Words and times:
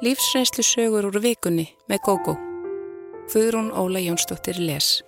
Lífsreynslu 0.00 0.62
sögur 0.64 1.04
úr 1.10 1.18
vikunni 1.20 1.66
með 1.84 1.98
GóGó. 2.06 2.32
Þuðrún 3.28 3.66
Óla 3.76 4.00
Jónsdóttir 4.00 4.56
les. 4.56 5.02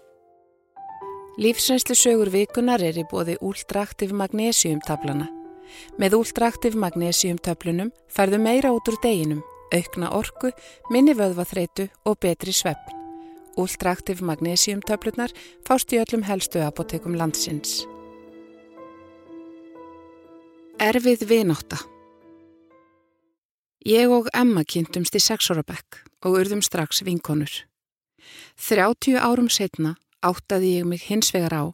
Lífsreynslu 1.40 1.94
sögur 1.96 2.28
vikunar 2.28 2.82
er 2.84 2.98
í 3.00 3.04
bóði 3.08 3.38
úldraktiv 3.40 4.10
magnesiumtablana. 4.12 5.30
Með 5.96 6.18
úldraktiv 6.18 6.76
magnesiumtöflunum 6.76 7.88
færðu 8.12 8.42
meira 8.44 8.74
út 8.76 8.90
úr 8.92 8.98
deginum, 9.00 9.40
aukna 9.72 10.10
orku, 10.12 10.50
minni 10.92 11.14
vöðvaþreitu 11.16 11.88
og 12.04 12.18
betri 12.20 12.52
svefn. 12.52 12.92
Úldraktiv 13.56 14.20
magnesiumtöflunar 14.20 15.32
fást 15.64 15.96
í 15.96 16.02
öllum 16.04 16.26
helstu 16.28 16.60
apotekum 16.66 17.16
landsins. 17.16 17.86
Erfið 20.76 21.24
vináta 21.32 21.80
Ég 23.82 24.12
og 24.14 24.28
Emma 24.30 24.62
kynntumst 24.62 25.16
í 25.18 25.20
sexóra 25.22 25.64
bekk 25.66 26.04
og 26.22 26.36
urðum 26.38 26.60
strax 26.62 27.00
vinkonur. 27.02 27.50
30 28.54 29.18
árum 29.18 29.48
setna 29.50 29.96
áttaði 30.22 30.76
ég 30.76 30.86
mig 30.86 31.02
hins 31.08 31.32
vegar 31.34 31.56
á 31.58 31.64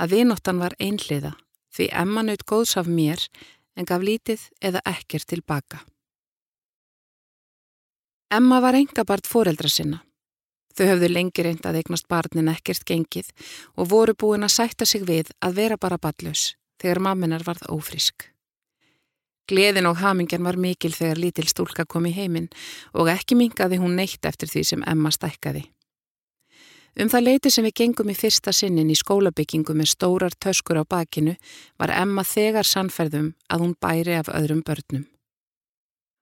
að 0.00 0.14
vinóttan 0.14 0.62
var 0.62 0.72
einhliða 0.80 1.34
því 1.76 1.90
Emma 1.92 2.24
naut 2.24 2.46
góðs 2.48 2.78
af 2.80 2.88
mér 2.88 3.26
en 3.76 3.84
gaf 3.84 4.00
lítið 4.00 4.46
eða 4.64 4.80
ekkert 4.88 5.28
tilbaka. 5.28 5.82
Emma 8.32 8.62
var 8.64 8.78
engabart 8.78 9.28
foreldra 9.28 9.68
sinna. 9.68 10.00
Þau 10.72 10.86
höfðu 10.94 11.12
lengi 11.12 11.44
reynd 11.44 11.66
að 11.66 11.82
eignast 11.82 12.08
barnin 12.08 12.48
ekkert 12.48 12.86
gengið 12.88 13.32
og 13.76 13.92
voru 13.92 14.16
búin 14.16 14.46
að 14.48 14.56
sætta 14.56 14.88
sig 14.88 15.04
við 15.04 15.34
að 15.44 15.60
vera 15.60 15.76
bara 15.76 16.00
ballus 16.00 16.54
þegar 16.80 17.04
mamminar 17.04 17.44
varð 17.44 17.68
ófrisk. 17.68 18.30
Gleðin 19.50 19.88
og 19.90 19.98
hamingjan 19.98 20.46
var 20.46 20.58
mikil 20.60 20.92
þegar 20.94 21.20
lítil 21.20 21.48
stúlka 21.50 21.84
kom 21.90 22.06
í 22.06 22.14
heiminn 22.14 22.48
og 22.94 23.10
ekki 23.10 23.38
mingaði 23.38 23.80
hún 23.82 23.98
neitt 23.98 24.24
eftir 24.24 24.50
því 24.50 24.64
sem 24.68 24.84
Emma 24.86 25.10
stækkaði. 25.14 25.66
Um 27.00 27.10
það 27.10 27.26
leiti 27.26 27.50
sem 27.54 27.64
við 27.66 27.76
gengum 27.82 28.10
í 28.10 28.18
fyrsta 28.18 28.52
sinnin 28.54 28.90
í 28.90 28.98
skólabyggingu 28.98 29.74
með 29.78 29.92
stórar 29.92 30.34
töskur 30.42 30.82
á 30.82 30.84
bakinu 30.84 31.36
var 31.78 31.92
Emma 31.94 32.24
þegar 32.26 32.66
sannferðum 32.66 33.32
að 33.50 33.64
hún 33.64 33.78
bæri 33.78 34.18
af 34.18 34.30
öðrum 34.30 34.62
börnum. 34.66 35.06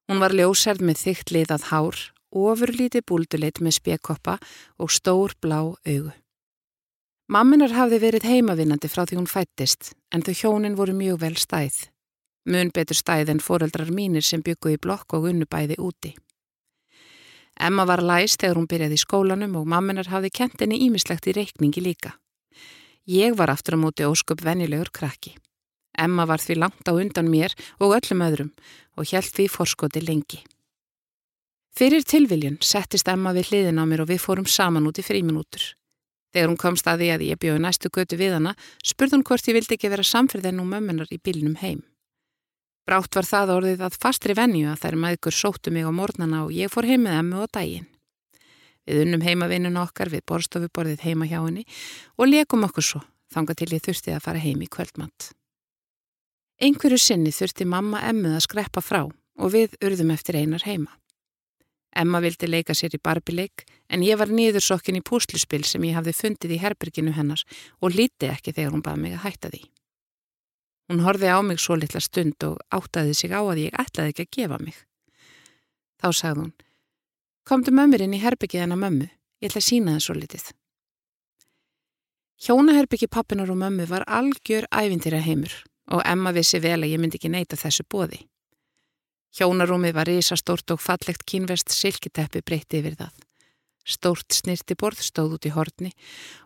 Hún 0.09 0.21
var 0.21 0.33
ljósærð 0.37 0.85
með 0.85 1.05
þygt 1.05 1.33
liðað 1.37 1.69
hár 1.73 1.99
ofurlíti 2.33 3.01
búlduleit 3.01 3.61
með 3.65 3.79
spjekkoppa 3.79 4.39
og 4.79 4.93
stór 4.93 5.35
blá 5.41 5.61
augu. 5.65 6.13
Mamminar 7.29 7.75
hafði 7.77 8.01
verið 8.01 8.25
heimavinnandi 8.29 8.89
frá 8.89 9.05
því 9.05 9.21
hún 9.21 9.29
fættist 9.29 9.93
en 10.13 10.25
þau 10.25 10.35
hjónin 10.35 10.77
voru 10.77 10.95
mjög 10.97 11.21
vel 11.25 11.37
stæð. 11.37 11.89
Mun 12.49 12.71
betur 12.73 12.97
stæð 12.97 13.35
en 13.35 13.43
foreldrar 13.45 13.91
mínir 13.93 14.25
sem 14.25 14.41
bygguði 14.45 14.81
blokk 14.81 15.13
og 15.19 15.29
unnubæði 15.29 15.77
úti. 15.85 16.15
Emma 17.61 17.85
var 17.85 18.01
læst 18.01 18.41
þegar 18.41 18.61
hún 18.61 18.69
byrjaði 18.71 18.97
í 18.97 19.03
skólanum 19.03 19.57
og 19.59 19.67
mamminar 19.69 20.09
hafði 20.13 20.31
kent 20.41 20.63
henni 20.63 20.79
ímislegt 20.87 21.27
í 21.29 21.35
reikningi 21.37 21.83
líka. 21.85 22.15
Ég 23.09 23.35
var 23.37 23.51
aftur 23.51 23.77
á 23.77 23.83
móti 23.83 24.07
ósköp 24.07 24.45
venjulegur 24.45 24.93
krakki. 24.95 25.35
Emma 25.99 26.25
var 26.31 26.39
því 26.39 26.59
langt 26.63 26.87
á 26.89 26.93
undan 26.95 27.29
mér 27.29 27.57
og 27.83 27.97
öllum 27.99 28.23
öðrum 28.23 28.53
og 28.97 29.11
hjælt 29.11 29.35
því 29.35 29.49
forskoti 29.51 30.05
lengi. 30.07 30.41
Fyrir 31.75 32.07
tilviljun 32.07 32.61
settist 32.63 33.09
Emma 33.11 33.35
við 33.35 33.51
hliðin 33.51 33.83
á 33.83 33.85
mér 33.85 34.05
og 34.07 34.13
við 34.13 34.23
fórum 34.23 34.47
saman 34.47 34.87
út 34.87 35.03
í 35.03 35.07
fríminútur. 35.07 35.75
Þegar 36.33 36.51
hún 36.53 36.61
komst 36.61 36.87
að 36.87 37.03
því 37.03 37.11
að 37.15 37.29
ég 37.29 37.41
bjóði 37.43 37.63
næstu 37.65 37.91
götu 37.91 38.19
við 38.21 38.37
hana, 38.37 38.55
spurði 38.85 39.19
hún 39.19 39.27
hvort 39.27 39.49
ég 39.49 39.57
vildi 39.59 39.77
ekki 39.77 39.91
vera 39.91 40.07
samferðin 40.07 40.61
og 40.63 40.69
mömmunar 40.71 41.11
í 41.11 41.19
bílnum 41.19 41.57
heim. 41.63 41.83
Brátt 42.89 43.19
var 43.19 43.27
það 43.29 43.51
orðið 43.53 43.83
að 43.85 43.97
fastri 44.01 44.33
venju 44.33 44.71
að 44.73 44.79
þær 44.81 44.95
maður 44.97 45.35
sóttu 45.37 45.73
mig 45.75 45.85
á 45.85 45.93
mornana 45.93 46.47
og 46.47 46.55
ég 46.57 46.71
fór 46.73 46.87
heim 46.89 47.03
með 47.05 47.19
Emmu 47.19 47.43
á 47.45 47.47
daginn. 47.53 47.85
Við 48.89 49.03
unnum 49.03 49.25
heimavinnun 49.27 49.77
okkar 49.77 50.09
við 50.09 50.25
borstofuborðið 50.31 51.05
heima 51.05 51.29
hjá 51.29 51.43
henni 51.43 51.67
og 52.17 52.31
lekum 52.31 52.65
okkur 52.65 52.87
svo, 52.89 53.03
þanga 53.29 53.59
til 53.61 53.69
ég 53.75 53.85
þurfti 53.85 54.17
að 54.17 54.25
fara 54.25 54.41
heim 54.41 54.65
í 54.65 54.71
kvöldmatt. 54.73 55.35
Einhverju 56.65 56.97
sinni 57.05 57.29
þurfti 57.29 57.69
mamma 57.69 58.01
Emmu 58.09 58.33
að 58.33 58.47
skreppa 58.49 58.81
frá 58.81 59.03
og 59.05 59.53
við 59.53 59.77
urðum 59.85 60.17
eftir 60.17 60.41
einar 60.41 60.65
heima. 60.65 60.97
Emma 61.93 62.23
vildi 62.25 62.49
leika 62.49 62.73
sér 62.73 62.97
í 62.97 63.05
barbileik 63.05 63.67
en 63.93 64.01
ég 64.01 64.17
var 64.17 64.33
niðursokkin 64.33 64.97
í 64.97 65.05
púsluspil 65.05 65.67
sem 65.69 65.85
ég 65.85 66.01
hafði 66.01 66.17
fundið 66.17 66.57
í 66.57 66.65
herberginu 66.65 67.13
hennar 67.13 67.45
og 67.85 67.93
líti 67.93 68.33
ekki 68.33 68.57
þegar 68.57 68.73
hún 68.73 68.87
baði 68.89 69.05
mig 69.05 69.19
að 69.19 69.27
hætta 69.29 69.53
því. 69.53 69.69
Hún 70.89 71.03
horfi 71.05 71.29
á 71.29 71.39
mig 71.45 71.61
svo 71.61 71.77
litla 71.77 72.01
stund 72.01 72.45
og 72.49 72.61
áttaði 72.73 73.15
sig 73.15 73.33
á 73.33 73.45
að 73.45 73.67
ég 73.67 73.77
ætlaði 73.77 74.15
ekki 74.15 74.25
að 74.25 74.33
gefa 74.37 74.59
mig. 74.63 74.77
Þá 76.01 76.09
sagði 76.17 76.41
hún, 76.41 76.55
komdu 77.45 77.75
mömmir 77.75 78.05
inn 78.05 78.17
í 78.17 78.23
herbyggið 78.23 78.65
hennar 78.65 78.81
mömmu, 78.81 79.09
ég 79.43 79.51
ætla 79.51 79.61
að 79.61 79.69
sína 79.69 79.97
það 79.97 80.05
svo 80.07 80.17
litið. 80.17 80.47
Hjónaherbyggi 82.39 83.09
pappinar 83.11 83.51
og 83.51 83.59
mömmu 83.59 83.89
var 83.91 84.07
algjör 84.07 84.69
ævintýra 84.71 85.21
heimur 85.21 85.53
og 85.91 86.03
Emma 86.07 86.33
vissi 86.37 86.61
vel 86.61 86.83
að 86.85 86.93
ég 86.93 87.01
myndi 87.01 87.19
ekki 87.19 87.31
neyta 87.33 87.57
þessu 87.59 87.85
bóði. 87.89 88.21
Hjónarúmið 89.35 89.97
var 89.97 90.09
risastórt 90.09 90.71
og 90.73 90.81
fallegt 90.81 91.27
kínvest 91.29 91.73
silkiteppi 91.75 92.43
breytti 92.47 92.81
yfir 92.81 92.97
það. 93.01 93.13
Stórt 93.89 94.37
snirtiborð 94.37 95.03
stóð 95.05 95.37
út 95.39 95.49
í 95.49 95.53
horni 95.53 95.93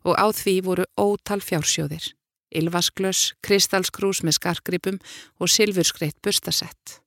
og 0.06 0.19
á 0.19 0.26
því 0.30 0.56
voru 0.66 0.86
ótal 0.97 1.42
fjársjóðir. 1.42 2.12
Ylvasklös, 2.58 3.32
kristalskrús 3.44 4.22
með 4.26 4.38
skarkripum 4.38 4.98
og 5.40 5.50
silfurskreitt 5.52 6.18
bustasett. 6.24 7.02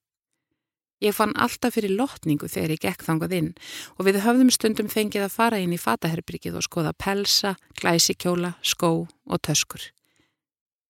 Ég 1.04 1.14
fann 1.14 1.36
alltaf 1.36 1.76
fyrir 1.76 1.92
lotningu 1.92 2.48
þegar 2.48 2.72
ég 2.76 2.84
gekk 2.86 3.04
þangað 3.04 3.34
inn 3.36 3.50
og 3.98 4.08
við 4.08 4.22
höfðum 4.24 4.52
stundum 4.54 4.88
fengið 4.90 5.26
að 5.26 5.36
fara 5.36 5.60
inn 5.60 5.76
í 5.76 5.82
fataherbyrgið 5.82 6.56
og 6.56 6.66
skoða 6.66 6.94
pelsa, 6.96 7.56
glæsikjóla, 7.82 8.56
skó 8.64 8.92
og 9.04 9.42
töskur. 9.44 9.84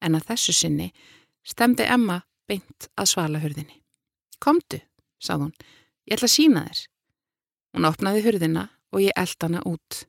En 0.05 0.15
að 0.15 0.29
þessu 0.29 0.53
sinni 0.53 0.91
stemdi 1.43 1.87
Emma 1.89 2.21
beint 2.45 2.89
að 2.93 3.09
svala 3.15 3.41
hörðinni. 3.41 3.81
Komdu, 4.39 4.79
sað 5.17 5.47
hún, 5.47 5.55
ég 6.05 6.19
ætla 6.19 6.29
að 6.29 6.35
sína 6.35 6.65
þér. 6.67 6.83
Hún 7.75 7.89
opnaði 7.89 8.25
hurðina 8.27 8.67
og 8.93 9.01
ég 9.03 9.17
eld 9.17 9.41
hana 9.41 9.63
út. 9.65 10.05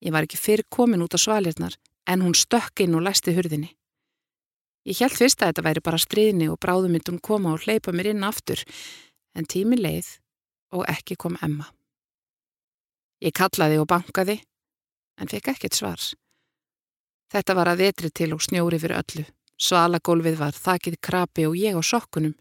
Ég 0.00 0.14
var 0.14 0.24
ekki 0.24 0.40
fyrir 0.40 0.64
komin 0.72 1.04
út 1.04 1.14
á 1.14 1.20
svalirnar 1.20 1.76
en 2.10 2.24
hún 2.24 2.34
stökk 2.34 2.82
inn 2.84 2.96
og 2.98 3.04
læsti 3.06 3.34
hurðinni. 3.36 3.70
Ég 4.88 4.98
held 5.04 5.14
fyrst 5.14 5.42
að 5.42 5.52
þetta 5.52 5.66
væri 5.66 5.82
bara 5.84 6.00
stríðni 6.00 6.48
og 6.50 6.58
bráðum 6.62 6.96
myndi 6.96 7.12
hún 7.12 7.20
koma 7.22 7.52
og 7.54 7.66
hleypa 7.66 7.92
mér 7.92 8.14
inn 8.14 8.24
aftur 8.26 8.62
en 9.36 9.46
tími 9.46 9.78
leið 9.78 10.08
og 10.74 10.86
ekki 10.90 11.18
kom 11.20 11.36
Emma. 11.44 11.68
Ég 13.20 13.36
kallaði 13.36 13.78
og 13.82 13.86
bankaði 13.92 14.40
en 15.20 15.28
fekk 15.28 15.52
ekkert 15.52 15.76
svars. 15.76 16.14
Þetta 17.30 17.54
var 17.54 17.70
að 17.70 17.84
vetri 17.84 18.10
til 18.10 18.32
og 18.34 18.42
snjóri 18.42 18.80
fyrir 18.80 18.98
öllu. 18.98 19.26
Svalagólfið 19.60 20.40
var 20.40 20.56
þakið 20.56 20.96
krapi 21.04 21.46
og 21.46 21.58
ég 21.60 21.76
á 21.76 21.82
sokkunum. 21.84 22.34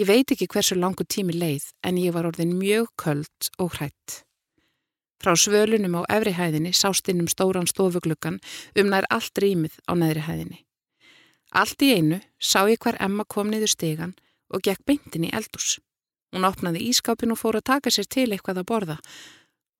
Ég 0.00 0.08
veit 0.08 0.32
ekki 0.32 0.48
hversu 0.48 0.78
langu 0.80 1.04
tími 1.04 1.36
leið 1.36 1.68
en 1.84 2.00
ég 2.00 2.16
var 2.16 2.26
orðin 2.30 2.56
mjög 2.56 2.88
köld 2.96 3.52
og 3.60 3.76
hrætt. 3.76 4.22
Frá 5.22 5.36
svölunum 5.38 6.00
á 6.02 6.02
efrihæðinni 6.10 6.72
sástinnum 6.74 7.28
stóran 7.30 7.68
stofugluggan 7.70 8.40
um 8.74 8.88
nær 8.90 9.06
allt 9.06 9.38
rýmið 9.38 9.78
á 9.86 9.92
neðri 9.94 10.24
hæðinni. 10.26 10.58
Allt 11.54 11.84
í 11.86 11.92
einu 11.94 12.18
sá 12.42 12.66
ég 12.66 12.82
hver 12.82 12.98
Emma 12.98 13.22
kom 13.24 13.52
niður 13.52 13.70
stegan 13.70 14.16
og 14.50 14.64
gekk 14.66 14.82
beintin 14.88 15.28
í 15.28 15.30
eldús. 15.30 15.78
Hún 16.34 16.48
opnaði 16.48 16.82
ískápin 16.88 17.30
og 17.30 17.38
fór 17.38 17.60
að 17.60 17.68
taka 17.70 17.92
sér 17.94 18.08
til 18.10 18.30
eitthvað 18.32 18.62
að 18.62 18.68
borða 18.72 18.98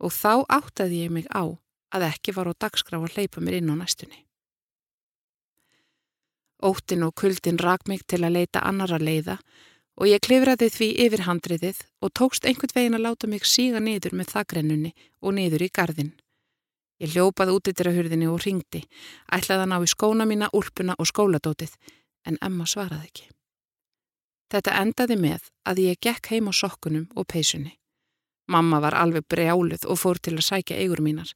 og 0.02 0.14
þá 0.14 0.44
áttaði 0.46 1.02
ég 1.06 1.14
mig 1.14 1.26
á 1.32 1.48
að 1.92 2.06
ekki 2.08 2.34
var 2.36 2.50
á 2.52 2.54
dagskrá 2.54 3.00
að 3.00 3.16
hleypa 3.16 3.42
mér 3.42 3.58
inn 3.58 3.72
á 3.72 3.76
næstunni. 3.82 4.22
Óttin 6.62 7.02
og 7.02 7.16
kuldin 7.18 7.58
rak 7.58 7.88
mig 7.90 8.06
til 8.06 8.22
að 8.22 8.36
leita 8.38 8.62
annara 8.62 9.00
leiða 9.02 9.40
og 10.00 10.08
ég 10.08 10.22
klifraði 10.24 10.68
því 10.72 10.88
yfir 11.06 11.24
handriðið 11.26 11.82
og 12.02 12.12
tókst 12.18 12.46
einhvern 12.48 12.74
veginn 12.76 12.98
að 12.98 13.04
láta 13.06 13.28
mig 13.28 13.44
síga 13.48 13.80
niður 13.80 14.16
með 14.18 14.32
þakrennunni 14.32 14.92
og 15.20 15.36
niður 15.36 15.66
í 15.66 15.70
gardin. 15.74 16.12
Ég 17.02 17.12
hljópaði 17.12 17.56
út 17.56 17.68
yfir 17.72 17.90
að 17.90 17.98
hurðinni 17.98 18.30
og 18.30 18.40
ringdi, 18.44 18.82
ætlaði 19.34 19.66
að 19.66 19.70
ná 19.72 19.78
í 19.82 19.90
skóna 19.90 20.26
mína, 20.28 20.48
úlpuna 20.54 20.94
og 20.98 21.08
skóladótið, 21.10 21.74
en 22.26 22.38
Emma 22.40 22.66
svaraði 22.68 23.08
ekki. 23.10 23.28
Þetta 24.52 24.76
endaði 24.78 25.16
með 25.18 25.48
að 25.66 25.80
ég 25.82 26.00
gekk 26.04 26.28
heim 26.30 26.50
á 26.50 26.52
sokkunum 26.54 27.08
og 27.16 27.26
peysunni. 27.26 27.72
Mamma 28.52 28.80
var 28.84 28.94
alveg 28.98 29.24
brjáluð 29.30 29.86
og 29.88 29.98
fór 29.98 30.20
til 30.20 30.36
að 30.36 30.46
sækja 30.46 30.78
eigur 30.82 31.00
mínar. 31.00 31.30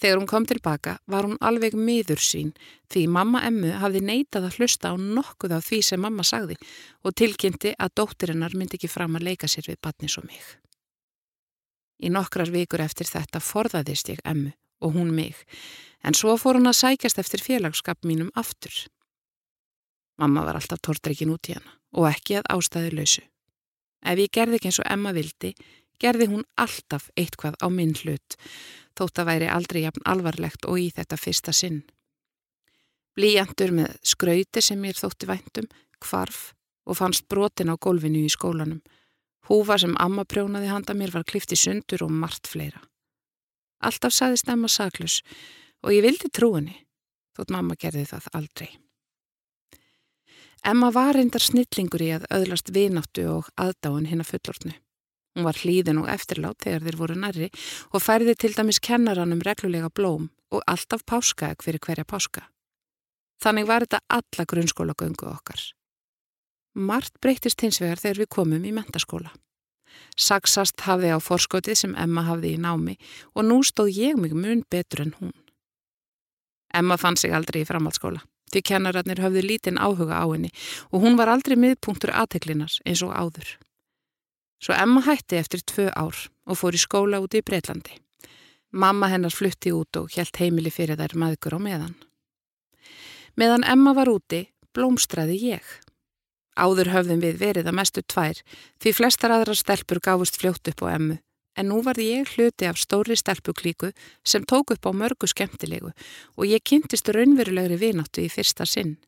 Þegar 0.00 0.16
hún 0.16 0.28
kom 0.28 0.46
tilbaka 0.48 0.94
var 1.12 1.26
hún 1.28 1.36
alveg 1.44 1.74
miður 1.76 2.22
sín 2.24 2.54
því 2.92 3.02
mamma 3.12 3.42
Emmu 3.44 3.74
hafði 3.82 4.00
neitað 4.06 4.46
að 4.48 4.56
hlusta 4.56 4.92
á 4.92 4.94
nokkuð 4.96 5.56
af 5.58 5.66
því 5.66 5.80
sem 5.84 6.00
mamma 6.00 6.24
sagði 6.24 6.56
og 7.04 7.16
tilkynnti 7.20 7.74
að 7.76 7.94
dóttirinnar 8.00 8.56
myndi 8.56 8.78
ekki 8.78 8.88
fram 8.88 9.18
að 9.18 9.28
leika 9.28 9.50
sér 9.50 9.68
við 9.68 9.80
batnis 9.84 10.16
og 10.16 10.24
mig. 10.30 10.40
Í 12.00 12.08
nokkrar 12.08 12.48
vikur 12.48 12.80
eftir 12.80 13.10
þetta 13.10 13.42
forðaðist 13.44 14.08
ég 14.14 14.24
Emmu 14.24 14.54
og 14.80 14.96
hún 14.96 15.12
mig 15.12 15.36
en 16.00 16.16
svo 16.16 16.36
fór 16.40 16.56
hún 16.56 16.70
að 16.70 16.80
sækjast 16.80 17.20
eftir 17.20 17.44
félagskap 17.44 18.08
mínum 18.08 18.32
aftur. 18.40 18.72
Mamma 20.16 20.46
var 20.46 20.56
alltaf 20.56 20.80
tortreikin 20.80 21.32
út 21.34 21.52
í 21.52 21.58
hana 21.58 21.76
og 21.92 22.08
ekki 22.08 22.38
að 22.40 22.48
ástæðu 22.56 22.96
lausu. 22.96 23.26
Ef 24.00 24.16
ég 24.16 24.32
gerði 24.32 24.56
ekki 24.56 24.70
eins 24.70 24.80
og 24.80 24.88
Emma 24.88 25.12
vildi, 25.12 25.52
gerði 26.00 26.30
hún 26.30 26.46
alltaf 26.56 27.10
eitthvað 27.20 27.58
á 27.60 27.68
minn 27.68 27.92
hlut, 28.00 28.36
þótt 28.98 29.22
að 29.22 29.30
væri 29.30 29.48
aldrei 29.50 29.82
jafn 29.84 30.06
alvarlegt 30.08 30.66
og 30.68 30.80
í 30.80 30.88
þetta 30.94 31.18
fyrsta 31.20 31.54
sinn. 31.56 31.82
Blíjandur 33.16 33.74
með 33.74 33.96
skrauti 34.06 34.62
sem 34.62 34.80
mér 34.80 34.98
þótti 34.98 35.28
væntum, 35.28 35.68
kvarf 36.00 36.52
og 36.86 36.98
fannst 36.98 37.26
brotin 37.28 37.72
á 37.72 37.76
gólfinu 37.76 38.22
í 38.24 38.30
skólanum. 38.32 38.80
Húfa 39.50 39.78
sem 39.82 39.96
amma 39.98 40.24
prjónaði 40.24 40.70
handa 40.70 40.94
mér 40.94 41.14
var 41.14 41.26
klifti 41.26 41.58
sundur 41.58 42.04
og 42.06 42.14
margt 42.14 42.48
fleira. 42.50 42.82
Alltaf 43.80 44.14
saðist 44.14 44.48
Emma 44.52 44.68
saklus 44.68 45.20
og 45.82 45.94
ég 45.94 46.04
vildi 46.04 46.28
trú 46.28 46.52
henni, 46.58 46.76
þótt 47.36 47.52
mamma 47.54 47.76
gerði 47.80 48.04
það 48.12 48.30
aldrei. 48.36 48.70
Emma 50.60 50.90
var 50.92 51.16
reyndar 51.16 51.40
snillingur 51.40 52.02
í 52.04 52.10
að 52.12 52.26
öðlast 52.36 52.68
vináttu 52.74 53.24
og 53.32 53.48
aðdáin 53.56 54.10
hinn 54.10 54.20
að 54.20 54.34
fullortnu. 54.34 54.74
Hún 55.36 55.46
var 55.46 55.58
hlýðin 55.62 56.00
og 56.02 56.08
eftirlát 56.10 56.58
þegar 56.64 56.86
þeir 56.86 56.98
voru 56.98 57.16
nærri 57.18 57.50
og 57.94 58.02
færði 58.02 58.34
til 58.34 58.54
dæmis 58.56 58.80
kennaranum 58.82 59.42
reglulega 59.46 59.90
blóm 59.94 60.30
og 60.50 60.64
alltaf 60.66 61.04
páskaeg 61.06 61.62
fyrir 61.62 61.82
hverja 61.84 62.04
páska. 62.04 62.48
Þannig 63.40 63.68
var 63.68 63.86
þetta 63.86 64.00
alla 64.18 64.46
grunnskólagöngu 64.52 65.28
okkar. 65.30 65.60
Mart 66.74 67.14
breytist 67.22 67.62
hins 67.62 67.80
vegar 67.80 68.02
þegar 68.02 68.24
við 68.24 68.30
komum 68.34 68.66
í 68.66 68.74
mentaskóla. 68.74 69.30
Saksast 70.18 70.82
hafði 70.86 71.14
á 71.14 71.18
forskotið 71.22 71.78
sem 71.78 71.94
Emma 71.98 72.26
hafði 72.26 72.54
í 72.56 72.60
námi 72.60 72.98
og 73.34 73.46
nú 73.46 73.62
stóð 73.66 73.94
ég 73.96 74.18
mig 74.18 74.34
mun 74.34 74.62
betur 74.70 75.06
en 75.06 75.14
hún. 75.20 75.32
Emma 76.74 76.98
fann 76.98 77.16
sig 77.16 77.32
aldrei 77.34 77.62
í 77.62 77.68
framhaldsskóla. 77.68 78.22
Því 78.50 78.62
kennararnir 78.66 79.22
höfðu 79.22 79.42
lítinn 79.46 79.78
áhuga 79.78 80.22
á 80.22 80.26
henni 80.26 80.50
og 80.90 81.02
hún 81.06 81.18
var 81.18 81.30
aldrei 81.30 81.56
miðpunktur 81.56 82.10
aðteklinas 82.14 82.80
eins 82.84 83.02
og 83.06 83.14
áður. 83.14 83.58
Svo 84.60 84.76
Emma 84.76 85.00
hætti 85.00 85.38
eftir 85.40 85.62
tvö 85.64 85.88
ár 85.96 86.16
og 86.44 86.58
fór 86.60 86.76
í 86.76 86.80
skóla 86.80 87.20
úti 87.24 87.40
í 87.40 87.44
Breitlandi. 87.44 87.96
Mamma 88.70 89.08
hennar 89.08 89.32
flutti 89.32 89.72
út 89.72 89.96
og 89.96 90.12
helt 90.16 90.36
heimili 90.36 90.70
fyrir 90.70 91.00
þær 91.00 91.16
maðgur 91.16 91.56
á 91.56 91.60
meðan. 91.64 91.94
Meðan 93.40 93.64
Emma 93.64 93.94
var 93.96 94.10
úti, 94.12 94.50
blómstræði 94.76 95.38
ég. 95.56 95.64
Áður 96.60 96.92
höfðum 96.92 97.22
við 97.24 97.40
verið 97.40 97.70
að 97.70 97.78
mestu 97.78 98.02
tvær 98.04 98.42
því 98.82 98.92
flestar 98.98 99.32
aðra 99.32 99.56
stelpur 99.56 100.02
gáfust 100.04 100.36
fljótt 100.36 100.68
upp 100.68 100.84
á 100.84 100.92
Emmu 100.92 101.16
en 101.58 101.68
nú 101.68 101.80
var 101.82 101.98
ég 101.98 102.28
hluti 102.34 102.68
af 102.68 102.78
stóri 102.78 103.16
stelpuklíku 103.16 103.90
sem 104.24 104.44
tók 104.44 104.74
upp 104.74 104.86
á 104.86 104.92
mörgu 104.92 105.26
skemmtilegu 105.26 105.90
og 106.36 106.44
ég 106.46 106.62
kynntist 106.62 107.08
raunverulegri 107.08 107.80
vináttu 107.80 108.22
í 108.22 108.28
fyrsta 108.28 108.68
sinn. 108.68 108.98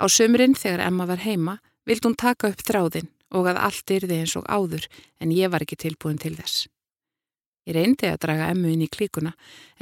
Á 0.00 0.08
sömurinn 0.08 0.56
þegar 0.56 0.86
Emma 0.88 1.06
var 1.06 1.22
heima 1.22 1.58
vild 1.86 2.08
hún 2.08 2.16
taka 2.18 2.50
upp 2.50 2.64
þráðinn 2.64 3.12
og 3.34 3.50
að 3.50 3.60
allt 3.68 3.92
yrði 3.96 4.20
eins 4.22 4.36
og 4.38 4.46
áður 4.46 4.86
en 5.20 5.34
ég 5.34 5.50
var 5.50 5.64
ekki 5.64 5.78
tilbúin 5.82 6.20
til 6.22 6.34
þess. 6.38 6.66
Ég 7.66 7.74
reyndi 7.74 8.06
að 8.06 8.20
draga 8.22 8.50
Emmu 8.54 8.70
inn 8.70 8.84
í 8.86 8.90
klíkuna 8.90 9.32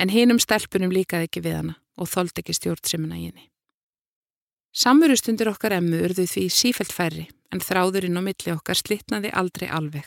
en 0.01 0.13
hinum 0.13 0.41
stelpunum 0.41 0.93
líkaði 0.95 1.29
ekki 1.29 1.45
við 1.45 1.59
hana 1.61 1.77
og 2.01 2.09
þóld 2.09 2.41
ekki 2.41 2.57
stjórnsimuna 2.57 3.19
í 3.21 3.27
henni. 3.29 3.49
Samverustundir 4.75 5.53
okkar 5.53 5.77
Emmu 5.77 6.01
urðu 6.07 6.25
því 6.27 6.49
sífelt 6.51 6.93
færri 6.93 7.29
en 7.53 7.63
þráðurinn 7.63 8.19
og 8.19 8.25
milli 8.27 8.55
okkar 8.55 8.81
slittnaði 8.81 9.31
aldrei 9.31 9.69
alveg. 9.69 10.07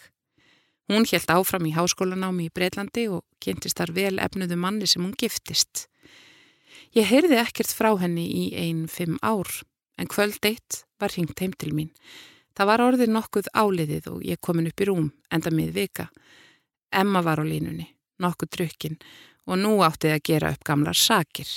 Hún 0.88 1.06
helt 1.08 1.32
áfram 1.32 1.68
í 1.68 1.76
háskólanámi 1.76 2.48
í 2.48 2.54
Breitlandi 2.56 3.06
og 3.12 3.26
kynntist 3.44 3.78
þar 3.80 3.94
vel 3.96 4.16
efnuðu 4.24 4.58
manni 4.60 4.88
sem 4.88 5.04
hún 5.04 5.16
giftist. 5.20 5.88
Ég 6.96 7.08
heyrði 7.12 7.40
ekkert 7.42 7.74
frá 7.76 7.92
henni 8.00 8.26
í 8.26 8.44
einn 8.56 8.86
fimm 8.92 9.18
ár, 9.20 9.50
en 10.00 10.08
kvöld 10.08 10.40
eitt 10.48 10.86
var 11.00 11.12
hringt 11.12 11.40
heim 11.44 11.54
til 11.60 11.74
mín. 11.76 11.92
Það 12.58 12.70
var 12.72 12.82
orðið 12.82 13.14
nokkuð 13.14 13.48
áliðið 13.54 14.10
og 14.10 14.22
ég 14.26 14.42
komin 14.42 14.68
upp 14.72 14.82
í 14.82 14.86
rúm, 14.90 15.12
enda 15.30 15.52
mið 15.54 15.76
vika. 15.76 16.08
Emma 16.90 17.22
var 17.22 17.38
á 17.38 17.46
línunni, 17.46 17.86
nokkuð 18.18 18.50
drukkin 18.56 18.98
og 19.46 19.60
nú 19.62 19.76
áttið 19.86 20.16
að 20.16 20.24
gera 20.26 20.52
upp 20.56 20.66
gamlar 20.66 20.98
sakir. 20.98 21.52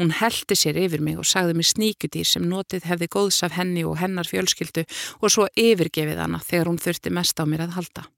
Hún 0.00 0.12
heldi 0.16 0.56
sér 0.56 0.78
yfir 0.80 1.04
mig 1.04 1.18
og 1.20 1.28
sagði 1.28 1.58
mér 1.58 1.68
sníkudýr 1.68 2.28
sem 2.28 2.48
notið 2.48 2.88
hefði 2.88 3.10
góðs 3.12 3.42
af 3.44 3.58
henni 3.58 3.84
og 3.84 3.98
hennar 4.00 4.28
fjölskyldu 4.28 4.86
og 5.20 5.32
svo 5.32 5.46
yfirgefið 5.52 6.24
hana 6.24 6.40
þegar 6.40 6.72
hún 6.72 6.80
þurfti 6.80 7.12
mest 7.12 7.40
á 7.40 7.44
mér 7.44 7.66
að 7.66 7.76
halda. 7.76 8.08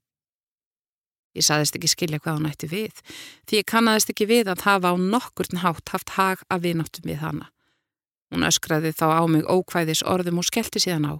Ég 1.35 1.43
saðist 1.43 1.75
ekki 1.75 1.91
skilja 1.91 2.21
hvað 2.23 2.39
hún 2.39 2.47
ætti 2.47 2.71
við, 2.71 2.99
því 3.43 3.59
ég 3.59 3.67
kannadist 3.67 4.11
ekki 4.11 4.27
við 4.29 4.51
að 4.51 4.63
hafa 4.69 4.91
á 4.91 4.95
nokkurn 4.95 5.63
hátt 5.63 5.91
haft 5.91 6.15
hag 6.15 6.43
að 6.47 6.69
vináttum 6.69 7.11
við 7.11 7.19
hana. 7.19 7.49
Hún 8.31 8.47
öskraði 8.47 8.95
þá 8.95 9.07
á 9.19 9.23
mig 9.27 9.43
ókvæðis 9.43 10.03
orðum 10.07 10.39
og 10.39 10.47
skellti 10.47 10.79
síðan 10.79 11.11
á. 11.11 11.15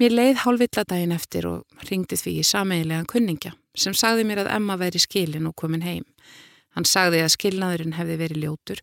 Mér 0.00 0.14
leið 0.14 0.42
hálfvilladaginn 0.44 1.14
eftir 1.16 1.48
og 1.48 1.88
ringdi 1.88 2.18
því 2.18 2.38
í 2.40 2.46
sameigilegan 2.46 3.08
kunningja 3.10 3.54
sem 3.78 3.94
sagði 3.96 4.26
mér 4.28 4.42
að 4.44 4.52
Emma 4.56 4.76
væri 4.80 5.00
skilin 5.00 5.48
og 5.48 5.56
komin 5.56 5.84
heim. 5.86 6.04
Hann 6.76 6.88
sagði 6.88 7.22
að 7.24 7.34
skilnaðurinn 7.36 7.96
hefði 7.96 8.18
verið 8.20 8.42
ljótur 8.44 8.82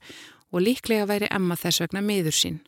og 0.49 0.63
líklega 0.65 1.07
væri 1.09 1.29
Emma 1.33 1.57
þess 1.57 1.83
vegna 1.83 2.01
miður 2.05 2.35
sín. 2.35 2.59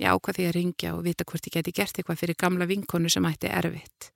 Ég 0.00 0.10
ákvað 0.10 0.38
því 0.38 0.48
að 0.48 0.56
ringja 0.56 0.92
og 0.96 1.04
vita 1.06 1.24
hvort 1.28 1.46
ég 1.46 1.54
geti 1.54 1.72
gert 1.72 1.98
eitthvað 1.98 2.20
fyrir 2.20 2.38
gamla 2.40 2.66
vinkonu 2.66 3.10
sem 3.12 3.24
ætti 3.28 3.50
erfitt. 3.52 4.10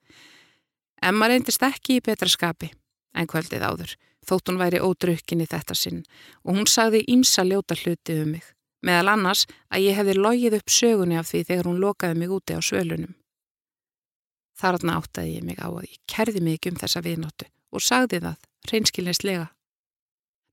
Emma 1.01 1.29
reyndist 1.31 1.63
ekki 1.63 1.99
í 1.99 2.03
betra 2.03 2.27
skapi 2.29 2.71
en 3.15 3.29
kvöldið 3.29 3.63
áður, 3.63 3.93
þótt 4.27 4.51
hún 4.51 4.59
væri 4.59 4.81
ódrukkin 4.83 5.43
í 5.43 5.47
þetta 5.49 5.77
sinn 5.77 6.01
og 6.43 6.57
hún 6.57 6.67
sagði 6.69 7.05
ímsa 7.13 7.45
ljóta 7.47 7.77
hluti 7.79 8.19
um 8.19 8.35
mig, 8.35 8.43
meðal 8.85 9.13
annars 9.13 9.45
að 9.69 9.85
ég 9.87 9.97
hefði 9.99 10.15
logið 10.17 10.57
upp 10.59 10.73
sögunni 10.73 11.19
af 11.19 11.29
því 11.29 11.43
þegar 11.49 11.69
hún 11.69 11.81
lokaði 11.83 12.19
mig 12.19 12.33
úti 12.35 12.57
á 12.57 12.61
svölunum. 12.63 13.15
Þarna 14.59 14.97
áttaði 14.99 15.37
ég 15.37 15.45
mig 15.47 15.61
á 15.61 15.67
að 15.69 15.87
ég 15.87 16.01
kerði 16.09 16.43
mig 16.43 16.67
um 16.67 16.79
þessa 16.79 17.03
viðnóttu 17.05 17.47
og 17.71 17.85
sagði 17.85 18.19
það, 18.25 18.37
reynskilinslega. 18.71 19.47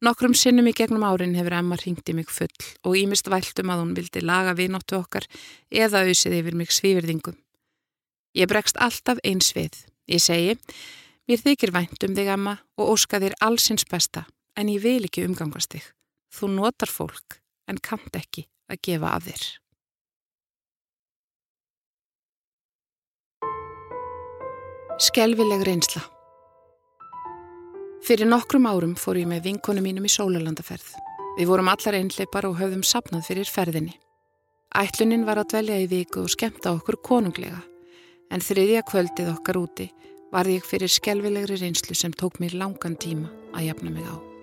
Nokkrum 0.05 0.34
sinnum 0.37 0.69
í 0.69 0.75
gegnum 0.76 1.06
árin 1.08 1.34
hefur 1.38 1.56
Emma 1.56 1.78
ringt 1.81 2.08
í 2.11 2.14
mig 2.14 2.28
full 2.28 2.52
og 2.84 2.99
ímist 3.00 3.31
væltum 3.32 3.73
að 3.73 3.82
hún 3.82 3.94
vildi 3.96 4.20
laga 4.20 4.52
viðnóttu 4.58 4.99
okkar 5.00 5.25
eða 5.73 6.05
auðsið 6.05 6.37
yfir 6.43 6.58
mig 6.61 6.75
svíverðingum. 6.75 7.38
Ég 8.37 8.50
bregst 8.50 8.76
alltaf 8.76 9.23
eins 9.25 9.55
við 9.56 9.87
Ég 10.06 10.23
segi, 10.23 10.55
mér 11.26 11.40
þykir 11.43 11.73
vænt 11.75 12.05
um 12.06 12.12
þig 12.14 12.28
amma 12.31 12.52
og 12.78 12.93
óska 12.93 13.19
þér 13.19 13.34
allsins 13.43 13.87
besta 13.90 14.23
en 14.55 14.70
ég 14.70 14.84
vil 14.84 15.02
ekki 15.08 15.25
umgangast 15.26 15.73
þig. 15.75 15.88
Þú 16.31 16.52
notar 16.52 16.93
fólk 16.93 17.40
en 17.66 17.78
kamt 17.82 18.16
ekki 18.18 18.46
að 18.70 18.82
gefa 18.88 19.14
af 19.14 19.28
þér. 19.28 19.46
Skelvileg 25.06 25.66
reynsla 25.68 26.06
Fyrir 28.06 28.28
nokkrum 28.30 28.68
árum 28.70 28.92
fór 28.94 29.18
ég 29.18 29.26
með 29.26 29.49
vinkonu 29.49 29.82
mínum 29.82 30.04
í 30.06 30.11
sólalandaferð. 30.14 30.92
Við 31.37 31.49
vorum 31.50 31.68
allar 31.73 31.96
einleipar 31.99 32.46
og 32.46 32.54
höfðum 32.61 32.85
sapnað 32.87 33.26
fyrir 33.26 33.50
ferðinni. 33.50 33.96
Ætlunin 34.78 35.26
var 35.26 35.40
að 35.42 35.50
dvelja 35.50 35.80
í 35.82 35.88
viku 35.90 36.23
og 36.23 36.30
skemta 36.30 36.70
okkur 36.76 37.00
konunglega 37.02 37.58
en 38.30 38.46
þriðja 38.46 38.85
kvöldið 38.87 39.32
okkar 39.35 39.58
úti 39.58 39.88
var 40.30 40.46
ég 40.46 40.62
fyrir 40.66 40.90
skelvilegri 40.90 41.58
reynslu 41.58 41.99
sem 41.99 42.14
tók 42.14 42.38
mér 42.38 42.54
langan 42.62 42.94
tíma 42.94 43.32
að 43.54 43.73
jafna 43.73 43.90
mig 43.90 44.06
á. 44.06 44.36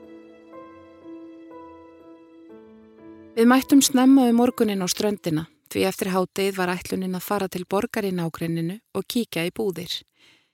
Við 3.33 3.47
mættum 3.49 3.79
snemma 3.81 4.27
um 4.29 4.35
morgunin 4.37 4.85
á 4.85 4.87
ströndina 4.91 5.47
því 5.73 5.83
eftir 5.89 6.11
hátið 6.13 6.57
var 6.59 6.69
ætlunin 6.69 7.17
að 7.17 7.23
fara 7.25 7.47
til 7.49 7.63
borgarinn 7.65 8.21
ágrenninu 8.21 8.75
og 8.93 9.07
kíkja 9.09 9.47
í 9.47 9.53
búðir. 9.57 9.89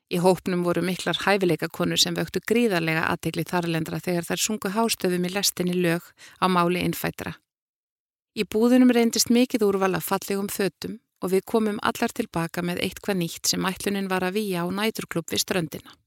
Í 0.07 0.21
hópnum 0.23 0.63
voru 0.63 0.79
miklar 0.87 1.19
hæfileikakonur 1.25 1.99
sem 1.99 2.15
vöktu 2.15 2.39
gríðarlega 2.39 3.03
aðtegli 3.11 3.43
þarlendra 3.51 3.99
þegar 4.05 4.29
þær 4.29 4.43
sungu 4.45 4.71
hástöfum 4.77 5.27
í 5.27 5.33
lestinni 5.33 5.75
lög 5.75 6.07
á 6.39 6.47
máli 6.47 6.79
innfætra. 6.87 7.35
Í 8.39 8.47
búðunum 8.47 8.95
reyndist 8.95 9.27
mikið 9.27 9.67
úrval 9.67 9.99
af 9.99 10.07
fallegum 10.07 10.47
fötum 10.47 11.01
og 11.19 11.35
við 11.35 11.43
komum 11.51 11.83
allar 11.83 12.15
tilbaka 12.15 12.63
með 12.63 12.79
eitthvað 12.87 13.19
nýtt 13.25 13.51
sem 13.51 13.67
ætlunin 13.67 14.07
var 14.07 14.23
að 14.23 14.39
výja 14.39 14.63
á 14.63 14.71
næturklubb 14.71 15.27
við 15.27 15.43
ströndina. 15.43 15.99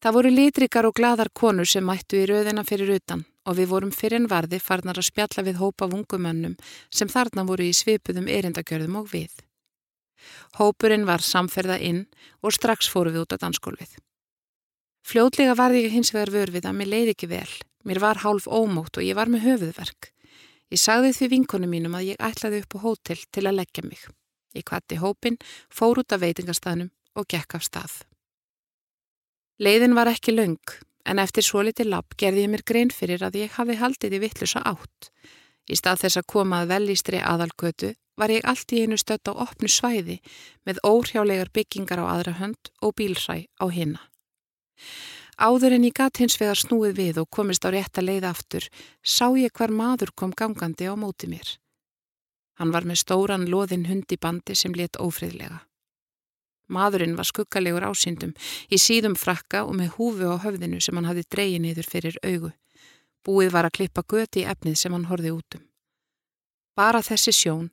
Það 0.00 0.20
voru 0.22 0.36
litrikar 0.40 0.88
og 0.88 0.96
gladar 0.96 1.28
konur 1.36 1.68
sem 1.68 1.84
mættu 1.84 2.24
í 2.24 2.28
rauðina 2.32 2.64
fyrir 2.64 2.96
utan 2.96 3.28
og 3.46 3.58
við 3.58 3.70
vorum 3.70 3.92
fyrir 3.94 4.20
en 4.20 4.30
varði 4.30 4.58
farnar 4.62 4.98
að 4.98 5.08
spjalla 5.08 5.44
við 5.46 5.60
hópa 5.62 5.88
vungumönnum 5.90 6.56
sem 6.90 7.10
þarna 7.10 7.46
voru 7.48 7.66
í 7.66 7.76
svipuðum 7.76 8.28
erindagjörðum 8.28 8.98
og 9.00 9.12
við. 9.12 9.30
Hópurinn 10.58 11.06
var 11.06 11.22
samferða 11.22 11.78
inn 11.78 12.04
og 12.42 12.54
strax 12.56 12.90
fóru 12.90 13.12
við 13.14 13.24
út 13.24 13.36
á 13.38 13.42
danskólfið. 13.44 13.96
Fljótlega 15.06 15.54
varði 15.54 15.84
ég 15.86 15.94
hins 15.94 16.10
vegar 16.14 16.32
vörfið 16.34 16.66
að 16.66 16.78
mér 16.80 16.90
leiði 16.90 17.14
ekki 17.14 17.30
vel, 17.30 17.50
mér 17.86 18.02
var 18.02 18.22
hálf 18.24 18.48
ómótt 18.50 18.98
og 18.98 19.06
ég 19.06 19.14
var 19.14 19.30
með 19.30 19.46
höfuðverk. 19.46 20.10
Ég 20.74 20.82
sagði 20.82 21.12
því 21.14 21.28
vinkonu 21.30 21.68
mínum 21.70 21.94
að 21.94 22.08
ég 22.10 22.22
ætlaði 22.26 22.64
upp 22.64 22.74
á 22.74 22.78
hótel 22.82 23.20
til 23.30 23.44
að 23.46 23.60
leggja 23.60 23.84
mig. 23.86 24.02
Ég 24.56 24.66
kvatti 24.66 24.98
hópin, 24.98 25.38
fór 25.70 26.00
út 26.02 26.14
af 26.16 26.24
veitingastafnum 26.24 26.90
og 27.14 27.28
gekk 27.30 27.54
af 27.54 27.66
stað. 27.68 27.94
Leiðin 29.62 29.94
var 29.94 30.10
ekki 30.10 30.34
laung, 30.34 30.58
en 31.06 31.20
eftir 31.22 31.46
svo 31.46 31.62
litið 31.66 31.90
lapp 31.92 32.16
gerði 32.20 32.44
ég 32.44 32.52
mér 32.52 32.64
grein 32.66 32.92
fyrir 32.94 33.22
að 33.22 33.40
ég 33.42 33.56
hafi 33.56 33.78
haldið 33.80 34.18
í 34.18 34.22
vittlusa 34.26 34.62
átt. 34.66 35.10
Í 35.70 35.74
stað 35.78 36.04
þess 36.04 36.20
að 36.20 36.28
koma 36.32 36.62
að 36.62 36.72
velístri 36.74 37.22
aðalgötu 37.22 37.94
var 38.16 38.32
ég 38.32 38.46
allt 38.48 38.72
í 38.72 38.82
einu 38.82 38.98
stött 38.98 39.28
á 39.28 39.32
opnu 39.34 39.68
svæði 39.68 40.20
með 40.66 40.80
óhrjálegar 40.86 41.52
byggingar 41.52 42.02
á 42.02 42.06
aðra 42.14 42.38
hönd 42.40 42.72
og 42.82 42.96
bílræ 42.96 43.44
á 43.46 43.66
hinna. 43.70 44.00
Áður 45.36 45.76
en 45.76 45.84
ég 45.84 45.92
gatt 45.92 46.16
hins 46.22 46.38
vegar 46.40 46.56
snúið 46.56 46.96
við 46.96 47.20
og 47.20 47.28
komist 47.28 47.66
á 47.68 47.68
rétt 47.68 47.98
að 48.00 48.08
leiða 48.08 48.32
aftur, 48.32 48.64
sá 49.04 49.28
ég 49.36 49.52
hver 49.52 49.68
maður 49.68 50.14
kom 50.16 50.32
gangandi 50.32 50.88
á 50.88 50.96
móti 50.96 51.28
mér. 51.28 51.58
Hann 52.56 52.72
var 52.72 52.88
með 52.88 53.02
stóran 53.04 53.44
loðin 53.52 53.84
hundi 53.84 54.16
bandi 54.16 54.56
sem 54.56 54.72
let 54.72 54.96
ófriðlega. 54.96 55.65
Maðurinn 56.66 57.14
var 57.18 57.28
skuggalegur 57.28 57.86
ásýndum 57.86 58.32
í 58.70 58.78
síðum 58.80 59.14
frakka 59.18 59.62
og 59.66 59.76
með 59.78 59.92
húfu 59.98 60.30
á 60.32 60.36
höfðinu 60.42 60.80
sem 60.82 60.96
hann 60.98 61.06
hafi 61.06 61.22
dreyið 61.30 61.60
niður 61.62 61.90
fyrir 61.90 62.18
augu. 62.26 62.50
Búið 63.26 63.52
var 63.54 63.68
að 63.68 63.76
klippa 63.78 64.02
göti 64.02 64.42
í 64.42 64.48
efnið 64.50 64.78
sem 64.80 64.94
hann 64.94 65.06
horfi 65.10 65.30
útum. 65.34 65.62
Bara 66.74 67.04
þessi 67.06 67.32
sjón 67.34 67.70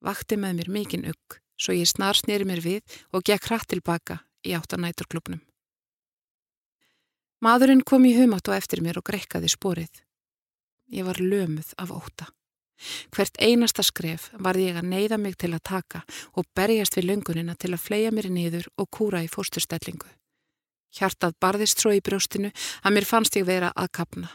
vakti 0.00 0.38
með 0.38 0.60
mér 0.60 0.72
mikinn 0.78 1.08
ugg 1.10 1.40
svo 1.56 1.74
ég 1.74 1.88
snar 1.90 2.16
snýri 2.16 2.46
mér 2.46 2.62
við 2.62 2.96
og 3.12 3.24
gekk 3.26 3.50
hratt 3.50 3.68
tilbaka 3.72 4.20
í 4.46 4.54
áttanæturklubnum. 4.56 5.42
Maðurinn 7.42 7.84
kom 7.84 8.06
í 8.08 8.14
humátt 8.16 8.48
og 8.48 8.56
eftir 8.56 8.80
mér 8.84 9.00
og 9.00 9.06
grekkaði 9.10 9.50
spórið. 9.52 10.02
Ég 10.92 11.04
var 11.04 11.18
lömuð 11.20 11.74
af 11.82 11.92
óta. 11.92 12.30
Hvert 13.14 13.38
einasta 13.40 13.82
skref 13.82 14.30
var 14.38 14.58
ég 14.60 14.76
að 14.76 14.88
neyða 14.90 15.18
mig 15.18 15.36
til 15.40 15.52
að 15.54 15.64
taka 15.64 16.02
og 16.36 16.48
berjast 16.56 16.96
við 16.98 17.10
löngunina 17.10 17.56
til 17.56 17.72
að 17.72 17.84
fleia 17.84 18.12
mér 18.12 18.28
niður 18.30 18.68
og 18.76 18.90
kúra 18.90 19.22
í 19.24 19.30
fórsturstellingu. 19.32 20.08
Hjartað 20.96 21.36
barðist 21.40 21.82
svo 21.82 21.92
í 21.92 22.02
brjóstinu 22.04 22.52
að 22.82 22.96
mér 22.96 23.08
fannst 23.08 23.36
ég 23.36 23.48
vera 23.48 23.72
að 23.76 23.92
kapna. 24.00 24.32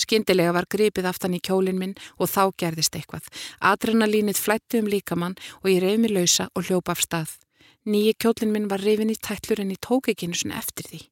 Skindilega 0.00 0.54
var 0.56 0.68
gripið 0.70 1.08
aftan 1.10 1.36
í 1.36 1.42
kjólinn 1.44 1.80
minn 1.80 1.94
og 2.16 2.30
þá 2.32 2.42
gerðist 2.62 2.96
eitthvað. 2.96 3.26
Adrenalínið 3.60 4.40
flætti 4.40 4.80
um 4.80 4.88
líkamann 4.88 5.36
og 5.60 5.68
ég 5.68 5.82
reyði 5.84 6.02
mig 6.04 6.14
lausa 6.16 6.48
og 6.54 6.68
hljópa 6.68 6.96
af 6.96 7.04
stað. 7.04 7.36
Nýji 7.84 8.16
kjólinn 8.16 8.54
minn 8.54 8.68
var 8.72 8.80
reyfin 8.84 9.12
í 9.12 9.18
tællur 9.20 9.60
en 9.60 9.72
ég 9.74 9.80
tók 9.84 10.08
ekki 10.12 10.28
einu 10.28 10.40
svona 10.40 10.60
eftir 10.60 10.88
því. 10.88 11.02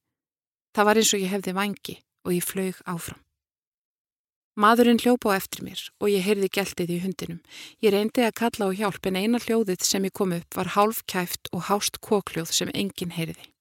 Það 0.72 0.88
var 0.88 1.00
eins 1.00 1.14
og 1.14 1.24
ég 1.24 1.32
hefði 1.34 1.56
vangi 1.56 1.98
og 2.24 2.36
ég 2.36 2.48
flög 2.48 2.80
áfram. 2.88 3.20
Maðurinn 4.58 4.98
hljópa 4.98 5.30
á 5.30 5.38
eftir 5.38 5.62
mér 5.62 5.80
og 6.02 6.08
ég 6.10 6.24
heyrði 6.26 6.48
geltið 6.50 6.88
í 6.90 6.94
hundinum. 7.04 7.36
Ég 7.78 7.92
reyndi 7.94 8.24
að 8.26 8.34
kalla 8.40 8.66
á 8.66 8.70
hjálp 8.74 9.04
en 9.06 9.18
eina 9.20 9.38
hljóðið 9.38 9.84
sem 9.86 10.06
ég 10.08 10.14
kom 10.18 10.32
upp 10.34 10.56
var 10.58 10.72
hálf 10.74 11.04
kæft 11.06 11.46
og 11.54 11.68
hást 11.68 12.00
kokljóð 12.02 12.50
sem 12.56 12.72
enginn 12.74 13.14
heyrði. 13.14 13.52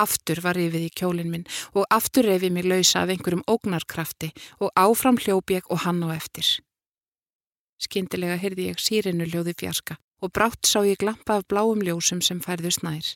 Aftur 0.00 0.40
var 0.40 0.56
rifið 0.56 0.86
í 0.86 0.94
kjólinn 0.96 1.28
minn 1.28 1.44
og 1.76 1.84
aftur 1.92 2.24
reyfið 2.24 2.54
mér 2.56 2.68
lausa 2.72 3.02
af 3.02 3.12
einhverjum 3.12 3.44
ógnarkrafti 3.52 4.30
og 4.64 4.72
áfram 4.80 5.20
hljóp 5.20 5.52
ég 5.52 5.68
og 5.68 5.84
hann 5.84 6.00
á 6.00 6.08
eftir. 6.16 6.48
Skindilega 7.76 8.40
heyrði 8.40 8.70
ég 8.70 8.80
sírinu 8.80 9.28
ljóði 9.28 9.52
fjarska 9.60 9.98
og 10.24 10.32
brátt 10.32 10.64
sá 10.64 10.80
ég 10.88 10.96
glampa 11.04 11.36
af 11.36 11.44
bláum 11.52 11.84
ljósum 11.84 12.24
sem 12.24 12.40
færðu 12.40 12.72
snær. 12.72 13.12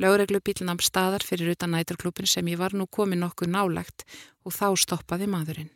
Lögreglubíl 0.00 0.64
nam 0.64 0.80
staðar 0.80 1.20
fyrir 1.20 1.52
utan 1.52 1.76
næturklubin 1.76 2.24
sem 2.24 2.48
ég 2.48 2.56
var 2.56 2.72
nú 2.72 2.88
komið 2.88 3.20
nokkuð 3.26 3.52
nálagt 3.52 4.08
og 4.48 4.56
þá 4.56 4.72
stoppaði 4.80 5.28
maðurinn. 5.28 5.72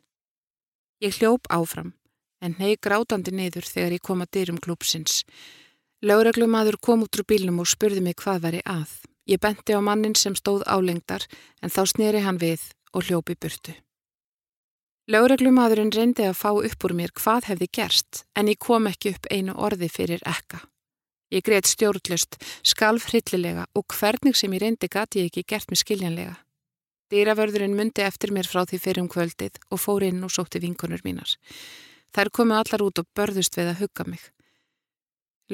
Ég 0.98 1.12
hljóp 1.18 1.44
áfram 1.52 1.92
en 2.40 2.54
hei 2.56 2.76
grátandi 2.80 3.32
niður 3.34 3.66
þegar 3.68 3.94
ég 3.96 4.02
kom 4.04 4.22
að 4.24 4.30
dyrum 4.36 4.60
klúpsins. 4.64 5.24
Lögreglumadur 6.00 6.78
kom 6.80 7.02
út 7.04 7.18
úr 7.18 7.26
bílnum 7.28 7.60
og 7.60 7.68
spurði 7.68 8.00
mig 8.04 8.16
hvað 8.20 8.44
væri 8.44 8.62
að. 8.64 8.92
Ég 9.28 9.40
benti 9.42 9.76
á 9.76 9.80
mannin 9.84 10.16
sem 10.16 10.36
stóð 10.36 10.64
álengdar 10.64 11.26
en 11.60 11.72
þá 11.72 11.82
sneri 11.92 12.22
hann 12.24 12.40
við 12.40 12.62
og 12.96 13.08
hljópi 13.08 13.36
burtu. 13.36 13.74
Lögreglumadurinn 15.12 15.92
reyndi 15.92 16.24
að 16.24 16.38
fá 16.40 16.48
upp 16.54 16.88
úr 16.88 16.96
mér 16.96 17.12
hvað 17.12 17.50
hefði 17.50 17.68
gerst 17.78 18.24
en 18.34 18.48
ég 18.48 18.58
kom 18.58 18.88
ekki 18.88 19.12
upp 19.16 19.28
einu 19.30 19.52
orði 19.52 19.90
fyrir 19.92 20.24
ekka. 20.24 20.62
Ég 21.28 21.44
greiðt 21.44 21.68
stjórnlust, 21.74 22.40
skalf 22.64 23.10
hryllilega 23.10 23.68
og 23.74 23.84
hvernig 23.92 24.36
sem 24.38 24.52
ég 24.56 24.64
reyndi 24.64 24.88
gati 24.88 25.26
ég 25.26 25.28
ekki 25.28 25.44
gert 25.44 25.70
mig 25.70 25.82
skiljanlega. 25.82 26.38
Dýravörðurinn 27.12 27.76
myndi 27.78 28.02
eftir 28.02 28.32
mér 28.34 28.48
frá 28.50 28.64
því 28.66 28.80
fyrir 28.82 29.04
um 29.04 29.10
kvöldið 29.10 29.60
og 29.70 29.78
fór 29.78 30.06
inn 30.08 30.24
og 30.26 30.32
sótti 30.34 30.58
vinkonur 30.62 31.04
mínar. 31.06 31.36
Þær 32.10 32.32
komu 32.34 32.56
allar 32.58 32.82
út 32.82 32.98
og 32.98 33.06
börðust 33.14 33.54
við 33.58 33.70
að 33.70 33.84
hugga 33.84 34.06
mig. 34.10 34.24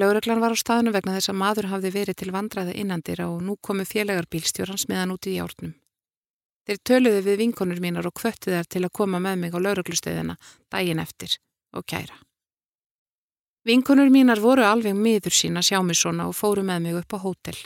Laureglan 0.01 0.41
var 0.41 0.55
á 0.55 0.57
staðinu 0.57 0.95
vegna 0.95 1.19
þess 1.19 1.29
að 1.29 1.41
maður 1.43 1.69
hafði 1.69 1.91
verið 1.93 2.17
til 2.23 2.33
vandraði 2.33 2.79
innandira 2.81 3.29
og 3.29 3.43
nú 3.45 3.59
komu 3.61 3.85
félagarbílstjórans 3.85 4.87
meðan 4.89 5.13
út 5.13 5.29
í 5.29 5.37
hjárnum. 5.37 5.75
Þeir 6.65 6.79
töluði 6.89 7.23
við 7.27 7.41
vinkonur 7.43 7.83
mínar 7.85 8.09
og 8.09 8.17
kvötti 8.17 8.55
þær 8.55 8.69
til 8.71 8.85
að 8.87 8.95
koma 8.97 9.21
með 9.21 9.41
mig 9.43 9.53
á 9.53 9.59
lauruglustöðina 9.61 10.39
daginn 10.73 11.03
eftir 11.03 11.37
og 11.77 11.85
kæra. 11.85 12.17
Vinkonur 13.69 14.09
mínar 14.11 14.41
voru 14.41 14.65
alveg 14.65 14.97
miður 14.97 15.35
sína 15.37 15.61
sjá 15.63 15.83
mig 15.85 16.01
svona 16.01 16.31
og 16.31 16.39
fóru 16.39 16.65
með 16.65 16.87
mig 16.87 16.97
upp 17.03 17.13
á 17.13 17.19
hótel. 17.21 17.59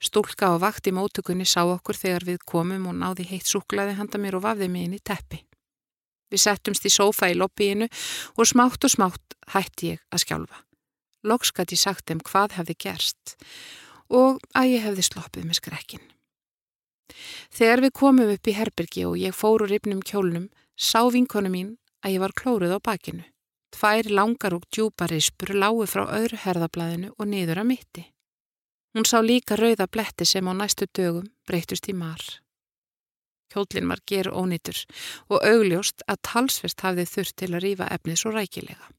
Stúlka 0.00 0.48
á 0.48 0.56
vakt 0.56 0.88
í 0.88 0.94
mótugunni 0.96 1.44
sá 1.44 1.60
okkur 1.66 1.98
þegar 1.98 2.24
við 2.24 2.44
komum 2.48 2.86
og 2.88 2.96
náði 2.96 3.26
heitt 3.28 3.48
súklaði 3.48 3.98
handa 3.98 4.18
mér 4.18 4.38
og 4.38 4.46
vafði 4.46 4.70
mig 4.72 4.86
inn 4.88 4.96
í 4.96 5.02
teppi. 5.04 5.42
Við 6.32 6.40
settumst 6.44 6.86
í 6.88 6.92
sófa 6.94 7.28
í 7.28 7.36
lobbyinu 7.36 7.88
og 8.38 8.48
smátt 8.48 8.86
og 8.86 8.94
smátt 8.94 9.36
hætti 9.52 9.94
ég 9.94 10.04
að 10.08 10.22
skjálfa. 10.24 10.62
Loks 11.28 11.52
gæti 11.52 11.76
ég 11.76 11.82
sagt 11.82 12.06
þeim 12.08 12.22
hvað 12.24 12.56
hefði 12.56 12.76
gerst 12.86 13.34
og 14.08 14.40
að 14.56 14.72
ég 14.72 14.86
hefði 14.86 15.04
sloppið 15.04 15.48
með 15.50 15.60
skrekkin. 15.60 16.06
Þegar 17.52 17.82
við 17.84 17.92
komum 18.00 18.32
upp 18.32 18.48
í 18.48 18.56
herbergi 18.56 19.04
og 19.04 19.18
ég 19.20 19.36
fór 19.36 19.66
úr 19.66 19.74
yfnum 19.76 20.00
kjólnum 20.00 20.48
sá 20.78 21.02
vinkonu 21.12 21.52
mín 21.52 21.74
að 22.00 22.16
ég 22.16 22.24
var 22.24 22.36
klóruð 22.38 22.72
á 22.72 22.80
bakinu. 22.80 23.26
Tvær 23.70 24.08
langar 24.10 24.56
og 24.56 24.64
djúpa 24.72 25.06
rispur 25.10 25.52
lágu 25.54 25.84
frá 25.86 26.06
öðru 26.08 26.40
herðablaðinu 26.42 27.12
og 27.18 27.28
niður 27.28 27.62
að 27.62 27.70
mitti. 27.70 28.06
Hún 28.94 29.06
sá 29.06 29.20
líka 29.22 29.56
rauða 29.56 29.86
bletti 29.86 30.26
sem 30.26 30.46
á 30.50 30.52
næstu 30.52 30.86
dögum 30.90 31.28
breytust 31.46 31.86
í 31.88 31.94
mar. 31.94 32.22
Kjólinn 33.50 33.90
var 33.90 34.00
ger 34.06 34.30
ónýtur 34.30 34.78
og 35.30 35.42
augljóst 35.46 36.02
að 36.06 36.22
talsvert 36.26 36.82
hafði 36.86 37.06
þurft 37.12 37.36
til 37.36 37.50
að 37.54 37.62
rýfa 37.64 37.90
efnið 37.96 38.18
svo 38.18 38.32
rækilega. 38.34 38.90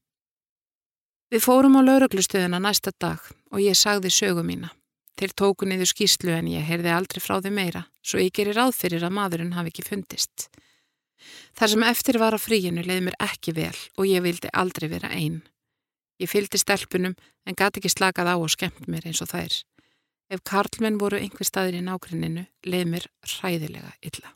Við 1.32 1.44
fórum 1.44 1.78
á 1.80 1.82
lauruglustöðuna 1.84 2.60
næsta 2.60 2.92
dag 3.00 3.20
og 3.52 3.60
ég 3.64 3.76
sagði 3.76 4.12
sögu 4.12 4.44
mína. 4.44 4.72
Þeir 5.16 5.32
tóku 5.36 5.68
niður 5.68 5.88
skýslu 5.92 6.32
en 6.34 6.48
ég 6.52 6.64
heyrði 6.68 6.92
aldrei 6.92 7.20
frá 7.20 7.38
þau 7.40 7.52
meira, 7.52 7.86
svo 8.04 8.20
ég 8.20 8.32
gerir 8.36 8.60
áðfyrir 8.60 9.04
að 9.04 9.16
maðurinn 9.16 9.56
hafi 9.56 9.72
ekki 9.72 9.84
fundist. 9.86 10.48
Þar 11.56 11.72
sem 11.72 11.84
eftir 11.88 12.18
var 12.20 12.36
á 12.36 12.40
fríinu 12.40 12.84
leiði 12.84 13.06
mér 13.06 13.16
ekki 13.28 13.54
vel 13.56 13.76
og 13.96 14.08
ég 14.08 14.24
vildi 14.24 14.52
aldrei 14.52 14.88
vera 14.92 15.12
einn. 15.12 15.40
Ég 16.20 16.28
fylgdi 16.32 16.60
stelpunum 16.60 17.16
en 17.46 17.56
gati 17.56 17.80
ekki 17.80 17.92
slakað 17.92 18.32
á 18.32 18.36
og 18.36 18.52
skemmt 18.52 18.88
mér 18.88 19.08
eins 19.08 19.22
og 19.24 19.32
þær. 19.32 19.62
Ef 20.30 20.42
karlmenn 20.48 21.00
voru 21.00 21.18
einhver 21.18 21.46
staðir 21.48 21.80
í 21.80 21.84
nákrinninu 21.86 22.46
leiði 22.66 22.88
mér 22.92 23.08
ræðilega 23.38 23.92
illa. 24.04 24.32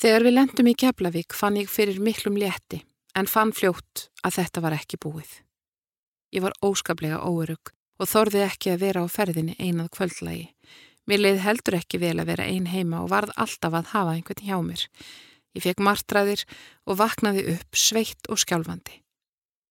Þegar 0.00 0.24
við 0.24 0.36
lendum 0.36 0.70
í 0.70 0.76
Keflavík 0.80 1.36
fann 1.36 1.58
ég 1.60 1.68
fyrir 1.68 2.00
miklum 2.00 2.38
létti 2.40 2.82
en 3.18 3.28
fann 3.28 3.52
fljótt 3.52 4.08
að 4.24 4.36
þetta 4.38 4.62
var 4.64 4.76
ekki 4.76 5.00
búið. 5.02 5.32
Ég 6.32 6.44
var 6.44 6.54
óskaplega 6.64 7.18
óerug 7.26 7.72
og 8.00 8.08
þorði 8.08 8.44
ekki 8.46 8.72
að 8.72 8.84
vera 8.84 9.02
á 9.04 9.06
ferðinni 9.12 9.56
einað 9.58 9.90
kvöldlægi. 9.96 10.46
Mér 11.10 11.24
leiði 11.24 11.42
heldur 11.44 11.76
ekki 11.80 12.00
vel 12.00 12.16
að 12.22 12.30
vera 12.30 12.46
ein 12.46 12.70
heima 12.70 13.02
og 13.02 13.10
varð 13.12 13.34
alltaf 13.36 13.76
að 13.76 13.90
hafa 13.92 14.14
einhvern 14.14 14.46
hjá 14.46 14.56
mér. 14.64 14.86
Ég 15.56 15.64
fekk 15.66 15.82
martræðir 15.82 16.44
og 16.86 17.00
vaknaði 17.00 17.46
upp 17.56 17.76
sveitt 17.76 18.30
og 18.30 18.38
skjálfandi. 18.40 19.00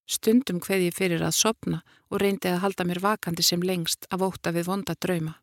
Stundum 0.09 0.57
hveði 0.57 0.87
ég 0.89 0.95
fyrir 0.97 1.21
að 1.21 1.35
sopna 1.37 1.83
og 2.09 2.23
reyndi 2.23 2.49
að 2.49 2.63
halda 2.63 2.85
mér 2.89 2.99
vakandi 3.03 3.43
sem 3.45 3.61
lengst 3.61 4.07
að 4.09 4.23
vóta 4.23 4.53
við 4.55 4.65
vonda 4.71 4.95
drauma. 4.97 5.35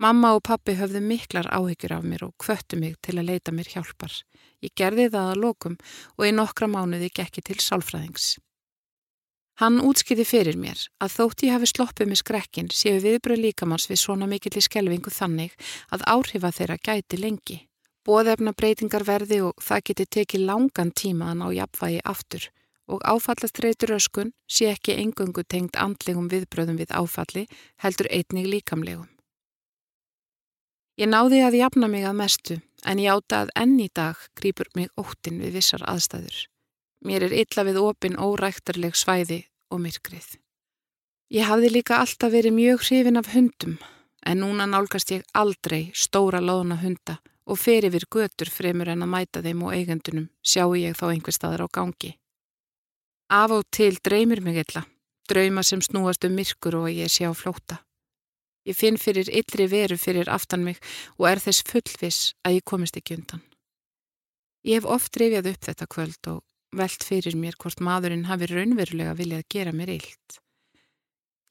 Mamma 0.00 0.30
og 0.36 0.44
pappi 0.46 0.76
höfðu 0.78 1.00
miklar 1.04 1.48
áhyggjur 1.52 1.96
af 1.96 2.04
mér 2.06 2.22
og 2.28 2.36
kvöttu 2.40 2.78
mig 2.78 2.94
til 3.02 3.18
að 3.18 3.26
leita 3.32 3.52
mér 3.52 3.68
hjálpar. 3.68 4.14
Ég 4.62 4.72
gerði 4.78 5.08
það 5.10 5.32
að 5.32 5.42
lokum 5.42 5.74
og 6.16 6.28
í 6.28 6.30
nokkra 6.32 6.68
mánuði 6.70 7.10
gekki 7.10 7.42
til 7.44 7.58
sálfræðings. 7.60 8.38
Hann 9.60 9.82
útskiði 9.84 10.24
fyrir 10.24 10.56
mér 10.56 10.86
að 11.02 11.16
þótt 11.18 11.44
ég 11.44 11.52
hafi 11.52 11.68
sloppið 11.68 12.08
með 12.08 12.20
skrekkin 12.22 12.70
séu 12.72 13.02
viðbröð 13.02 13.42
líkamanns 13.48 13.90
við 13.90 14.00
svona 14.04 14.30
mikill 14.30 14.54
í 14.56 14.64
skelvingu 14.64 15.12
þannig 15.12 15.58
að 15.92 16.06
áhrifa 16.06 16.54
þeirra 16.54 16.78
gæti 16.80 17.20
lengi. 17.20 17.58
Bóðefna 18.06 18.54
breytingar 18.56 19.04
verði 19.04 19.42
og 19.50 19.60
það 19.60 19.84
geti 19.90 20.08
tekið 20.16 20.46
langan 20.48 20.94
tíma 20.96 21.34
að 21.34 21.38
ná 21.42 21.46
jafnvægi 21.58 22.00
aftur 22.14 22.48
og 22.90 23.04
áfallastreitur 23.06 23.94
öskun 23.96 24.32
sé 24.50 24.68
ekki 24.72 24.96
engungu 24.98 25.44
tengt 25.46 25.78
andlegum 25.78 26.28
viðbröðum 26.32 26.80
við 26.82 26.92
áfalli 26.92 27.46
heldur 27.84 28.10
einnig 28.10 28.50
líkamlegum. 28.50 29.08
Ég 31.00 31.08
náði 31.08 31.40
að 31.46 31.56
jafna 31.62 31.88
mig 31.88 32.04
að 32.04 32.18
mestu 32.18 32.58
en 32.84 33.00
ég 33.00 33.14
áta 33.14 33.44
að 33.44 33.54
enn 33.62 33.78
í 33.80 33.88
dag 33.94 34.18
grýpur 34.36 34.68
mig 34.76 34.90
óttin 35.00 35.40
við 35.40 35.56
vissar 35.60 35.84
aðstæður. 35.88 36.42
Mér 37.06 37.24
er 37.28 37.36
illa 37.44 37.64
við 37.64 37.80
opin 37.80 38.18
óræktarleg 38.20 38.96
svæði 38.98 39.44
og 39.72 39.80
myrkrið. 39.80 40.36
Ég 41.32 41.46
hafði 41.48 41.70
líka 41.70 42.00
alltaf 42.02 42.32
verið 42.34 42.56
mjög 42.56 42.84
hrifin 42.88 43.20
af 43.20 43.32
hundum 43.32 43.78
en 44.26 44.42
núna 44.42 44.66
nálgast 44.68 45.12
ég 45.14 45.24
aldrei 45.32 45.90
stóra 45.94 46.40
loðuna 46.44 46.80
hunda 46.82 47.20
og 47.46 47.58
fer 47.58 47.86
yfir 47.88 48.04
götur 48.10 48.50
fremur 48.52 48.90
en 48.92 49.04
að 49.06 49.12
mæta 49.14 49.42
þeim 49.44 49.62
og 49.64 49.74
eigendunum 49.74 50.28
sjáu 50.44 50.74
ég 50.76 50.98
þá 50.98 51.06
einhver 51.10 51.34
staðar 51.34 51.64
á 51.64 51.68
gangi. 51.72 52.12
Af 53.30 53.52
og 53.54 53.62
til 53.70 53.94
dreymir 54.02 54.40
mig 54.42 54.56
illa, 54.58 54.82
drauma 55.30 55.62
sem 55.62 55.78
snúast 55.80 56.24
um 56.26 56.32
myrkur 56.34 56.74
og 56.80 56.88
ég 56.90 57.06
sé 57.06 57.22
á 57.22 57.30
flóta. 57.30 57.78
Ég 58.66 58.74
finn 58.74 58.98
fyrir 58.98 59.30
yllri 59.30 59.68
veru 59.70 59.96
fyrir 59.96 60.26
aftan 60.26 60.64
mig 60.66 60.80
og 61.14 61.28
er 61.30 61.38
þess 61.38 61.62
fullvis 61.62 62.18
að 62.42 62.58
ég 62.58 62.66
komist 62.66 62.98
ekki 62.98 63.20
undan. 63.20 63.44
Ég 64.66 64.80
hef 64.80 64.90
oft 64.96 65.14
reyfjað 65.14 65.52
upp 65.52 65.62
þetta 65.68 65.90
kvöld 65.94 66.30
og 66.34 66.42
veld 66.74 67.06
fyrir 67.06 67.38
mér 67.38 67.54
hvort 67.54 67.78
maðurinn 67.78 68.26
hafi 68.26 68.50
raunverulega 68.50 69.14
viljað 69.14 69.48
gera 69.54 69.78
mér 69.78 69.94
illt. 69.94 70.42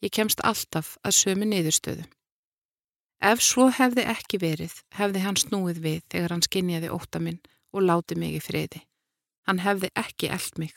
Ég 0.03 0.11
kemst 0.11 0.43
alltaf 0.43 0.97
að 0.99 1.15
sömu 1.15 1.47
niðurstöðu. 1.47 2.03
Ef 3.23 3.39
svo 3.39 3.69
hefði 3.71 4.03
ekki 4.03 4.37
verið, 4.43 4.75
hefði 4.99 5.23
hann 5.23 5.39
snúið 5.39 5.79
við 5.79 6.01
þegar 6.11 6.35
hann 6.35 6.43
skinjaði 6.43 6.91
óta 6.91 7.23
minn 7.23 7.39
og 7.71 7.87
láti 7.87 8.19
mig 8.19 8.35
í 8.35 8.43
friði. 8.43 8.83
Hann 9.47 9.63
hefði 9.63 9.95
ekki 9.95 10.27
eld 10.27 10.59
mig 10.59 10.75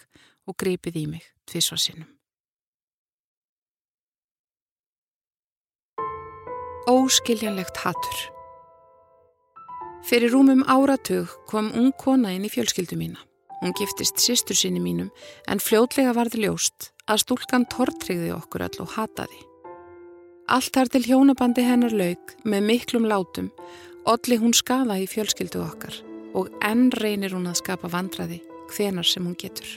og 0.53 0.59
gripið 0.61 1.01
í 1.01 1.07
mig 1.17 1.25
tvísva 1.49 1.81
sinnum. 1.81 2.11
Óskiljanlegt 6.93 7.79
hattur 7.81 8.23
Fyrir 10.03 10.33
rúmum 10.35 10.65
áratug 10.67 11.31
kom 11.47 11.71
ung 11.79 11.93
kona 11.95 12.33
inn 12.35 12.43
í 12.43 12.51
fjölskyldu 12.51 12.99
mína. 12.99 13.21
Hún 13.63 13.75
giftist 13.79 14.19
sýstur 14.19 14.59
sinni 14.59 14.83
mínum 14.83 15.13
en 15.47 15.63
fljótlega 15.63 16.11
varði 16.17 16.43
ljóst 16.43 16.91
að 17.07 17.23
stúlkan 17.23 17.69
tortrygði 17.71 18.33
okkur 18.35 18.65
öll 18.67 18.81
og 18.83 18.97
hataði. 18.97 19.39
Allt 20.51 20.75
þar 20.75 20.91
til 20.91 21.05
hjónabandi 21.07 21.63
hennar 21.63 21.95
lauk 21.95 22.35
með 22.43 22.67
miklum 22.67 23.07
látum, 23.07 23.53
olli 24.11 24.41
hún 24.43 24.57
skafa 24.59 24.99
í 24.99 25.07
fjölskyldu 25.07 25.63
okkar 25.63 26.03
og 26.35 26.51
enn 26.67 26.91
reynir 26.99 27.37
hún 27.37 27.47
að 27.47 27.61
skapa 27.63 27.93
vandraði 27.93 28.43
hvenar 28.75 29.07
sem 29.07 29.23
hún 29.23 29.39
getur. 29.39 29.71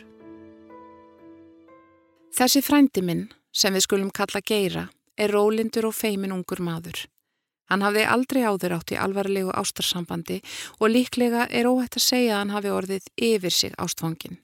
Þessi 2.36 2.60
frændi 2.60 3.00
minn, 3.00 3.28
sem 3.56 3.72
við 3.72 3.86
skulum 3.86 4.10
kalla 4.12 4.42
Geira, 4.44 4.90
er 5.16 5.32
rólindur 5.32 5.86
og 5.88 5.94
feimin 5.96 6.34
ungur 6.36 6.60
maður. 6.60 7.06
Hann 7.72 7.86
hafði 7.86 8.04
aldrei 8.12 8.42
áður 8.44 8.76
átt 8.76 8.92
í 8.92 8.98
alvarlegu 9.00 9.54
ástarsambandi 9.56 10.42
og 10.82 10.92
líklega 10.92 11.46
er 11.48 11.70
óhætt 11.70 11.96
að 11.96 12.06
segja 12.06 12.36
að 12.36 12.42
hann 12.42 12.54
hafi 12.58 12.74
orðið 12.76 13.08
yfir 13.30 13.56
sig 13.56 13.78
ástfangin. 13.80 14.36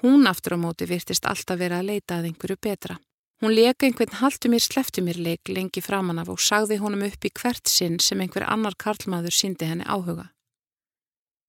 Hún 0.00 0.24
aftur 0.26 0.56
á 0.56 0.58
móti 0.64 0.88
virtist 0.88 1.28
alltaf 1.28 1.60
vera 1.60 1.82
að 1.82 1.92
leita 1.92 2.16
að 2.16 2.30
einhverju 2.30 2.56
betra. 2.56 2.96
Hún 3.44 3.54
leka 3.54 3.86
einhvern 3.86 4.16
haldu 4.22 4.48
mér 4.48 4.64
sleftu 4.64 5.04
mér 5.04 5.20
leik 5.20 5.52
lengi 5.52 5.84
framann 5.84 6.18
af 6.24 6.32
og 6.32 6.40
sagði 6.40 6.80
honum 6.80 7.04
upp 7.04 7.24
í 7.24 7.34
hvert 7.36 7.68
sinn 7.68 8.00
sem 8.00 8.20
einhver 8.20 8.48
annar 8.48 8.80
karlmaður 8.80 9.36
síndi 9.36 9.68
henni 9.68 9.84
áhuga. 9.84 10.30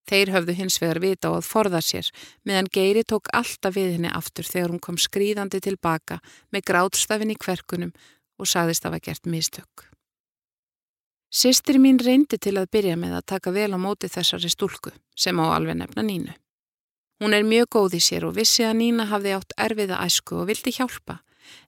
Þeir 0.08 0.32
höfðu 0.34 0.56
hins 0.58 0.80
vegar 0.82 1.00
vita 1.02 1.30
á 1.30 1.38
að 1.38 1.46
forða 1.46 1.80
sér 1.84 2.08
meðan 2.48 2.70
Geiri 2.74 3.04
tók 3.06 3.30
alltaf 3.32 3.76
við 3.76 3.94
henni 3.96 4.10
aftur 4.10 4.48
þegar 4.48 4.74
hún 4.74 4.82
kom 4.82 4.98
skrýðandi 4.98 5.62
tilbaka 5.62 6.18
með 6.50 6.66
grátstafin 6.72 7.32
í 7.32 7.38
kverkunum 7.38 7.94
og 8.38 8.50
sagðist 8.50 8.82
að 8.82 8.88
það 8.88 8.94
var 8.96 9.04
gert 9.06 9.30
mistök. 9.30 9.88
Sistri 11.32 11.78
mín 11.80 11.96
reyndi 12.02 12.36
til 12.36 12.58
að 12.60 12.68
byrja 12.74 12.96
með 13.00 13.14
að 13.16 13.28
taka 13.32 13.52
vel 13.54 13.70
á 13.72 13.78
móti 13.80 14.10
þessari 14.10 14.50
stúlku 14.52 14.90
sem 15.16 15.38
á 15.40 15.46
alveg 15.54 15.78
nefna 15.78 16.04
Nínu. 16.04 16.34
Hún 17.22 17.32
er 17.32 17.46
mjög 17.46 17.70
góð 17.76 17.94
í 17.96 18.02
sér 18.02 18.26
og 18.26 18.34
vissi 18.36 18.66
að 18.66 18.80
Nína 18.82 19.06
hafði 19.08 19.36
átt 19.36 19.54
erfiða 19.56 20.02
æsku 20.02 20.42
og 20.42 20.50
vildi 20.50 20.74
hjálpa 20.74 21.20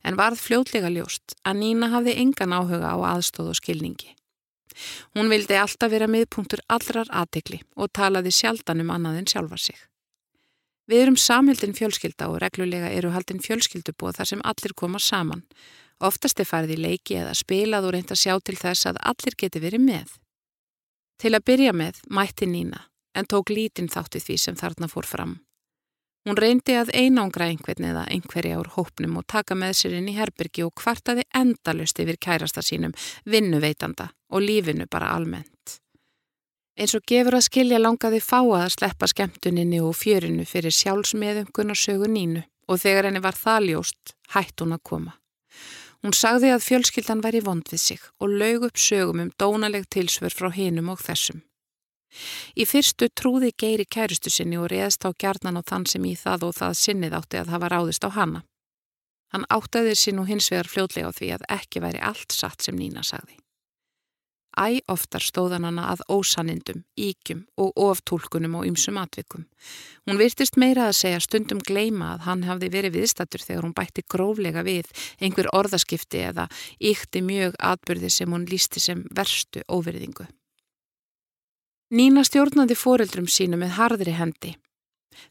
en 0.02 0.18
varð 0.18 0.42
fljótlega 0.42 0.90
ljóst 0.90 1.36
að 1.46 1.60
Nína 1.62 1.92
hafði 1.94 2.16
engan 2.24 2.52
áhuga 2.52 2.90
á 2.90 2.98
aðstóð 3.14 3.52
og 3.54 3.58
skilningi. 3.60 4.10
Hún 5.14 5.30
vildi 5.32 5.56
alltaf 5.58 5.92
vera 5.92 6.08
miðpunktur 6.10 6.62
allrar 6.68 7.10
aðtegli 7.10 7.60
og 7.76 7.92
talaði 7.94 8.32
sjaldan 8.34 8.82
um 8.84 8.92
annað 8.94 9.20
en 9.20 9.30
sjálfa 9.30 9.60
sig. 9.60 9.78
Við 10.90 11.04
erum 11.06 11.16
samhildin 11.16 11.76
fjölskylda 11.76 12.28
og 12.28 12.42
reglulega 12.42 12.90
eru 12.92 13.14
haldin 13.14 13.40
fjölskyldubóð 13.40 14.18
þar 14.18 14.30
sem 14.30 14.42
allir 14.44 14.74
koma 14.76 15.00
saman. 15.00 15.44
Oftast 16.04 16.40
er 16.42 16.48
farið 16.48 16.74
í 16.76 16.82
leiki 16.82 17.16
eða 17.20 17.36
spilað 17.38 17.88
og 17.88 17.94
reynd 17.94 18.12
að 18.12 18.20
sjá 18.20 18.34
til 18.42 18.58
þess 18.60 18.90
að 18.90 19.00
allir 19.12 19.38
geti 19.40 19.62
verið 19.62 19.86
með. 19.86 20.18
Til 21.22 21.32
að 21.32 21.46
byrja 21.46 21.72
með 21.72 22.02
mætti 22.10 22.50
Nína 22.50 22.84
en 23.14 23.28
tók 23.30 23.52
lítinn 23.54 23.88
þátti 23.88 24.20
því 24.20 24.36
sem 24.42 24.56
þarna 24.58 24.90
fór 24.90 25.06
fram. 25.06 25.38
Hún 26.24 26.38
reyndi 26.40 26.72
að 26.80 26.92
einangra 26.96 27.50
einhvern 27.50 27.84
eða 27.84 28.06
einhverja 28.08 28.56
úr 28.62 28.70
hópnum 28.78 29.18
og 29.20 29.26
taka 29.28 29.56
með 29.60 29.74
sér 29.80 29.96
inn 29.98 30.08
í 30.08 30.16
herbyrgi 30.16 30.64
og 30.64 30.72
kvartaði 30.80 31.26
endalust 31.36 32.00
yfir 32.00 32.16
kærasta 32.16 32.64
sínum, 32.64 32.94
vinnuveitanda 33.28 34.08
og 34.32 34.46
lífinu 34.46 34.88
bara 34.88 35.12
almennt. 35.12 35.80
Eins 36.80 36.96
og 36.96 37.04
gefur 37.06 37.36
að 37.36 37.44
skilja 37.46 37.78
langaði 37.78 38.22
fá 38.24 38.40
að 38.40 38.72
sleppa 38.78 39.06
skemmtuninni 39.12 39.82
og 39.84 39.92
fjörinu 40.00 40.48
fyrir 40.48 40.74
sjálfsmeðungun 40.74 41.74
og 41.76 41.78
sögu 41.78 42.08
nínu 42.10 42.42
og 42.72 42.80
þegar 42.80 43.10
henni 43.10 43.22
var 43.22 43.36
það 43.36 43.68
ljóst 43.68 44.16
hætt 44.32 44.64
hún 44.64 44.74
að 44.74 44.84
koma. 44.90 45.12
Hún 46.04 46.16
sagði 46.16 46.50
að 46.52 46.64
fjölskyldan 46.64 47.22
væri 47.24 47.44
vond 47.44 47.68
við 47.68 47.80
sig 47.80 48.00
og 48.18 48.32
lög 48.32 48.66
upp 48.70 48.80
sögum 48.80 49.22
um 49.22 49.30
dónaleg 49.40 49.86
tilsver 49.92 50.32
frá 50.32 50.50
hinum 50.52 50.90
og 50.92 51.04
þessum. 51.04 51.44
Í 52.56 52.66
fyrstu 52.68 53.08
trúði 53.10 53.52
Geiri 53.58 53.86
kærustu 53.86 54.32
sinni 54.32 54.58
og 54.60 54.70
reðst 54.72 55.06
á 55.06 55.10
gjarnan 55.12 55.60
á 55.60 55.62
þann 55.62 55.86
sem 55.90 56.04
í 56.04 56.16
það 56.18 56.48
og 56.48 56.58
það 56.58 56.80
sinnið 56.80 57.16
átti 57.20 57.40
að 57.42 57.54
hafa 57.54 57.72
ráðist 57.72 58.06
á 58.06 58.10
hana. 58.14 58.44
Hann 59.34 59.48
áttaði 59.50 59.96
sér 59.98 60.14
nú 60.14 60.26
hins 60.28 60.50
vegar 60.52 60.70
fljótlega 60.70 61.10
á 61.10 61.16
því 61.16 61.32
að 61.34 61.48
ekki 61.56 61.82
væri 61.82 62.04
allt 62.10 62.34
satt 62.34 62.62
sem 62.62 62.76
Nína 62.78 63.02
sagði. 63.02 63.40
Æ 64.54 64.86
oftar 64.86 65.24
stóðan 65.24 65.66
hana 65.66 65.88
að 65.90 66.04
ósanindum, 66.14 66.84
íkjum 66.94 67.40
og 67.58 67.72
oftúlkunum 67.74 68.54
og 68.60 68.68
ymsum 68.68 69.00
atvikum. 69.02 69.48
Hún 70.06 70.20
virtist 70.20 70.54
meira 70.60 70.86
að 70.86 71.00
segja 71.00 71.24
stundum 71.24 71.58
gleima 71.58 72.12
að 72.12 72.22
hann 72.28 72.46
hafði 72.46 72.70
verið 72.76 73.00
viðstattur 73.00 73.42
þegar 73.42 73.66
hún 73.66 73.74
bætti 73.74 74.06
gróflega 74.06 74.62
við 74.62 74.92
einhver 75.18 75.50
orðaskipti 75.58 76.22
eða 76.28 76.46
íkti 76.78 77.24
mjög 77.26 77.58
atbyrði 77.58 78.12
sem 78.14 78.30
hún 78.30 78.46
lísti 78.46 78.82
sem 78.84 79.02
verstu 79.10 79.66
óverðingu. 79.66 80.28
Nína 81.90 82.24
stjórnandi 82.24 82.74
fóreldrum 82.78 83.26
sínu 83.28 83.58
með 83.60 83.76
harðri 83.78 84.14
hendi. 84.16 84.54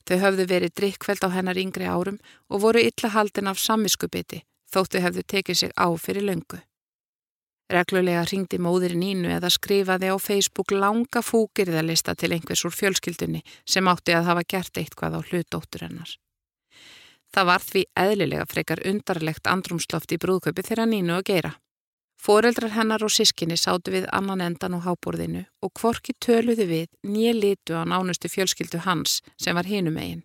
Þau 0.07 0.17
höfðu 0.21 0.45
verið 0.47 0.75
drikkveld 0.77 1.25
á 1.25 1.29
hennar 1.33 1.59
yngri 1.59 1.87
árum 1.89 2.19
og 2.49 2.61
voru 2.61 2.79
illa 2.79 3.09
haldin 3.09 3.49
af 3.49 3.59
sammiskubiti 3.59 4.43
þóttu 4.73 5.01
hefðu 5.03 5.23
tekið 5.27 5.57
sig 5.57 5.73
á 5.77 5.87
fyrir 5.97 6.25
löngu. 6.29 6.59
Reglulega 7.73 8.25
ringdi 8.27 8.59
móðir 8.61 8.93
Nínu 8.99 9.31
eða 9.33 9.49
skrifaði 9.49 10.11
á 10.13 10.17
Facebook 10.21 10.73
langa 10.75 11.23
fúkirðalista 11.23 12.13
til 12.15 12.33
einhvers 12.35 12.65
úr 12.67 12.75
fjölskyldunni 12.75 13.41
sem 13.65 13.87
átti 13.87 14.13
að 14.13 14.29
hafa 14.29 14.43
gert 14.55 14.77
eitthvað 14.77 15.17
á 15.17 15.19
hlutóttur 15.23 15.87
hennar. 15.87 16.11
Það 17.33 17.49
var 17.49 17.65
því 17.65 17.83
eðlilega 17.97 18.45
frekar 18.45 18.83
undarlegt 18.85 19.49
andrumsloft 19.49 20.11
í 20.13 20.19
brúðköpi 20.21 20.67
þegar 20.67 20.91
Nínu 20.91 21.17
að 21.17 21.27
gera. 21.31 21.53
Fóreldrar 22.23 22.71
hennar 22.71 23.03
og 23.03 23.11
sískinni 23.11 23.57
sátu 23.59 23.91
við 23.91 24.05
annan 24.15 24.39
endan 24.45 24.77
á 24.77 24.85
háborðinu 24.85 25.41
og 25.59 25.73
kvorki 25.75 26.13
töluði 26.23 26.67
við 26.69 26.85
nýja 27.03 27.33
litu 27.35 27.75
á 27.75 27.83
nánustu 27.83 28.29
fjölskyldu 28.31 28.79
hans 28.85 29.17
sem 29.35 29.55
var 29.57 29.67
hinum 29.67 29.97
eigin. 29.99 30.21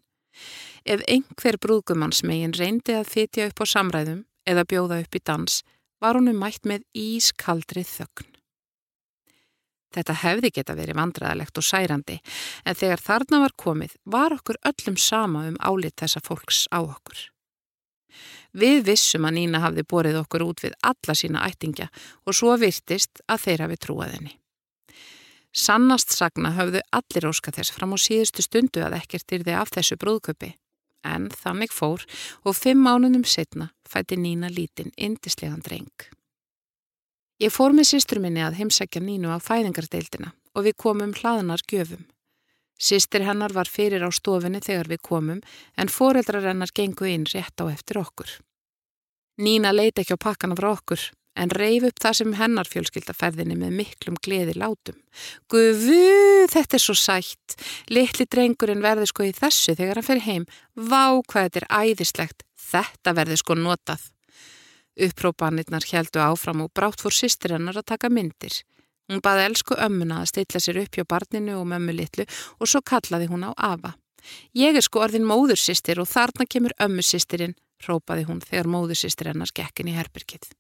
Ef 0.87 1.03
einhver 1.11 1.59
brúðgumanns 1.59 2.23
megin 2.23 2.55
reyndi 2.55 2.95
að 2.95 3.11
fytja 3.11 3.49
upp 3.51 3.63
á 3.63 3.67
samræðum 3.75 4.21
eða 4.47 4.67
bjóða 4.71 5.01
upp 5.03 5.19
í 5.19 5.23
dans 5.27 5.63
var 5.99 6.15
honum 6.15 6.39
mætt 6.39 6.69
með 6.71 6.85
ískaldrið 6.95 7.91
þögn. 7.91 8.29
Þetta 9.91 10.15
hefði 10.23 10.53
geta 10.55 10.77
verið 10.79 11.01
vandræðalegt 11.01 11.59
og 11.59 11.67
særandi 11.67 12.21
en 12.63 12.79
þegar 12.79 13.03
þarna 13.09 13.43
var 13.43 13.57
komið 13.59 13.99
var 14.07 14.37
okkur 14.39 14.61
öllum 14.71 15.01
sama 15.03 15.49
um 15.51 15.59
álit 15.59 15.99
þessa 15.99 16.23
fólks 16.23 16.69
á 16.71 16.79
okkur. 16.79 17.27
Við 18.59 18.85
vissum 18.89 19.27
að 19.29 19.37
Nína 19.37 19.63
hafði 19.63 19.85
borið 19.87 20.19
okkur 20.25 20.45
út 20.49 20.63
við 20.65 20.75
alla 20.83 21.15
sína 21.15 21.45
ættingja 21.47 21.89
og 22.27 22.35
svo 22.35 22.57
virtist 22.59 23.23
að 23.31 23.43
þeir 23.45 23.65
hafi 23.65 23.77
trúað 23.85 24.15
henni. 24.17 24.33
Sannast 25.55 26.13
sagna 26.15 26.53
höfðu 26.57 26.83
allir 26.95 27.29
óska 27.31 27.53
þess 27.55 27.73
fram 27.75 27.95
á 27.95 27.99
síðustu 27.99 28.45
stundu 28.45 28.83
að 28.85 28.99
ekkert 28.99 29.37
yrði 29.39 29.55
af 29.59 29.73
þessu 29.75 29.97
brúðköpi. 30.01 30.53
En 31.07 31.29
þannig 31.31 31.73
fór 31.73 32.03
og 32.45 32.57
fimm 32.59 32.83
mánunum 32.85 33.25
setna 33.25 33.71
fætti 33.89 34.19
Nína 34.19 34.51
lítinn 34.51 34.93
indislegan 34.97 35.63
dreng. 35.65 36.09
Ég 37.39 37.55
fór 37.55 37.71
með 37.71 37.93
sýstru 37.93 38.21
minni 38.21 38.43
að 38.43 38.59
heimsækja 38.59 39.01
Nínu 39.01 39.31
á 39.31 39.39
fæðingardeildina 39.39 40.33
og 40.59 40.67
við 40.67 40.75
komum 40.83 41.15
hlaðnar 41.15 41.63
gjöfum. 41.71 42.03
Sistir 42.79 43.23
hennar 43.27 43.55
var 43.55 43.71
fyrir 43.71 44.03
á 44.03 44.11
stofinni 44.11 44.61
þegar 44.63 44.91
við 44.91 45.03
komum 45.07 45.41
en 45.79 45.91
foreldrar 45.91 46.47
hennar 46.51 46.75
gengu 46.75 47.07
inn 47.07 47.27
rétt 47.31 47.63
á 47.63 47.71
eftir 47.71 48.03
okkur. 48.03 48.31
Nína 49.39 49.71
leiti 49.75 50.03
ekki 50.03 50.17
á 50.19 50.25
pakkana 50.25 50.57
frá 50.59 50.73
okkur 50.73 51.03
en 51.39 51.53
reif 51.55 51.85
upp 51.87 52.01
það 52.03 52.17
sem 52.19 52.33
hennar 52.35 52.67
fjölskyldaferðinni 52.67 53.55
með 53.59 53.75
miklum 53.79 54.17
gleði 54.25 54.57
látum. 54.59 54.97
Guðu, 55.53 56.49
þetta 56.51 56.79
er 56.79 56.83
svo 56.83 56.97
sætt. 56.99 57.55
Littli 57.95 58.27
drengurinn 58.27 58.83
verði 58.83 59.07
sko 59.11 59.29
í 59.29 59.35
þessu 59.37 59.77
þegar 59.79 60.01
hann 60.01 60.09
fer 60.09 60.23
heim. 60.27 60.49
Vá 60.75 61.23
hvað 61.31 61.47
þetta 61.47 61.61
er 61.63 61.69
æðislegt. 61.83 62.43
Þetta 62.69 63.15
verði 63.21 63.39
sko 63.39 63.55
notað. 63.55 64.09
Upprópanirnar 64.99 65.87
heldu 65.93 66.25
áfram 66.25 66.67
og 66.67 66.75
brátt 66.75 67.05
fór 67.05 67.15
sýstir 67.15 67.55
hennar 67.55 67.79
að 67.79 67.87
taka 67.95 68.11
myndir. 68.11 68.59
Hún 69.09 69.23
baði 69.25 69.47
elsku 69.47 69.79
ömmuna 69.79 70.25
að 70.25 70.33
stilla 70.33 70.61
sér 70.61 70.83
upp 70.83 70.99
hjá 70.99 71.07
barninu 71.07 71.55
og 71.61 71.71
mömmu 71.71 71.95
litlu 71.95 72.27
og 72.59 72.69
svo 72.69 72.83
kallaði 72.83 73.31
hún 73.31 73.47
á 73.47 73.55
Ava, 73.55 73.95
Ég 74.57 74.77
er 74.77 74.85
sko 74.85 75.03
orðin 75.05 75.27
móðursistir 75.29 76.01
og 76.03 76.09
þarna 76.11 76.47
kemur 76.51 76.75
ömmusistirinn, 76.83 77.55
rópaði 77.87 78.27
hún 78.29 78.41
þegar 78.45 78.71
móðursistir 78.75 79.31
hennar 79.33 79.53
gekkin 79.55 79.91
í 79.93 79.97
herbyrkið. 79.99 80.51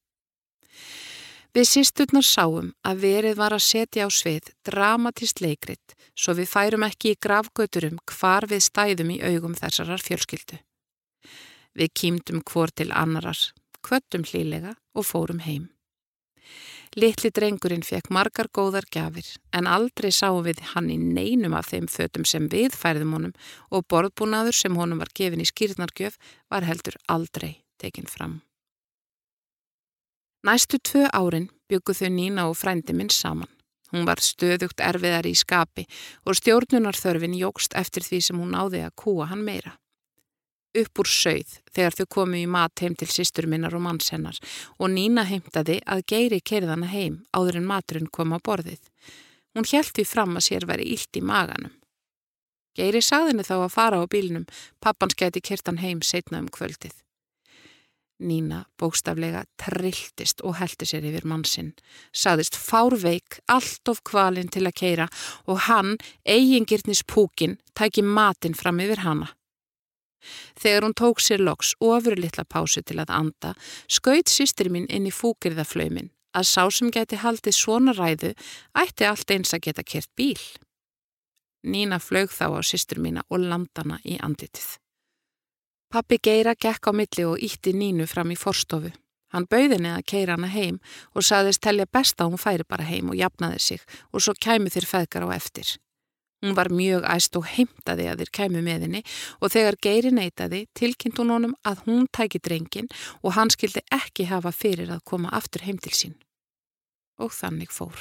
Við 1.56 1.64
sýsturnar 1.64 2.26
sáum 2.26 2.72
að 2.86 3.00
verið 3.02 3.38
var 3.38 3.54
að 3.56 3.64
setja 3.64 4.04
á 4.04 4.08
svið 4.12 4.50
dramatist 4.68 5.40
leikrit 5.40 5.94
svo 6.12 6.34
við 6.38 6.50
færum 6.50 6.84
ekki 6.86 7.14
í 7.14 7.20
gravgöturum 7.24 7.96
hvar 8.12 8.46
við 8.50 8.66
stæðum 8.66 9.14
í 9.14 9.18
augum 9.24 9.56
þessarar 9.56 10.04
fjölskyldu. 10.04 10.60
Við 11.78 11.94
kýmdum 11.94 12.44
hvor 12.44 12.70
til 12.74 12.90
annarar, 12.92 13.38
kvöttum 13.82 14.26
hlýlega 14.28 14.74
og 14.94 15.06
fórum 15.08 15.40
heim. 15.46 15.70
Littli 16.96 17.28
drengurinn 17.34 17.84
fekk 17.84 18.08
margar 18.14 18.48
góðar 18.54 18.86
gafir 18.88 19.26
en 19.52 19.68
aldrei 19.68 20.08
sáum 20.14 20.40
við 20.46 20.62
hann 20.72 20.88
í 20.88 20.96
neinum 20.96 21.56
af 21.58 21.68
þeim 21.72 21.88
fötum 21.92 22.24
sem 22.24 22.48
við 22.48 22.72
færðum 22.72 23.12
honum 23.16 23.34
og 23.68 23.84
borðbúnaður 23.92 24.56
sem 24.56 24.76
honum 24.78 25.02
var 25.02 25.12
gefin 25.14 25.44
í 25.44 25.48
skýrnargjöf 25.48 26.16
var 26.48 26.64
heldur 26.64 26.96
aldrei 27.06 27.60
tekinn 27.78 28.08
fram. 28.08 28.40
Næstu 30.46 30.78
tvö 30.80 31.08
árin 31.12 31.50
byggu 31.68 31.92
þau 31.92 32.08
Nína 32.14 32.46
og 32.48 32.56
frændi 32.56 32.94
minn 32.96 33.10
saman. 33.12 33.50
Hún 33.92 34.06
var 34.08 34.20
stöðugt 34.20 34.80
erfiðar 34.84 35.26
í 35.28 35.34
skapi 35.36 35.84
og 36.24 36.36
stjórnunarþörfin 36.40 37.36
jógst 37.36 37.76
eftir 37.76 38.04
því 38.04 38.22
sem 38.24 38.40
hún 38.40 38.52
náði 38.56 38.84
að 38.84 38.96
kúa 39.00 39.28
hann 39.28 39.44
meira 39.44 39.76
upp 40.76 41.00
úr 41.00 41.08
sögð 41.08 41.58
þegar 41.72 41.96
þau 41.98 42.06
komu 42.16 42.40
í 42.42 42.46
mat 42.50 42.82
heim 42.82 42.96
til 42.98 43.08
sýstur 43.12 43.48
minnar 43.48 43.76
og 43.76 43.84
manns 43.86 44.12
hennar 44.12 44.38
og 44.76 44.92
Nína 44.92 45.24
heimtaði 45.28 45.80
að 45.86 46.04
geiri 46.12 46.40
kerðana 46.40 46.90
heim 46.92 47.22
áður 47.32 47.62
en 47.62 47.68
maturinn 47.70 48.12
kom 48.12 48.36
á 48.36 48.38
borðið. 48.38 48.80
Hún 49.56 49.66
hjælt 49.66 49.96
því 49.96 50.04
fram 50.06 50.36
að 50.38 50.48
sér 50.50 50.68
veri 50.68 50.86
illt 50.92 51.18
í 51.18 51.24
maganum. 51.24 51.74
Geiri 52.78 53.02
sagðinni 53.02 53.42
þá 53.42 53.56
að 53.58 53.74
fara 53.74 53.98
á 53.98 54.06
bílnum, 54.06 54.46
pappans 54.78 55.16
geti 55.18 55.42
kertan 55.42 55.80
heim 55.82 56.02
setna 56.04 56.38
um 56.38 56.50
kvöldið. 56.52 56.94
Nína 58.18 58.64
bókstaflega 58.78 59.44
trilltist 59.62 60.42
og 60.42 60.56
heldi 60.58 60.86
sér 60.90 61.06
yfir 61.06 61.26
mannsinn, 61.26 61.72
saðist 62.10 62.58
fárveik 62.58 63.38
allt 63.46 63.90
of 63.90 64.02
kvalinn 64.06 64.50
til 64.50 64.64
að 64.66 64.74
keira 64.80 65.06
og 65.46 65.62
hann, 65.68 65.96
eigingirnis 66.26 67.04
púkin, 67.06 67.58
tæki 67.78 68.02
matinn 68.02 68.58
fram 68.58 68.82
yfir 68.82 69.04
hana. 69.06 69.30
Þegar 70.58 70.86
hún 70.86 70.96
tók 70.98 71.20
sér 71.22 71.42
loks 71.44 71.74
ofur 71.80 72.16
litla 72.18 72.44
pásu 72.44 72.82
til 72.82 72.98
að 73.02 73.14
anda, 73.14 73.54
skaut 73.88 74.30
sýstir 74.30 74.70
mín 74.72 74.88
inn 74.88 75.08
í 75.08 75.14
fúkirðaflaumin 75.14 76.12
að 76.36 76.48
sá 76.48 76.64
sem 76.70 76.90
geti 76.92 77.18
haldið 77.22 77.56
svona 77.56 77.94
ræðu 77.96 78.34
ætti 78.76 79.06
allt 79.08 79.30
eins 79.34 79.54
að 79.54 79.64
geta 79.68 79.84
kert 79.84 80.10
bíl. 80.16 80.40
Nína 81.64 81.98
flög 81.98 82.30
þá 82.30 82.46
á 82.54 82.60
sýstur 82.62 83.00
mína 83.02 83.24
og 83.28 83.42
landana 83.42 83.98
í 84.04 84.18
anditið. 84.22 84.76
Pappi 85.88 86.18
Geira 86.22 86.54
gekk 86.54 86.90
á 86.90 86.92
milli 86.92 87.24
og 87.24 87.40
ítti 87.40 87.72
Nínu 87.72 88.06
fram 88.06 88.30
í 88.30 88.36
forstofu. 88.36 88.92
Hann 89.32 89.48
bauðinni 89.48 89.90
að 89.92 90.06
keira 90.08 90.36
hana 90.36 90.48
heim 90.52 90.78
og 91.16 91.24
saðist 91.24 91.62
telja 91.64 91.88
best 91.92 92.20
að 92.20 92.32
hún 92.32 92.40
færi 92.40 92.64
bara 92.68 92.86
heim 92.88 93.10
og 93.12 93.16
jafnaði 93.16 93.60
sig 93.60 93.84
og 94.12 94.24
svo 94.24 94.34
kæmu 94.36 94.72
þér 94.72 94.88
feðgar 94.88 95.26
á 95.28 95.36
eftir. 95.36 95.76
Hún 96.42 96.54
var 96.54 96.70
mjög 96.70 97.06
æst 97.10 97.34
og 97.38 97.48
heimtaði 97.50 98.06
að 98.10 98.20
þér 98.22 98.30
kæmu 98.38 98.60
með 98.62 98.84
henni 98.86 99.00
og 99.42 99.50
þegar 99.54 99.78
Geiri 99.82 100.12
neytaði 100.14 100.60
tilkynnt 100.78 101.18
hún 101.18 101.32
honum 101.34 101.56
að 101.66 101.82
hún 101.88 102.06
tæki 102.14 102.38
drengin 102.38 102.90
og 103.22 103.34
hann 103.34 103.50
skildi 103.50 103.82
ekki 103.94 104.28
hafa 104.30 104.52
fyrir 104.54 104.92
að 104.94 105.02
koma 105.10 105.32
aftur 105.34 105.66
heim 105.66 105.80
til 105.82 105.94
sín. 105.98 106.14
Og 107.18 107.34
þannig 107.34 107.74
fór. 107.74 107.98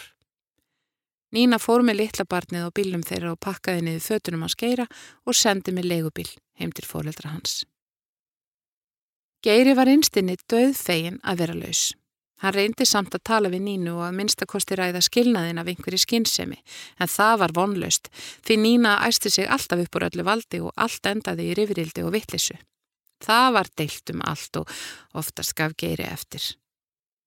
Nína 1.34 1.58
fór 1.60 1.82
með 1.84 2.04
litla 2.04 2.28
barnið 2.30 2.70
á 2.70 2.76
bílum 2.78 3.04
þeirra 3.04 3.34
og 3.34 3.42
pakkaði 3.44 3.84
niður 3.84 4.06
fötunum 4.06 4.46
að 4.46 4.54
skeira 4.54 4.86
og 5.26 5.36
sendi 5.36 5.74
með 5.76 5.90
leigubil 5.92 6.30
heim 6.62 6.72
til 6.72 6.86
fóreldra 6.88 7.34
hans. 7.34 7.66
Geiri 9.44 9.74
var 9.78 9.90
einstinni 9.90 10.38
döð 10.50 10.78
fegin 10.78 11.20
að 11.26 11.42
vera 11.42 11.58
laus. 11.58 11.90
Hann 12.44 12.54
reyndi 12.54 12.86
samt 12.86 13.16
að 13.18 13.24
tala 13.26 13.50
við 13.50 13.64
Nínu 13.66 13.96
og 13.96 14.04
að 14.08 14.18
minnstakosti 14.20 14.78
ræða 14.78 15.02
skilnaðin 15.02 15.58
af 15.58 15.72
einhverju 15.72 16.04
skinnsemi, 16.04 16.60
en 17.02 17.10
það 17.10 17.40
var 17.42 17.56
vonlaust, 17.58 18.12
því 18.46 18.60
Nína 18.62 19.00
æsti 19.08 19.32
sig 19.34 19.50
alltaf 19.50 19.82
upp 19.88 19.98
úr 19.98 20.08
öllu 20.12 20.26
valdi 20.28 20.62
og 20.62 20.76
allt 20.76 21.10
endaði 21.10 21.50
í 21.50 21.58
rifrildi 21.58 22.06
og 22.06 22.14
vittlisu. 22.14 22.60
Það 23.26 23.50
var 23.58 23.74
deilt 23.82 24.14
um 24.14 24.22
allt 24.22 24.62
og 24.62 24.78
oftast 25.18 25.56
gaf 25.58 25.74
geiri 25.74 26.06
eftir. 26.06 26.46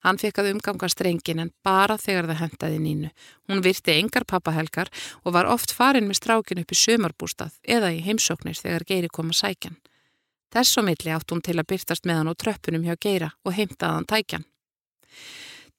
Hann 0.07 0.17
fekk 0.17 0.39
að 0.41 0.55
umgangast 0.55 1.03
reyngin 1.05 1.43
en 1.43 1.51
bara 1.67 1.99
þegar 2.01 2.31
það 2.31 2.41
hendaði 2.45 2.79
Nínu. 2.81 3.11
Hún 3.51 3.61
virti 3.65 3.99
engar 3.99 4.25
pappahelgar 4.25 4.89
og 5.25 5.35
var 5.37 5.51
oft 5.51 5.75
farin 5.77 6.07
með 6.09 6.23
strákin 6.23 6.63
upp 6.63 6.73
í 6.73 6.79
sömarbústað 6.79 7.59
eða 7.67 7.91
í 7.93 8.01
heimsóknir 8.07 8.57
þegar 8.57 8.87
geiri 8.89 9.11
kom 9.13 9.35
að 9.35 9.43
sækjan. 9.43 9.77
Þess 10.51 10.81
og 10.81 10.87
milli 10.89 11.13
átt 11.13 11.31
hún 11.31 11.45
til 11.45 11.59
að 11.59 11.69
byrtast 11.75 12.09
með 12.09 12.21
hann 12.21 12.33
á 12.33 12.35
tröppunum 12.35 12.87
hjá 12.87 12.97
geira 12.97 13.29
og 13.45 13.55
heimtaðan 13.59 14.09
tækjan. 14.09 14.47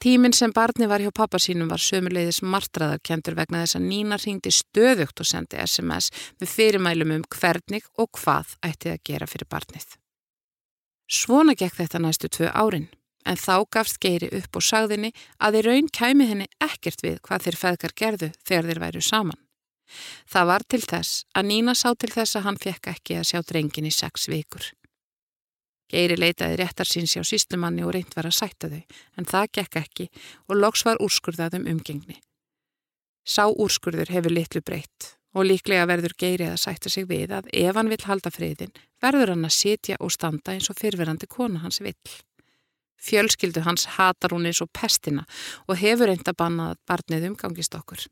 Tíminn 0.02 0.34
sem 0.34 0.50
barni 0.50 0.88
var 0.90 1.04
hjá 1.04 1.12
pappa 1.14 1.38
sínum 1.38 1.70
var 1.70 1.82
sömuleiðis 1.82 2.40
martraðarkendur 2.42 3.36
vegna 3.38 3.60
þess 3.62 3.78
að 3.78 3.84
Nína 3.86 4.18
ringdi 4.18 4.50
stöðugt 4.50 5.22
og 5.22 5.30
sendi 5.30 5.60
SMS 5.62 6.10
með 6.42 6.54
fyrirmælum 6.56 7.14
um 7.20 7.26
hvernig 7.36 7.86
og 8.02 8.10
hvað 8.18 8.56
ætti 8.66 8.96
að 8.96 9.04
gera 9.06 9.28
fyrir 9.30 9.50
barnið. 9.52 9.86
Svona 11.06 11.54
gekk 11.54 11.78
þetta 11.84 12.02
næstu 12.02 12.32
tvö 12.34 12.50
árin, 12.50 12.90
en 13.30 13.38
þá 13.38 13.62
gafst 13.70 14.02
Geiri 14.02 14.32
upp 14.42 14.58
og 14.58 14.66
sagðinni 14.66 15.14
að 15.38 15.60
þeir 15.60 15.70
raun 15.70 15.94
kæmi 16.00 16.30
henni 16.32 16.50
ekkert 16.58 17.06
við 17.06 17.22
hvað 17.28 17.46
þeir 17.46 17.62
feðgar 17.62 17.98
gerðu 18.02 18.34
þegar 18.42 18.70
þeir 18.72 18.84
væru 18.88 19.06
saman. 19.06 19.42
Það 20.26 20.50
var 20.50 20.66
til 20.66 20.82
þess 20.88 21.26
að 21.36 21.50
Nína 21.52 21.78
sá 21.78 21.90
til 21.94 22.10
þess 22.10 22.40
að 22.40 22.48
hann 22.48 22.62
fekk 22.64 22.94
ekki 22.96 23.22
að 23.22 23.28
sjá 23.30 23.42
drengin 23.46 23.86
í 23.86 23.94
sex 23.94 24.26
vikur. 24.32 24.72
Geiri 25.92 26.16
leitaði 26.16 26.62
réttar 26.62 26.88
síns 26.88 27.18
hjá 27.18 27.24
síslumanni 27.28 27.84
og 27.84 27.92
reynd 27.96 28.14
var 28.16 28.30
að 28.30 28.38
sætta 28.38 28.70
þau, 28.72 28.84
en 29.20 29.28
það 29.28 29.48
gekk 29.58 29.80
ekki 29.82 30.06
og 30.48 30.60
loks 30.60 30.86
var 30.88 31.02
úrskurðaðum 31.04 31.68
umgengni. 31.68 32.22
Sá 33.28 33.44
úrskurður 33.52 34.14
hefur 34.16 34.32
litlu 34.32 34.62
breytt 34.64 35.16
og 35.36 35.48
líklega 35.48 35.88
verður 35.88 36.16
Geiri 36.20 36.48
að 36.52 36.62
sætta 36.64 36.92
sig 36.92 37.08
við 37.08 37.32
að 37.36 37.50
ef 37.56 37.76
hann 37.76 37.92
vill 37.92 38.04
halda 38.08 38.32
friðin, 38.32 38.72
verður 39.04 39.34
hann 39.34 39.48
að 39.48 39.56
sitja 39.56 40.00
og 40.00 40.12
standa 40.16 40.56
eins 40.56 40.72
og 40.72 40.80
fyrverandi 40.80 41.28
kona 41.32 41.62
hans 41.64 41.80
vill. 41.84 42.16
Fjölskyldu 43.02 43.64
hans 43.66 43.88
hatar 43.98 44.36
hún 44.36 44.48
eins 44.48 44.62
og 44.64 44.72
pestina 44.76 45.26
og 45.68 45.80
hefur 45.82 46.12
reynd 46.12 46.28
að 46.28 46.40
banna 46.40 46.72
að 46.72 46.82
barnið 46.88 47.32
umgangist 47.32 47.76
okkur. 47.76 48.04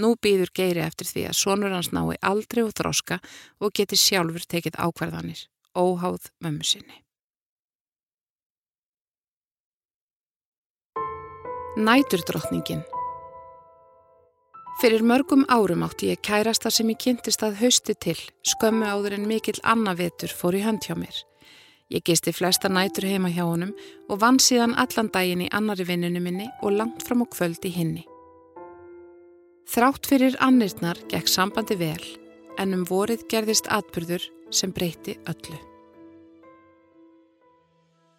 Nú 0.00 0.14
býður 0.16 0.52
Geiri 0.56 0.84
eftir 0.84 1.08
því 1.08 1.26
að 1.30 1.38
sonur 1.38 1.76
hans 1.76 1.92
nái 1.92 2.16
aldrei 2.24 2.64
og 2.64 2.74
þróska 2.76 3.20
og 3.60 3.72
geti 3.76 3.98
sjálfur 4.00 4.46
tekið 4.48 4.80
ákvarðanir 4.80 5.49
óháð 5.76 6.30
mömmu 6.40 6.64
sinni. 6.64 7.04
Næturdrottningin 11.76 12.82
Fyrir 14.80 15.02
mörgum 15.04 15.44
árum 15.48 15.82
átti 15.84 16.08
ég 16.08 16.20
kærasta 16.24 16.70
sem 16.72 16.88
ég 16.88 16.96
kynntist 16.96 17.42
að 17.44 17.58
hausti 17.60 17.94
til, 17.94 18.16
skömmu 18.42 18.86
áður 18.88 19.18
en 19.18 19.26
mikill 19.28 19.60
annavetur 19.62 20.32
fór 20.32 20.56
í 20.56 20.62
hönd 20.64 20.86
hjá 20.88 20.96
mér. 20.96 21.18
Ég 21.92 22.00
gisti 22.06 22.32
flesta 22.32 22.70
nætur 22.72 23.04
heima 23.04 23.28
hjá 23.28 23.42
honum 23.44 23.74
og 24.08 24.22
vann 24.22 24.38
síðan 24.40 24.72
allan 24.80 25.10
daginn 25.12 25.44
í 25.44 25.50
annari 25.52 25.84
vinninu 25.84 26.22
minni 26.24 26.48
og 26.62 26.72
langt 26.78 27.04
fram 27.04 27.20
á 27.22 27.26
kvöld 27.28 27.60
í 27.68 27.74
hinni. 27.74 28.06
Þrátt 29.68 30.08
fyrir 30.08 30.38
annirnar 30.40 30.98
gekk 31.12 31.28
sambandi 31.28 31.76
vel 31.76 32.06
en 32.58 32.72
um 32.74 32.86
vorið 32.88 33.26
gerðist 33.28 33.68
atbyrður 33.68 34.24
sem 34.50 34.72
breyti 34.72 35.16
öllu. 35.30 35.58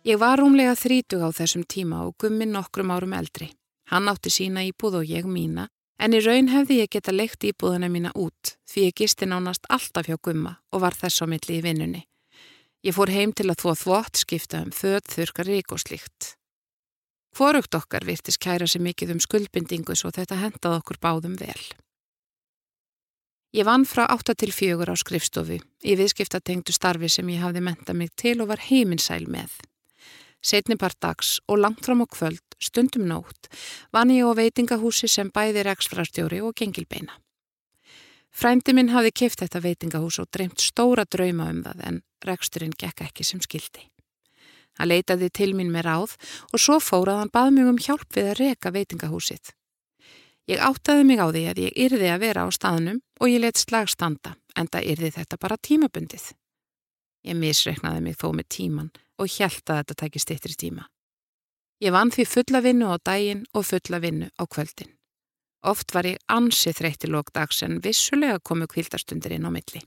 Ég 0.01 0.17
var 0.17 0.39
rúmlega 0.41 0.73
þrítug 0.73 1.21
á 1.21 1.29
þessum 1.29 1.61
tíma 1.69 2.05
og 2.07 2.15
gummi 2.17 2.47
nokkrum 2.49 2.89
árum 2.89 3.13
eldri. 3.13 3.51
Hann 3.91 4.09
átti 4.09 4.31
sína 4.33 4.63
íbúð 4.65 5.01
og 5.01 5.09
ég 5.09 5.27
mína, 5.29 5.67
en 6.01 6.15
í 6.17 6.21
raun 6.25 6.49
hefði 6.49 6.79
ég 6.79 6.89
geta 6.95 7.13
leikt 7.13 7.43
íbúðana 7.45 7.89
mína 7.91 8.13
út 8.17 8.55
því 8.71 8.87
ég 8.87 8.95
gisti 8.97 9.27
nánast 9.27 9.67
alltaf 9.69 10.07
hjá 10.07 10.17
gumma 10.17 10.55
og 10.71 10.81
var 10.81 10.97
þess 10.97 11.21
á 11.21 11.25
milli 11.29 11.59
í 11.59 11.65
vinnunni. 11.65 12.01
Ég 12.81 12.95
fór 12.97 13.11
heim 13.13 13.33
til 13.37 13.51
að 13.51 13.59
þvó 13.61 13.75
þvótt 13.77 14.23
skipta 14.23 14.63
um 14.65 14.71
född, 14.73 15.05
þurkar, 15.05 15.45
rík 15.45 15.75
og 15.75 15.83
slíkt. 15.83 16.31
Hvorugt 17.37 17.75
okkar 17.77 18.07
virtist 18.07 18.41
kæra 18.41 18.65
sér 18.65 18.81
mikið 18.87 19.13
um 19.13 19.21
skuldbindingu 19.21 19.93
svo 19.95 20.09
þetta 20.15 20.39
hendað 20.41 20.79
okkur 20.79 20.97
báðum 21.03 21.37
vel. 21.37 21.61
Ég 23.51 23.65
vann 23.67 23.83
frá 23.83 24.05
8 24.07 24.31
til 24.39 24.53
4 24.55 24.87
á 24.87 24.95
skrifstofu 24.95 25.57
í 25.59 25.95
viðskiptatengtu 25.99 26.71
starfi 26.71 27.09
sem 27.11 27.27
ég 27.33 27.41
hafði 27.43 27.63
mentað 27.65 27.97
mig 27.99 28.13
til 28.15 28.37
og 28.39 28.47
var 28.47 28.63
heiminsæl 28.63 29.27
með. 29.27 29.51
Setni 30.39 30.77
part 30.79 30.95
dags 31.03 31.33
og 31.51 31.59
langt 31.59 31.83
fram 31.83 31.99
á 31.99 32.07
kvöld, 32.07 32.55
stundum 32.63 33.09
nótt, 33.11 33.51
vann 33.91 34.15
ég 34.15 34.23
á 34.23 34.31
veitingahúsi 34.39 35.11
sem 35.11 35.27
bæði 35.27 35.67
reksfrarstjóri 35.67 36.39
og 36.39 36.55
gengilbeina. 36.55 37.19
Frændi 38.31 38.71
minn 38.71 38.95
hafði 38.95 39.11
kift 39.11 39.43
þetta 39.43 39.59
veitingahús 39.67 40.23
og 40.23 40.31
dreymt 40.31 40.63
stóra 40.63 41.03
drauma 41.03 41.51
um 41.51 41.63
það 41.67 41.87
en 41.89 42.01
reksturinn 42.23 42.77
gekk 42.79 43.03
ekki 43.09 43.27
sem 43.27 43.43
skildi. 43.43 43.83
Hann 44.79 44.87
leitaði 44.87 45.27
til 45.27 45.51
mín 45.59 45.75
með 45.75 45.89
ráð 45.91 46.15
og 46.53 46.61
svo 46.63 46.79
fórað 46.79 47.19
hann 47.19 47.35
bað 47.35 47.57
mjög 47.57 47.73
um 47.73 47.83
hjálp 47.83 48.15
við 48.15 48.31
að 48.31 48.39
reka 48.45 48.71
veitingahúsið. 48.71 49.51
Ég 50.49 50.61
áttaði 50.61 51.03
mig 51.05 51.21
á 51.21 51.27
því 51.29 51.43
að 51.51 51.59
ég 51.61 51.75
yrði 51.85 52.07
að 52.09 52.23
vera 52.23 52.45
á 52.45 52.49
staðnum 52.49 53.01
og 53.21 53.29
ég 53.29 53.43
let 53.43 53.61
slag 53.61 53.89
standa, 53.91 54.35
en 54.57 54.67
það 54.67 54.87
yrði 54.93 55.11
þetta 55.17 55.37
bara 55.37 55.57
tímabundið. 55.57 56.31
Ég 57.27 57.37
misreiknaði 57.37 58.01
mig 58.01 58.17
þó 58.17 58.31
með 58.33 58.47
tíman 58.49 58.89
og 59.21 59.29
hjælt 59.29 59.69
að 59.69 59.83
þetta 59.83 59.99
tæki 60.01 60.23
stittri 60.23 60.57
tíma. 60.57 60.87
Ég 61.81 61.93
vann 61.93 62.11
því 62.13 62.25
fulla 62.29 62.61
vinnu 62.61 62.89
á 62.89 62.97
daginn 62.97 63.45
og 63.53 63.65
fulla 63.69 64.01
vinnu 64.01 64.29
á 64.37 64.43
kvöldin. 64.45 64.91
Oft 65.61 65.93
var 65.93 66.09
ég 66.09 66.17
ansið 66.25 66.79
þreytti 66.79 67.09
lókdags 67.09 67.61
en 67.65 67.81
vissulega 67.85 68.39
komu 68.41 68.65
kvildarstundir 68.69 69.35
inn 69.37 69.45
á 69.45 69.53
milli. 69.53 69.81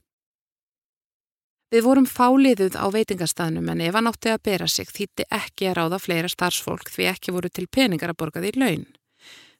Við 1.73 1.83
vorum 1.83 2.05
fáliðuð 2.07 2.77
á 2.79 2.85
veitingastafnum 2.93 3.67
en 3.73 3.81
ef 3.83 3.95
hann 3.97 4.07
átti 4.07 4.31
að 4.31 4.43
bera 4.47 4.67
sig 4.71 4.87
þýtti 4.87 5.25
ekki 5.33 5.67
að 5.67 5.77
ráða 5.79 5.99
fleira 5.99 6.29
starfsfólk 6.31 6.91
því 6.93 7.09
ekki 7.11 7.33
voru 7.35 7.51
til 7.51 7.67
peningar 7.67 8.13
að 8.13 8.19
borga 8.21 8.43
því 8.43 8.53
laun. 8.55 8.85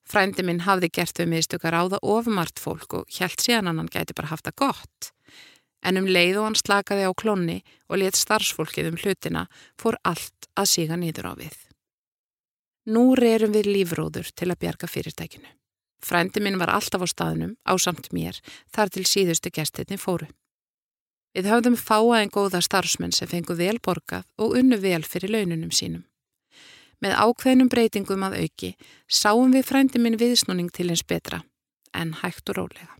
Frændi 0.05 0.45
minn 0.45 0.63
hafði 0.65 0.91
gert 0.93 1.17
þau 1.17 1.25
miðstök 1.31 1.65
að 1.65 1.75
ráða 1.75 1.99
ofmart 2.05 2.61
fólk 2.61 2.93
og 2.99 3.05
hjælt 3.09 3.41
síðan 3.41 3.71
hann 3.71 3.89
gæti 3.89 4.13
bara 4.17 4.29
haft 4.29 4.45
það 4.45 4.59
gott. 4.61 5.11
En 5.85 5.97
um 5.97 6.09
leið 6.09 6.39
og 6.39 6.47
hann 6.49 6.59
slakaði 6.59 7.09
á 7.09 7.11
klonni 7.17 7.59
og 7.89 8.01
let 8.01 8.17
starfsfólkið 8.17 8.91
um 8.91 8.99
hlutina 9.01 9.45
fór 9.81 9.97
allt 10.05 10.49
að 10.53 10.71
síga 10.71 10.97
nýður 10.97 11.29
á 11.29 11.33
við. 11.41 11.57
Nú 12.85 13.15
rerum 13.17 13.53
við 13.53 13.71
lífróður 13.73 14.29
til 14.37 14.51
að 14.51 14.59
bjarga 14.61 14.89
fyrirtækinu. 14.89 15.49
Frændi 16.05 16.41
minn 16.43 16.59
var 16.61 16.69
alltaf 16.69 17.01
á 17.01 17.07
staðnum, 17.09 17.55
á 17.65 17.73
samt 17.81 18.11
mér, 18.13 18.37
þar 18.69 18.91
til 18.93 19.05
síðustu 19.09 19.49
gestinni 19.49 19.97
fóru. 19.97 20.27
Við 21.33 21.49
höfðum 21.49 21.77
fáa 21.81 22.21
en 22.21 22.29
góða 22.29 22.61
starfsmenn 22.61 23.15
sem 23.15 23.27
fengu 23.27 23.57
vel 23.57 23.79
borgað 23.81 24.27
og 24.37 24.53
unnu 24.59 24.77
vel 24.79 25.01
fyrir 25.03 25.33
laununum 25.33 25.73
sínum. 25.73 26.05
Með 27.03 27.17
ákveðnum 27.19 27.69
breytingum 27.71 28.23
að 28.27 28.37
auki 28.43 28.75
sáum 29.07 29.51
við 29.55 29.67
frændi 29.67 30.01
minn 30.01 30.19
viðsnúning 30.19 30.71
til 30.71 30.89
eins 30.89 31.03
betra, 31.03 31.43
en 31.93 32.13
hægt 32.21 32.49
og 32.49 32.61
rólega. 32.61 32.95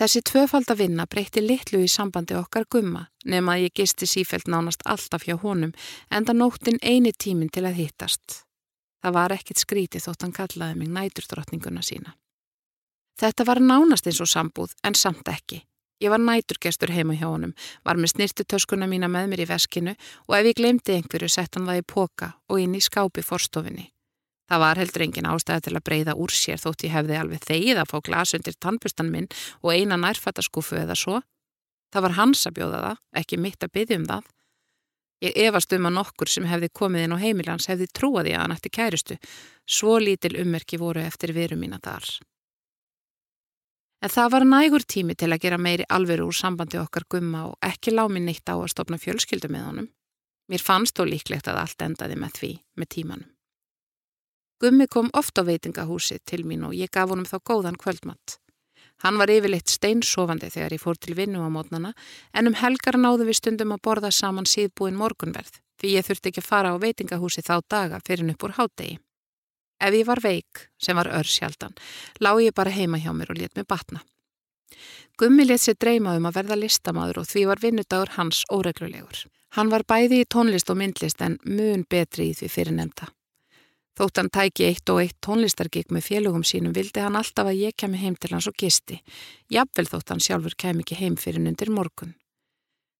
Þessi 0.00 0.22
tvöfald 0.24 0.70
að 0.70 0.80
vinna 0.84 1.04
breyti 1.10 1.42
litlu 1.42 1.80
í 1.84 1.88
sambandi 1.90 2.36
okkar 2.38 2.64
gumma 2.70 3.08
nema 3.26 3.56
að 3.56 3.66
ég 3.66 3.74
gisti 3.80 4.06
sífælt 4.08 4.46
nánast 4.48 4.84
alltaf 4.86 5.26
hjá 5.26 5.34
honum 5.42 5.74
enda 6.10 6.32
nóttin 6.32 6.78
eini 6.80 7.12
tímin 7.12 7.50
til 7.52 7.66
að 7.66 7.82
hittast. 7.82 8.44
Það 9.02 9.16
var 9.16 9.34
ekkit 9.34 9.60
skrítið 9.60 10.06
þótt 10.06 10.24
hann 10.24 10.36
kallaði 10.36 10.78
mig 10.78 10.92
næturdrottninguna 10.94 11.82
sína. 11.82 12.14
Þetta 13.20 13.44
var 13.44 13.60
nánast 13.60 14.06
eins 14.06 14.20
og 14.22 14.30
sambúð 14.30 14.76
en 14.84 14.96
samt 14.96 15.28
ekki. 15.28 15.64
Ég 16.00 16.08
var 16.08 16.20
næturgestur 16.22 16.90
heima 16.94 17.12
hjá 17.12 17.26
honum, 17.28 17.52
var 17.84 17.98
með 18.00 18.14
snirtutöskuna 18.14 18.86
mína 18.88 19.08
með 19.12 19.26
mér 19.30 19.42
í 19.44 19.48
veskinu 19.50 19.92
og 20.28 20.36
ef 20.38 20.46
ég 20.48 20.56
glemdi 20.56 20.96
einhverju 20.96 21.28
sett 21.28 21.58
hann 21.58 21.68
það 21.68 21.82
í 21.82 21.88
póka 21.92 22.30
og 22.48 22.62
inn 22.62 22.76
í 22.78 22.80
skápi 22.80 23.24
forstofinni. 23.24 23.90
Það 24.50 24.62
var 24.64 24.80
heldur 24.80 25.04
engin 25.04 25.28
ástæði 25.30 25.66
til 25.66 25.74
að 25.76 25.84
breyða 25.86 26.14
úr 26.18 26.32
sér 26.34 26.58
þótt 26.58 26.86
ég 26.86 26.94
hefði 26.96 27.18
alveg 27.20 27.44
þegið 27.44 27.82
að 27.82 27.90
fá 27.92 28.00
glas 28.08 28.32
undir 28.34 28.56
tannbustan 28.56 29.12
minn 29.12 29.28
og 29.60 29.70
eina 29.76 30.00
nærfattaskúfu 30.00 30.80
eða 30.80 30.96
svo. 30.98 31.20
Það 31.92 32.06
var 32.06 32.16
hans 32.16 32.46
að 32.48 32.56
bjóða 32.56 32.80
það, 32.86 32.98
ekki 33.20 33.38
mitt 33.44 33.62
að 33.62 33.74
byggja 33.76 34.00
um 34.00 34.08
það. 34.08 34.32
Ég 35.20 35.36
efast 35.44 35.76
um 35.76 35.86
að 35.86 35.96
nokkur 35.98 36.32
sem 36.32 36.48
hefði 36.48 36.72
komið 36.80 37.04
inn 37.04 37.14
á 37.14 37.22
heimilans 37.22 37.68
hefði 37.68 37.90
trúaði 37.92 38.32
að 38.32 38.46
hann 38.46 38.56
ætti 38.56 38.72
kærustu. 38.72 39.20
Svo 39.68 39.98
lítil 40.00 40.38
ummerki 40.40 40.80
voru 40.80 41.04
eftir 41.04 41.36
veru 41.36 41.60
mína 41.60 41.76
þar. 41.84 42.08
En 44.00 44.08
það 44.08 44.30
var 44.32 44.46
nægur 44.48 44.84
tími 44.88 45.14
til 45.14 45.28
að 45.28 45.42
gera 45.42 45.58
meiri 45.60 45.84
alveru 45.92 46.30
úr 46.30 46.36
sambandi 46.36 46.78
okkar 46.80 47.04
gumma 47.12 47.46
og 47.50 47.58
ekki 47.60 47.92
lág 47.92 48.08
mér 48.12 48.24
neitt 48.30 48.48
á 48.48 48.56
að 48.56 48.70
stopna 48.72 48.96
fjölskyldu 48.96 49.50
með 49.52 49.66
honum. 49.66 49.88
Mér 50.48 50.64
fannst 50.64 50.96
þó 50.96 51.04
líklegt 51.04 51.50
að 51.50 51.60
allt 51.60 51.84
endaði 51.84 52.16
með 52.16 52.32
því, 52.38 52.52
með 52.80 52.90
tímanum. 52.96 53.28
Gummi 54.60 54.86
kom 54.92 55.10
ofta 55.16 55.44
á 55.44 55.48
veitingahúsið 55.48 56.24
til 56.24 56.44
mín 56.44 56.64
og 56.68 56.74
ég 56.76 56.90
gaf 56.92 57.12
honum 57.12 57.28
þá 57.28 57.38
góðan 57.44 57.78
kvöldmatt. 57.80 58.40
Hann 59.04 59.16
var 59.16 59.32
yfirleitt 59.32 59.72
steinsofandi 59.72 60.50
þegar 60.52 60.74
ég 60.76 60.82
fór 60.82 60.98
til 61.00 61.16
vinnu 61.16 61.40
á 61.40 61.48
mótnana 61.48 61.92
en 62.36 62.50
um 62.50 62.56
helgar 62.56 62.98
náðu 63.00 63.28
við 63.28 63.38
stundum 63.40 63.72
að 63.72 63.84
borða 63.86 64.10
saman 64.12 64.48
síðbúin 64.48 64.98
morgunverð 65.00 65.60
því 65.80 65.94
ég 65.94 66.08
þurfti 66.08 66.32
ekki 66.32 66.42
að 66.44 66.50
fara 66.50 66.72
á 66.76 66.82
veitingahúsið 66.82 67.48
þá 67.48 67.56
daga 67.68 68.00
fyrir 68.04 68.32
upp 68.34 68.44
úr 68.44 68.56
hádegi. 68.58 68.98
Ef 69.80 69.96
ég 69.96 70.06
var 70.06 70.20
veik, 70.20 70.68
sem 70.78 70.96
var 70.96 71.08
örsjaldan, 71.08 71.76
lág 72.20 72.42
ég 72.44 72.54
bara 72.54 72.70
heima 72.70 73.00
hjá 73.00 73.12
mér 73.16 73.32
og 73.32 73.40
let 73.40 73.56
mig 73.56 73.66
batna. 73.66 74.02
Gummi 75.18 75.44
let 75.44 75.60
sér 75.60 75.78
dreyma 75.80 76.16
um 76.16 76.28
að 76.28 76.36
verða 76.40 76.58
listamadur 76.60 77.22
og 77.22 77.28
því 77.28 77.46
var 77.48 77.60
vinnudagur 77.60 78.12
hans 78.16 78.44
óreglulegur. 78.52 79.24
Hann 79.56 79.72
var 79.72 79.82
bæði 79.88 80.22
í 80.22 80.28
tónlist 80.30 80.70
og 80.70 80.78
myndlist 80.78 81.20
en 81.24 81.40
mun 81.44 81.82
betri 81.90 82.30
í 82.30 82.36
því 82.38 82.48
fyrir 82.52 82.76
nefnda. 82.76 83.08
Þótt 83.98 84.20
hann 84.20 84.30
tæki 84.32 84.64
eitt 84.68 84.88
og 84.92 85.00
eitt 85.02 85.18
tónlistargík 85.24 85.90
með 85.92 86.06
félögum 86.06 86.44
sínum 86.46 86.72
vildi 86.72 87.02
hann 87.02 87.18
alltaf 87.18 87.50
að 87.50 87.58
ég 87.66 87.76
kemi 87.76 87.98
heim 88.00 88.14
til 88.16 88.30
hans 88.32 88.46
og 88.48 88.56
gisti. 88.56 89.00
Jafnvel 89.52 89.90
þótt 89.90 90.14
hann 90.14 90.22
sjálfur 90.24 90.56
kem 90.56 90.80
ekki 90.80 90.96
heim 91.02 91.18
fyrir 91.20 91.44
undir 91.44 91.72
morgun. 91.74 92.14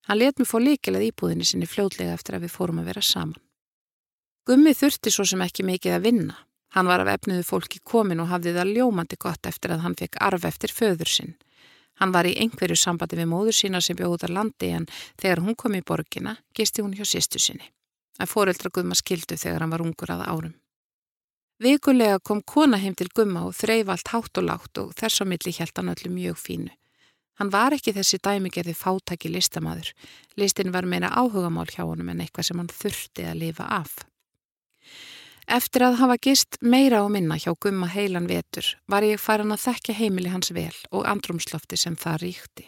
Hann 0.09 0.19
let 0.21 0.37
mér 0.37 0.51
fá 0.51 0.59
líkilað 0.61 1.07
íbúðinni 1.07 1.47
sinni 1.47 1.71
fljóðlega 1.71 2.19
eftir 2.19 2.37
að 2.37 2.45
við 2.45 2.55
fórum 2.57 2.83
að 2.83 2.91
vera 2.91 3.05
saman. 3.07 3.39
Gummi 4.45 4.75
þurfti 4.75 5.13
svo 5.15 5.25
sem 5.29 5.41
ekki 5.45 5.65
mikið 5.65 5.97
að 5.97 6.07
vinna. 6.09 6.37
Hann 6.75 6.87
var 6.87 7.03
af 7.03 7.11
efniðu 7.17 7.45
fólki 7.47 7.81
komin 7.83 8.23
og 8.23 8.31
hafði 8.31 8.55
það 8.55 8.75
ljómandi 8.77 9.19
gott 9.19 9.47
eftir 9.47 9.75
að 9.75 9.85
hann 9.85 9.97
fekk 9.99 10.21
arf 10.23 10.45
eftir 10.47 10.75
föður 10.75 11.11
sinn. 11.11 11.35
Hann 12.01 12.15
var 12.15 12.25
í 12.25 12.37
einhverju 12.41 12.79
sambandi 12.79 13.19
við 13.19 13.29
móður 13.29 13.57
sína 13.59 13.81
sem 13.85 13.99
bjóð 13.99 14.15
út 14.17 14.25
af 14.25 14.33
landi 14.33 14.71
en 14.73 14.87
þegar 15.21 15.43
hún 15.45 15.57
kom 15.59 15.75
í 15.77 15.83
borgina 15.85 16.37
gisti 16.57 16.85
hún 16.85 16.95
hjá 16.97 17.05
sýstu 17.05 17.43
sinni. 17.43 17.67
Það 18.17 18.33
fóreldra 18.33 18.71
Gumma 18.73 18.97
skildu 18.97 19.37
þegar 19.37 19.65
hann 19.65 19.75
var 19.75 19.85
ungur 19.85 20.13
að 20.15 20.27
árum. 20.29 20.55
Vikulega 21.61 22.21
kom 22.25 22.41
kona 22.41 22.79
heim 22.81 22.95
til 22.97 23.11
Gumma 23.13 23.43
og 23.45 23.57
þreif 23.59 23.91
allt 23.93 24.13
hátt 24.15 24.41
og 24.41 24.47
látt 24.47 24.81
og 24.81 24.95
þess 24.97 25.21
á 25.21 25.25
milli 25.29 25.53
held 25.59 25.77
hann 25.77 25.93
öllu 25.93 26.13
mjög 26.15 26.39
fínu. 26.41 26.71
Hann 27.41 27.53
var 27.53 27.73
ekki 27.77 27.93
þessi 27.97 28.21
dæmigerði 28.21 28.75
fátaki 28.77 29.29
listamadur. 29.33 29.93
Listin 30.37 30.73
var 30.73 30.89
meina 30.89 31.09
áhugamál 31.09 31.69
hjá 31.69 31.83
honum 31.85 32.09
en 32.13 32.21
eitthvað 32.25 32.49
sem 32.49 32.61
hann 32.61 32.73
þurfti 32.73 33.25
að 33.29 33.41
lifa 33.43 33.69
af. 33.77 33.95
Eftir 35.51 35.83
að 35.83 35.97
hafa 35.99 36.15
gist 36.23 36.61
meira 36.63 37.01
og 37.03 37.09
minna 37.11 37.35
hjá 37.35 37.51
gumma 37.59 37.89
heilan 37.91 38.29
vetur 38.31 38.69
var 38.87 39.03
ég 39.03 39.19
farin 39.19 39.51
að 39.51 39.65
þekka 39.65 39.97
heimili 39.99 40.31
hans 40.31 40.53
vel 40.55 40.77
og 40.95 41.09
andrumslofti 41.11 41.79
sem 41.81 41.97
það 41.99 42.21
ríkti. 42.23 42.67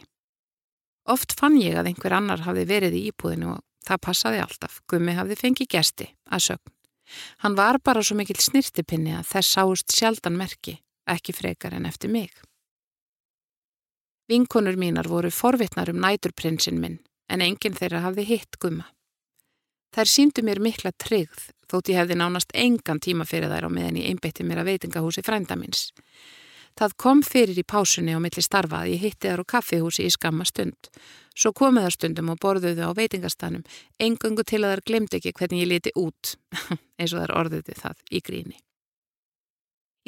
Oft 1.06 1.36
fann 1.38 1.60
ég 1.62 1.78
að 1.78 1.92
einhver 1.92 2.16
annar 2.16 2.42
hafði 2.42 2.64
verið 2.66 2.96
í 2.98 3.02
íbúðinu 3.12 3.52
og 3.52 3.60
það 3.86 4.02
passaði 4.06 4.40
alltaf. 4.42 4.80
Gummi 4.90 5.14
hafði 5.14 5.38
fengið 5.38 5.70
gesti 5.76 6.08
að 6.26 6.44
sögn. 6.48 6.74
Hann 7.44 7.58
var 7.58 7.78
bara 7.78 8.02
svo 8.02 8.16
mikil 8.18 8.38
snirtipinni 8.42 9.14
að 9.14 9.28
þess 9.30 9.54
sáust 9.54 9.94
sjaldan 9.94 10.38
merki, 10.38 10.80
ekki 11.06 11.34
frekar 11.38 11.76
en 11.78 11.86
eftir 11.86 12.10
mig. 12.10 12.34
Vinkonur 14.26 14.78
mínar 14.78 15.06
voru 15.10 15.30
forvittnar 15.30 15.90
um 15.92 16.02
næturprinsinn 16.02 16.82
minn 16.82 16.98
en 17.30 17.46
enginn 17.46 17.78
þeirra 17.78 18.02
hafði 18.08 18.26
hitt 18.26 18.58
gumma. 18.58 18.88
Þær 19.92 20.08
síndu 20.08 20.44
mér 20.46 20.62
mikla 20.64 20.92
tryggð 20.96 21.50
þótt 21.72 21.92
ég 21.92 22.00
hefði 22.00 22.18
nánast 22.20 22.52
engan 22.56 23.00
tíma 23.00 23.26
fyrir 23.28 23.52
þær 23.52 23.68
á 23.68 23.70
meðan 23.72 23.98
ég 24.00 24.12
einbeitti 24.12 24.44
mér 24.44 24.62
að 24.62 24.72
veitingahúsi 24.72 25.24
frænda 25.24 25.56
minns. 25.56 25.90
Það 26.78 26.96
kom 27.04 27.20
fyrir 27.24 27.58
í 27.60 27.64
pásunni 27.68 28.14
og 28.16 28.22
milli 28.24 28.44
starfa 28.44 28.82
að 28.82 28.94
ég 28.94 29.02
hitti 29.04 29.28
þar 29.28 29.42
á 29.44 29.50
kaffihúsi 29.52 30.06
í 30.08 30.12
skamma 30.12 30.46
stund. 30.48 30.88
Svo 31.36 31.52
komið 31.56 31.86
þar 31.86 31.96
stundum 31.96 32.32
og 32.32 32.40
borðuðu 32.40 32.88
á 32.88 32.96
veitingastanum, 32.96 33.64
engungu 34.00 34.44
til 34.44 34.62
að 34.64 34.76
þær 34.76 34.84
glemdi 34.88 35.18
ekki 35.20 35.34
hvernig 35.36 35.64
ég 35.64 35.70
liti 35.70 35.92
út, 36.00 36.34
eins 36.98 37.12
og 37.12 37.24
þær 37.24 37.34
orðuðu 37.42 37.76
það 37.76 38.04
í 38.08 38.22
gríni. 38.24 38.56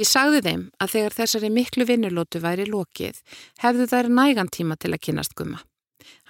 Ég 0.00 0.08
sagði 0.10 0.40
þeim 0.42 0.64
að 0.82 0.96
þegar 0.96 1.16
þessari 1.20 1.52
miklu 1.54 1.86
vinnulótu 1.86 2.40
væri 2.42 2.64
lokið, 2.66 3.20
hefðu 3.62 3.86
þær 3.92 4.10
nægan 4.10 4.50
tíma 4.50 4.76
til 4.80 4.92
að 4.96 5.04
kynast 5.06 5.36
gumma. 5.38 5.60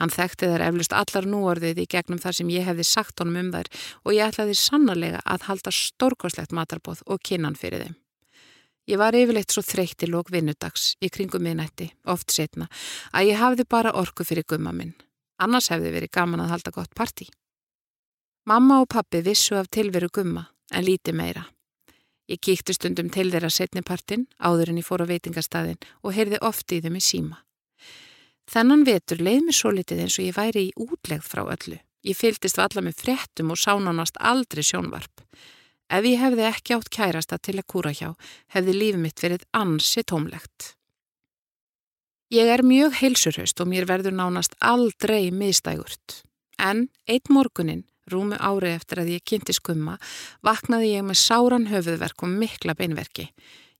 Hann 0.01 0.13
þekkti 0.15 0.51
þær 0.53 0.67
eflust 0.69 0.95
allar 0.97 1.29
núorðið 1.29 1.83
í 1.85 1.91
gegnum 1.91 2.21
þar 2.23 2.39
sem 2.39 2.53
ég 2.55 2.67
hefði 2.69 2.87
sagt 2.89 3.21
honum 3.23 3.41
um 3.43 3.53
þær 3.55 3.71
og 4.05 4.17
ég 4.17 4.31
ætlaði 4.31 4.57
sannarlega 4.59 5.21
að 5.25 5.47
halda 5.49 5.75
stórkoslegt 5.75 6.55
matarbóð 6.57 7.05
og 7.07 7.23
kinnan 7.23 7.59
fyrir 7.59 7.87
þeim. 7.87 7.97
Ég 8.85 9.01
var 9.01 9.17
yfirleitt 9.17 9.55
svo 9.55 9.63
þreytt 9.65 10.05
í 10.05 10.11
lók 10.13 10.29
vinnudags 10.33 10.91
í 11.01 11.09
kringum 11.09 11.47
minnætti, 11.47 11.89
oft 12.05 12.35
setna, 12.35 12.67
að 13.17 13.31
ég 13.31 13.41
hafði 13.41 13.65
bara 13.65 13.95
orku 13.97 14.27
fyrir 14.29 14.45
gumma 14.45 14.75
minn. 14.77 14.93
Annars 15.41 15.71
hefði 15.73 15.95
verið 15.95 16.13
gaman 16.13 16.45
að 16.45 16.53
halda 16.53 16.73
gott 16.75 16.93
parti. 16.95 17.31
Mamma 18.45 18.83
og 18.83 18.91
pappi 18.93 19.23
vissu 19.25 19.57
af 19.57 19.71
tilveru 19.73 20.11
gumma, 20.13 20.51
en 20.71 20.85
líti 20.85 21.15
meira. 21.17 21.47
Ég 22.29 22.41
kíkti 22.45 22.77
stundum 22.77 23.09
til 23.13 23.31
þeirra 23.33 23.49
setnipartin, 23.53 24.27
áður 24.37 24.73
en 24.73 24.81
ég 24.81 24.87
fór 24.87 25.05
á 25.05 25.09
veitingastæðin 25.09 25.81
og 26.05 26.13
heyrði 26.17 26.41
oft 26.45 26.73
í 26.73 26.83
þeim 26.85 27.01
í 27.01 27.05
síma. 27.05 27.41
Þennan 28.51 28.85
vetur 28.85 29.23
leið 29.25 29.47
mér 29.47 29.57
svo 29.57 29.73
litið 29.73 30.05
eins 30.05 30.19
og 30.19 30.27
ég 30.29 30.37
væri 30.37 30.69
í 30.69 30.75
útlegð 30.77 31.29
frá 31.29 31.43
öllu. 31.45 31.81
Ég 32.05 32.19
fylgist 32.19 32.61
valla 32.61 32.83
með 32.85 33.01
fréttum 33.01 33.53
og 33.55 33.61
sánánast 33.61 34.19
aldrei 34.21 34.63
sjónvarp. 34.67 35.25
Ef 35.89 36.05
ég 36.05 36.21
hefði 36.21 36.45
ekki 36.49 36.77
átt 36.77 36.91
kærasta 36.93 37.39
til 37.39 37.57
að 37.59 37.69
kúra 37.73 37.93
hjá, 37.93 38.13
hefði 38.53 38.75
lífið 38.77 39.01
mitt 39.01 39.23
verið 39.25 39.45
ansi 39.57 40.05
tómlegt. 40.05 40.75
Ég 42.33 42.49
er 42.51 42.65
mjög 42.65 42.97
heilsurhaust 43.01 43.61
og 43.61 43.69
mér 43.71 43.87
verður 43.89 44.17
nánast 44.17 44.57
aldrei 44.61 45.31
miðstægurt. 45.33 46.23
En 46.59 46.89
eitt 47.09 47.31
morgunin, 47.33 47.85
rúmu 48.11 48.37
ári 48.41 48.73
eftir 48.75 49.03
að 49.03 49.13
ég 49.15 49.25
kynnti 49.29 49.55
skumma, 49.57 49.99
vaknaði 50.45 50.95
ég 50.97 51.07
með 51.07 51.21
sáran 51.21 51.69
höfuðverk 51.71 52.25
og 52.25 52.33
mikla 52.41 52.77
beinverki. 52.77 53.29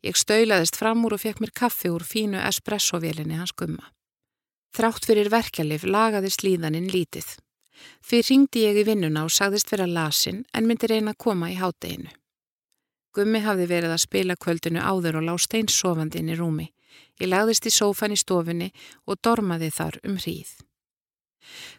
Ég 0.05 0.17
stöylaðist 0.21 0.77
fram 0.77 1.05
úr 1.09 1.17
og 1.17 1.25
fekk 1.25 1.41
mér 1.41 1.53
kaffi 1.57 1.93
úr 1.93 2.05
fínu 2.05 2.41
espressovélinni 2.45 3.41
hans 3.41 3.57
gumma. 3.57 3.89
Þrátt 4.75 5.07
fyrir 5.07 5.31
verkjalið 5.31 5.85
lagaði 5.87 6.33
slíðaninn 6.35 6.91
lítið. 6.91 7.29
Fyrir 8.03 8.27
ringdi 8.27 8.65
ég 8.65 8.81
í 8.81 8.85
vinnuna 8.89 9.23
og 9.27 9.31
sagðist 9.31 9.71
vera 9.71 9.87
lasin 9.87 10.43
en 10.53 10.67
myndi 10.67 10.89
reyna 10.91 11.15
að 11.15 11.21
koma 11.27 11.51
í 11.53 11.59
hátteginu. 11.61 12.11
Gummi 13.15 13.45
hafði 13.45 13.69
verið 13.71 13.95
að 13.95 14.03
spila 14.03 14.35
kvöldinu 14.35 14.83
áður 14.83 15.21
og 15.21 15.27
lág 15.29 15.39
steins 15.45 15.77
sofandi 15.79 16.19
inn 16.19 16.33
í 16.35 16.39
rúmi. 16.41 16.67
Ég 17.23 17.31
lagðist 17.31 17.69
í 17.71 17.75
sófan 17.75 18.17
í 18.17 18.19
stofunni 18.19 18.73
og 19.07 19.21
dormaði 19.23 19.71
þar 19.71 20.01
um 20.03 20.19
hríð. 20.19 20.51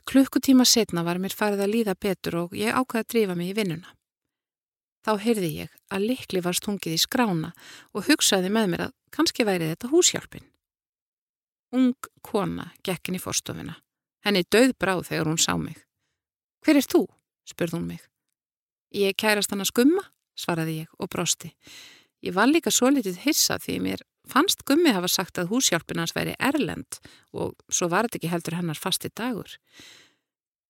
Klukkutíma 0.08 0.64
setna 0.64 1.04
var 1.04 1.20
mér 1.20 1.36
farið 1.36 1.66
að 1.66 1.74
líða 1.76 2.00
betur 2.00 2.42
og 2.46 2.56
ég 2.56 2.72
ákvaði 2.72 3.04
að 3.04 3.12
drífa 3.12 3.36
mig 3.36 3.52
í 3.52 3.60
vinnuna. 3.60 3.92
Þá 5.04 5.14
heyrði 5.22 5.54
ég 5.66 5.80
að 5.92 6.08
likli 6.14 6.42
var 6.42 6.56
stungið 6.56 6.96
í 6.96 7.04
skrána 7.04 7.52
og 7.92 8.08
hugsaði 8.08 8.50
með 8.54 8.72
mér 8.72 8.88
að 8.88 9.00
kannski 9.12 9.44
væri 9.44 9.74
þetta 9.74 9.92
húshjálpin. 9.92 10.48
Ung 11.76 11.96
kona 12.24 12.70
gekkin 12.86 13.18
í 13.18 13.22
forstofina. 13.22 13.76
Henni 14.26 14.46
döð 14.48 14.74
bráð 14.80 15.10
þegar 15.10 15.30
hún 15.30 15.42
sá 15.42 15.54
mig. 15.60 15.78
Hver 16.66 16.80
er 16.80 16.88
þú? 16.88 17.06
spurð 17.46 17.78
hún 17.78 17.90
mig. 17.92 18.02
Ég 18.96 19.18
kærast 19.20 19.52
hann 19.52 19.62
að 19.62 19.74
skumma, 19.74 20.02
svaraði 20.40 20.80
ég 20.82 20.94
og 20.98 21.12
brosti. 21.12 21.52
Ég 22.26 22.34
var 22.34 22.50
líka 22.50 22.72
svo 22.74 22.90
litið 22.90 23.22
hissa 23.26 23.60
því 23.62 23.76
mér 23.84 24.06
fannst 24.26 24.64
gummi 24.66 24.94
hafa 24.96 25.10
sagt 25.12 25.38
að 25.38 25.52
húshjálpin 25.52 26.02
hans 26.02 26.16
væri 26.16 26.34
erlend 26.40 26.98
og 27.34 27.54
svo 27.70 27.90
var 27.92 28.08
þetta 28.08 28.22
ekki 28.22 28.32
heldur 28.32 28.58
hennar 28.58 28.80
fasti 28.82 29.12
dagur. 29.14 29.52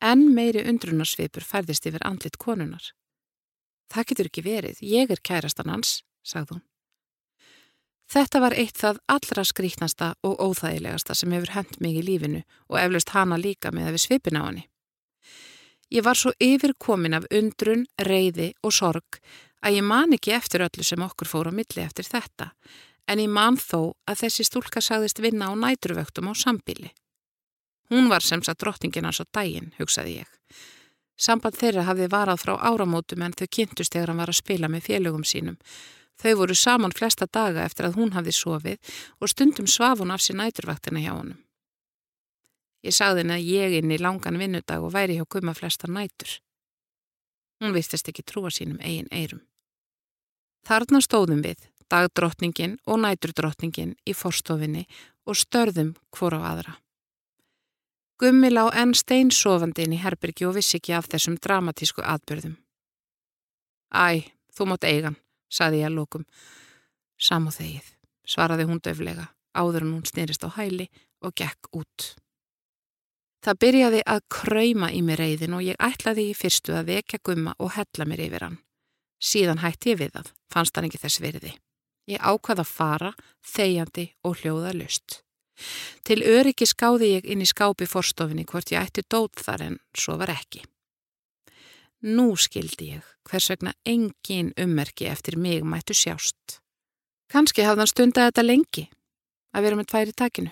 En 0.03 0.27
meiri 0.35 0.65
undrunarsvipur 0.67 1.45
færðist 1.45 1.87
yfir 1.87 2.03
andlit 2.03 2.35
konunar. 2.41 2.91
Það 3.93 4.07
getur 4.09 4.29
ekki 4.31 4.43
verið, 4.43 4.81
ég 4.83 5.11
er 5.13 5.21
kærastan 5.23 5.71
hans, 5.71 6.01
sagði 6.25 6.57
hún. 6.57 6.65
Þetta 8.11 8.39
var 8.43 8.53
eitt 8.53 8.77
það 8.77 9.01
allra 9.09 9.43
skrítnasta 9.43 10.13
og 10.23 10.37
óþægilegasta 10.39 11.15
sem 11.17 11.31
hefur 11.33 11.55
hend 11.55 11.79
mig 11.81 11.97
í 11.97 12.05
lífinu 12.05 12.43
og 12.69 12.79
eflaust 12.79 13.13
hana 13.15 13.37
líka 13.41 13.71
með 13.73 13.89
að 13.89 13.95
við 13.97 14.03
svipin 14.05 14.37
á 14.37 14.43
henni. 14.45 14.65
Ég 15.93 16.05
var 16.05 16.17
svo 16.17 16.33
yfirkomin 16.41 17.17
af 17.17 17.25
undrun, 17.33 17.85
reyði 18.01 18.53
og 18.65 18.73
sorg 18.73 19.19
að 19.65 19.79
ég 19.79 19.85
man 19.85 20.13
ekki 20.13 20.33
eftir 20.37 20.65
öllu 20.65 20.85
sem 20.85 21.01
okkur 21.01 21.29
fór 21.29 21.49
á 21.49 21.53
milli 21.53 21.81
eftir 21.81 22.05
þetta, 22.05 22.51
en 23.09 23.21
ég 23.21 23.29
man 23.29 23.57
þó 23.57 23.95
að 24.09 24.25
þessi 24.25 24.45
stúlka 24.45 24.81
sagðist 24.81 25.21
vinna 25.21 25.49
á 25.49 25.53
næturvöktum 25.57 26.29
á 26.29 26.33
sambíli. 26.37 26.91
Hún 27.89 28.09
var 28.09 28.25
sem 28.25 28.41
sagt 28.41 28.61
drottingin 28.61 29.05
hans 29.05 29.21
á 29.21 29.25
daginn, 29.29 29.73
hugsaði 29.77 30.21
ég. 30.21 30.29
Samband 31.15 31.55
þeirra 31.55 31.85
hafði 31.87 32.09
varað 32.11 32.41
frá 32.43 32.53
áramótum 32.59 33.21
en 33.23 33.35
þau 33.37 33.47
kynntust 33.47 33.93
þegar 33.93 34.11
hann 34.11 34.21
var 34.23 34.31
að 34.33 34.41
spila 34.41 34.69
með 34.69 34.89
félögum 34.89 35.23
sínum. 35.23 35.57
Þau 36.21 36.35
voru 36.39 36.55
saman 36.55 36.95
flesta 36.95 37.27
daga 37.27 37.65
eftir 37.67 37.89
að 37.89 37.97
hún 37.99 38.13
hafði 38.15 38.33
sofið 38.35 38.93
og 39.19 39.31
stundum 39.31 39.67
svaf 39.67 39.99
hún 39.99 40.13
af 40.15 40.23
sér 40.23 40.39
næturvaktina 40.39 41.03
hjá 41.03 41.11
honum. 41.15 41.41
Ég 42.85 42.93
sagði 42.93 43.23
henni 43.23 43.35
að 43.35 43.49
ég 43.49 43.77
inn 43.79 43.91
í 43.91 43.99
langan 43.99 44.37
vinnudag 44.39 44.83
og 44.85 44.93
væri 44.93 45.17
hjá 45.17 45.25
gumma 45.25 45.55
flesta 45.57 45.89
nætur. 45.89 46.37
Hún 47.59 47.73
vistist 47.73 48.07
ekki 48.11 48.23
trúa 48.23 48.51
sínum 48.53 48.79
eigin 48.79 49.09
eirum. 49.11 49.41
Þarna 50.65 51.01
stóðum 51.01 51.41
við, 51.45 51.59
dagdrottningin 51.89 52.77
og 52.85 53.01
næturdrottningin 53.01 53.95
í 54.05 54.13
forstofinni 54.17 54.85
og 55.25 55.37
störðum 55.39 55.95
hvora 56.13 56.41
á 56.41 56.47
aðra. 56.53 56.75
Gummi 58.21 58.49
lá 58.53 58.69
enn 58.71 58.93
steinsofandi 58.95 59.85
inn 59.85 59.97
í 59.97 60.01
herbyrgi 60.01 60.45
og 60.47 60.55
vissi 60.55 60.77
ekki 60.79 60.93
af 60.95 61.09
þessum 61.11 61.35
dramatísku 61.41 62.05
atbyrðum. 62.05 62.55
Æ, 63.91 64.31
þú 64.55 64.69
mátt 64.71 64.87
eigan, 64.87 65.17
saði 65.51 65.81
ég 65.83 65.89
að 65.89 65.97
lókum. 65.99 66.27
Sam 67.17 67.47
og 67.49 67.55
þegið, 67.55 67.87
svaraði 68.27 68.67
hún 68.69 68.83
döflega, 68.83 69.29
áður 69.55 69.85
en 69.85 69.95
hún 69.95 70.05
snýrist 70.07 70.45
á 70.45 70.49
hæli 70.57 70.89
og 71.23 71.35
gekk 71.37 71.71
út. 71.75 72.15
Það 73.45 73.59
byrjaði 73.61 73.99
að 74.09 74.23
krauma 74.33 74.89
í 74.89 75.03
mér 75.05 75.21
reyðin 75.21 75.53
og 75.53 75.65
ég 75.65 75.77
ætlaði 75.77 76.31
í 76.31 76.37
fyrstu 76.37 76.73
að 76.73 76.89
vekja 76.89 77.21
gumma 77.21 77.53
og 77.61 77.75
hella 77.75 78.07
mér 78.09 78.23
yfir 78.25 78.47
hann. 78.47 78.57
Síðan 79.21 79.61
hætti 79.61 79.93
ég 79.93 80.01
við 80.01 80.15
það, 80.17 80.31
fannst 80.51 80.75
hann 80.75 80.87
ekki 80.89 81.01
þess 81.03 81.21
virði. 81.21 81.53
Ég 82.09 82.21
ákvaða 82.21 82.65
að 82.65 82.73
fara, 82.73 83.11
þegjandi 83.45 84.07
og 84.25 84.41
hljóða 84.41 84.73
lust. 84.77 85.21
Til 86.05 86.19
öryggi 86.25 86.67
skáði 86.67 87.13
ég 87.15 87.27
inn 87.31 87.41
í 87.41 87.47
skápi 87.49 87.87
forstofinni 87.89 88.45
hvort 88.49 88.73
ég 88.73 88.81
ætti 88.81 89.05
dót 89.07 89.39
þar 89.45 89.69
en 89.69 89.77
svo 89.95 90.17
var 90.19 90.33
ekki. 90.33 90.65
Nú 92.05 92.35
skildi 92.37 92.91
ég 92.93 93.05
hvers 93.25 93.47
vegna 93.49 93.71
engin 93.81 94.51
ummerki 94.61 95.07
eftir 95.09 95.39
mig 95.41 95.63
mættu 95.65 95.95
sjást. 95.97 96.59
Kanski 97.33 97.65
hafði 97.65 97.81
hann 97.81 97.89
stundað 97.89 98.27
þetta 98.29 98.43
lengi 98.45 98.83
að 99.55 99.65
vera 99.65 99.79
með 99.79 99.89
tvær 99.89 100.11
í 100.11 100.13
takinu. 100.21 100.51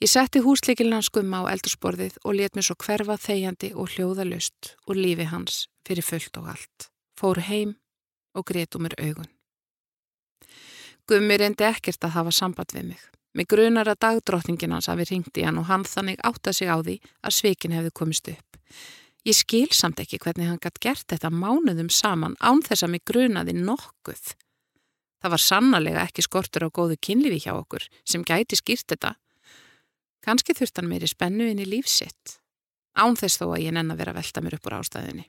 Ég 0.00 0.12
setti 0.12 0.42
húsleikilin 0.44 0.98
hans 0.98 1.08
skumma 1.08 1.40
á 1.44 1.52
eldursporðið 1.54 2.20
og 2.24 2.36
let 2.36 2.56
mér 2.56 2.68
svo 2.68 2.76
hverfa 2.84 3.16
þegjandi 3.20 3.72
og 3.72 3.88
hljóða 3.94 4.28
lust 4.28 4.74
úr 4.84 5.00
lífi 5.00 5.30
hans 5.32 5.66
fyrir 5.88 6.04
fullt 6.04 6.36
og 6.40 6.52
allt. 6.52 6.90
Fór 7.16 7.40
heim 7.48 7.74
og 8.36 8.44
gretu 8.52 8.80
mér 8.84 8.98
augun. 9.00 9.32
Gummi 11.08 11.40
reyndi 11.40 11.64
ekkert 11.64 12.04
að 12.04 12.16
hafa 12.18 12.36
samband 12.36 12.76
við 12.76 12.92
mig. 12.92 13.02
Mig 13.32 13.48
grunar 13.48 13.88
að 13.88 14.02
dagdrottningin 14.04 14.76
hans 14.76 14.92
hafi 14.92 15.08
ringt 15.08 15.40
í 15.40 15.44
hann 15.46 15.60
og 15.60 15.70
hann 15.72 15.88
þannig 15.88 16.20
átta 16.20 16.52
sig 16.52 16.68
á 16.68 16.76
því 16.84 17.00
að 17.24 17.36
sveikin 17.36 17.76
hefði 17.76 17.96
komist 17.96 18.28
upp. 18.28 18.58
Ég 19.28 19.36
skil 19.36 19.68
samt 19.76 20.00
ekki 20.00 20.20
hvernig 20.22 20.48
hann 20.48 20.60
gætt 20.62 20.80
gert 20.80 21.08
þetta 21.12 21.28
mánuðum 21.28 21.90
saman 21.92 22.38
án 22.40 22.62
þess 22.64 22.86
að 22.86 22.92
mig 22.94 23.02
grunaði 23.04 23.52
nokkuð. 23.58 24.22
Það 25.20 25.34
var 25.34 25.42
sannlega 25.44 26.04
ekki 26.06 26.24
skortur 26.24 26.64
á 26.64 26.68
góðu 26.72 26.96
kynlifi 26.96 27.42
hjá 27.44 27.52
okkur 27.52 27.84
sem 28.08 28.24
gæti 28.24 28.56
skýrt 28.56 28.88
þetta. 28.94 29.16
Kanski 30.24 30.56
þurft 30.56 30.80
hann 30.80 30.88
meiri 30.88 31.08
spennu 31.08 31.50
inn 31.50 31.60
í 31.60 31.68
lífsitt. 31.68 32.38
Án 32.96 33.16
þess 33.20 33.40
þó 33.40 33.50
að 33.50 33.66
ég 33.66 33.76
nenn 33.76 33.92
að 33.92 34.00
vera 34.00 34.14
að 34.14 34.22
velta 34.22 34.42
mér 34.44 34.56
upp 34.56 34.68
úr 34.68 34.78
ástæðinni. 34.80 35.26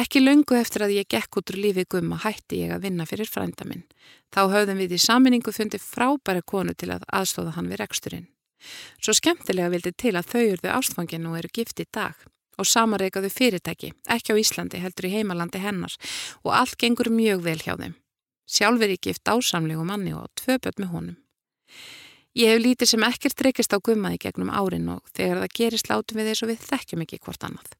Ekki 0.00 0.20
lungu 0.22 0.54
eftir 0.54 0.84
að 0.84 0.94
ég 1.00 1.08
gekk 1.10 1.40
út 1.40 1.50
úr 1.50 1.58
lífið 1.64 1.88
gumma 1.96 2.20
hætti 2.22 2.60
ég 2.60 2.74
að 2.76 2.84
vinna 2.84 3.06
fyrir 3.08 3.26
frænda 3.26 3.64
minn. 3.66 3.82
Þá 4.30 4.42
höfðum 4.52 4.78
við 4.84 4.94
í 4.94 5.00
saminningu 5.02 5.52
fundið 5.52 5.82
frábæra 5.82 6.44
konu 6.46 6.76
til 6.78 6.92
að 6.94 7.08
aðstóða 7.08 7.56
hann 7.56 7.72
við 7.72 7.82
reksturinn. 7.82 8.28
Svo 9.00 9.14
skemmtilega 9.16 9.70
vildi 9.72 9.92
til 9.96 10.14
að 10.18 10.28
þau 10.34 10.44
urðu 10.52 10.74
ástfangin 10.74 11.26
og 11.30 11.38
eru 11.40 11.50
gift 11.52 11.80
í 11.80 11.88
dag 11.92 12.18
og 12.60 12.68
samarreikaðu 12.68 13.30
fyrirtæki, 13.32 13.94
ekki 14.12 14.34
á 14.36 14.40
Íslandi 14.40 14.82
heldur 14.82 15.08
í 15.08 15.14
heimalandi 15.14 15.62
hennar 15.62 15.94
og 16.44 16.52
allt 16.52 16.76
gengur 16.80 17.08
mjög 17.08 17.44
vel 17.46 17.58
hjá 17.62 17.72
þeim. 17.80 17.96
Sjálfur 18.50 18.92
ég 18.92 19.00
gift 19.00 19.30
ásamlegu 19.30 19.84
manni 19.86 20.12
og 20.12 20.28
tvöböld 20.36 20.82
með 20.82 20.92
honum. 20.92 21.18
Ég 22.36 22.52
hef 22.52 22.60
lítið 22.62 22.92
sem 22.92 23.04
ekkert 23.06 23.42
reykist 23.46 23.72
á 23.74 23.78
gummaði 23.82 24.20
gegnum 24.26 24.52
árin 24.52 24.90
og 24.92 25.00
þegar 25.16 25.40
það 25.42 25.56
gerist 25.58 25.88
látum 25.90 26.20
við 26.20 26.30
þess 26.30 26.44
og 26.44 26.50
við 26.50 26.66
þekkjum 26.68 27.04
ekki 27.06 27.18
hvort 27.24 27.46
annað. 27.48 27.72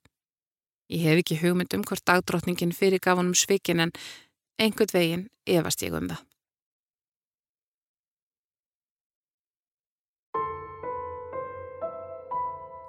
Ég 0.90 1.04
hef 1.06 1.22
ekki 1.22 1.38
hugmynd 1.42 1.76
um 1.76 1.84
hvort 1.86 2.06
dagdrottningin 2.08 2.74
fyrir 2.74 3.02
gaf 3.02 3.20
honum 3.20 3.36
svikin 3.38 3.84
en 3.84 3.92
einhvern 4.58 4.94
veginn 4.94 5.28
efast 5.46 5.84
ég 5.86 5.94
um 5.94 6.10
það. 6.10 6.24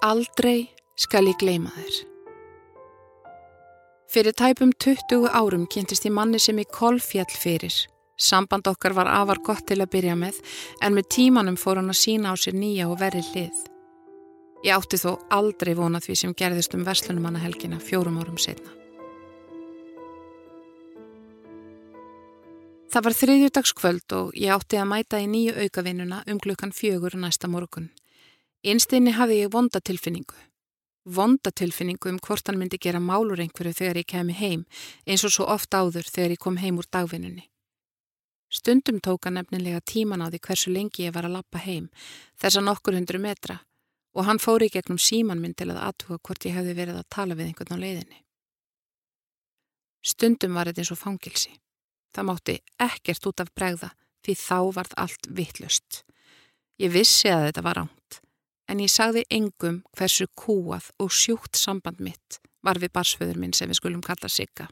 Aldrei 0.01 0.63
skal 0.97 1.27
ég 1.29 1.37
gleima 1.37 1.69
þér. 1.75 1.97
Fyrir 4.09 4.33
tæpum 4.33 4.71
20 4.73 5.27
árum 5.29 5.67
kynntist 5.69 6.07
ég 6.07 6.15
manni 6.15 6.39
sem 6.41 6.57
ég 6.57 6.71
kolfjall 6.73 7.29
fyrir. 7.29 7.75
Samband 8.17 8.65
okkar 8.65 8.95
var 8.97 9.11
afar 9.13 9.43
gott 9.45 9.67
til 9.69 9.77
að 9.77 9.91
byrja 9.93 10.15
með 10.17 10.39
en 10.81 10.97
með 10.97 11.11
tímanum 11.13 11.59
fór 11.61 11.77
hann 11.77 11.93
að 11.93 12.01
sína 12.01 12.33
á 12.33 12.35
sér 12.35 12.57
nýja 12.57 12.89
og 12.89 12.97
verri 12.97 13.21
hlið. 13.29 13.61
Ég 14.65 14.73
átti 14.73 14.97
þó 14.97 15.21
aldrei 15.37 15.75
vona 15.77 16.01
því 16.01 16.17
sem 16.17 16.33
gerðist 16.33 16.73
um 16.73 16.89
Veslunumannahelgina 16.89 17.77
fjórum 17.77 18.17
árum 18.25 18.41
setna. 18.41 18.73
Það 22.89 23.05
var 23.05 23.21
þriðjúdagskvöld 23.21 24.17
og 24.17 24.33
ég 24.33 24.49
átti 24.57 24.81
að 24.81 24.93
mæta 24.97 25.21
í 25.21 25.29
nýju 25.29 25.59
aukavinnuna 25.61 26.23
um 26.25 26.41
klukkan 26.41 26.73
fjögur 26.73 27.21
næsta 27.21 27.45
morgun. 27.45 27.91
Einstinni 28.61 29.09
hafði 29.17 29.39
ég 29.39 29.49
vondatilfinningu. 29.55 30.35
Vondatilfinningu 31.09 32.11
um 32.11 32.19
hvort 32.21 32.45
hann 32.45 32.59
myndi 32.61 32.77
gera 32.77 32.99
málur 33.01 33.41
einhverju 33.41 33.73
þegar 33.73 33.99
ég 34.03 34.09
kemi 34.13 34.35
heim 34.37 34.67
eins 35.09 35.23
og 35.25 35.33
svo 35.33 35.47
oft 35.49 35.73
áður 35.73 36.05
þegar 36.05 36.35
ég 36.35 36.41
kom 36.43 36.59
heim 36.61 36.77
úr 36.77 36.85
dagvinnunni. 36.85 37.47
Stundum 38.53 38.99
tóka 39.01 39.33
nefnilega 39.33 39.81
tíman 39.81 40.21
á 40.21 40.29
því 40.29 40.43
hversu 40.45 40.75
lengi 40.75 41.07
ég 41.07 41.17
var 41.17 41.25
að 41.25 41.39
lappa 41.39 41.57
heim, 41.57 41.89
þess 42.37 42.61
að 42.61 42.67
nokkur 42.67 42.99
hundru 42.99 43.23
metra 43.25 43.57
og 44.13 44.29
hann 44.29 44.43
fóri 44.43 44.69
í 44.69 44.75
gegnum 44.77 45.01
síman 45.01 45.41
minn 45.41 45.57
til 45.57 45.71
að 45.71 45.81
aðtuga 45.87 46.21
hvort 46.21 46.45
ég 46.45 46.53
hefði 46.59 46.77
verið 46.77 47.01
að 47.01 47.11
tala 47.17 47.33
við 47.39 47.49
einhvern 47.49 47.81
á 47.81 47.81
leiðinni. 47.81 48.23
Stundum 50.05 50.53
var 50.53 50.69
þetta 50.69 50.85
eins 50.85 50.93
og 50.93 51.01
fangilsi. 51.01 51.55
Það 52.13 52.27
mátti 52.29 52.61
ekkert 52.77 53.25
út 53.25 53.41
af 53.41 53.55
bregða 53.57 53.95
því 54.21 54.37
þá 54.37 54.57
varð 54.77 54.99
allt 55.01 55.31
vittlust. 55.33 56.03
Ég 56.77 56.93
vissi 56.93 57.31
að 57.33 57.47
þetta 57.47 57.63
var 57.65 57.87
ánt, 57.87 58.21
en 58.69 58.81
ég 58.83 58.91
sagði 58.91 59.25
engum 59.29 59.81
hversu 59.97 60.27
kúað 60.37 60.91
og 61.01 61.11
sjúkt 61.13 61.57
samband 61.59 62.01
mitt 62.03 62.39
var 62.61 62.79
við 62.81 62.93
barsföður 62.95 63.39
minn 63.41 63.53
sem 63.57 63.69
við 63.69 63.81
skulum 63.81 64.03
kalla 64.05 64.29
sigga. 64.29 64.67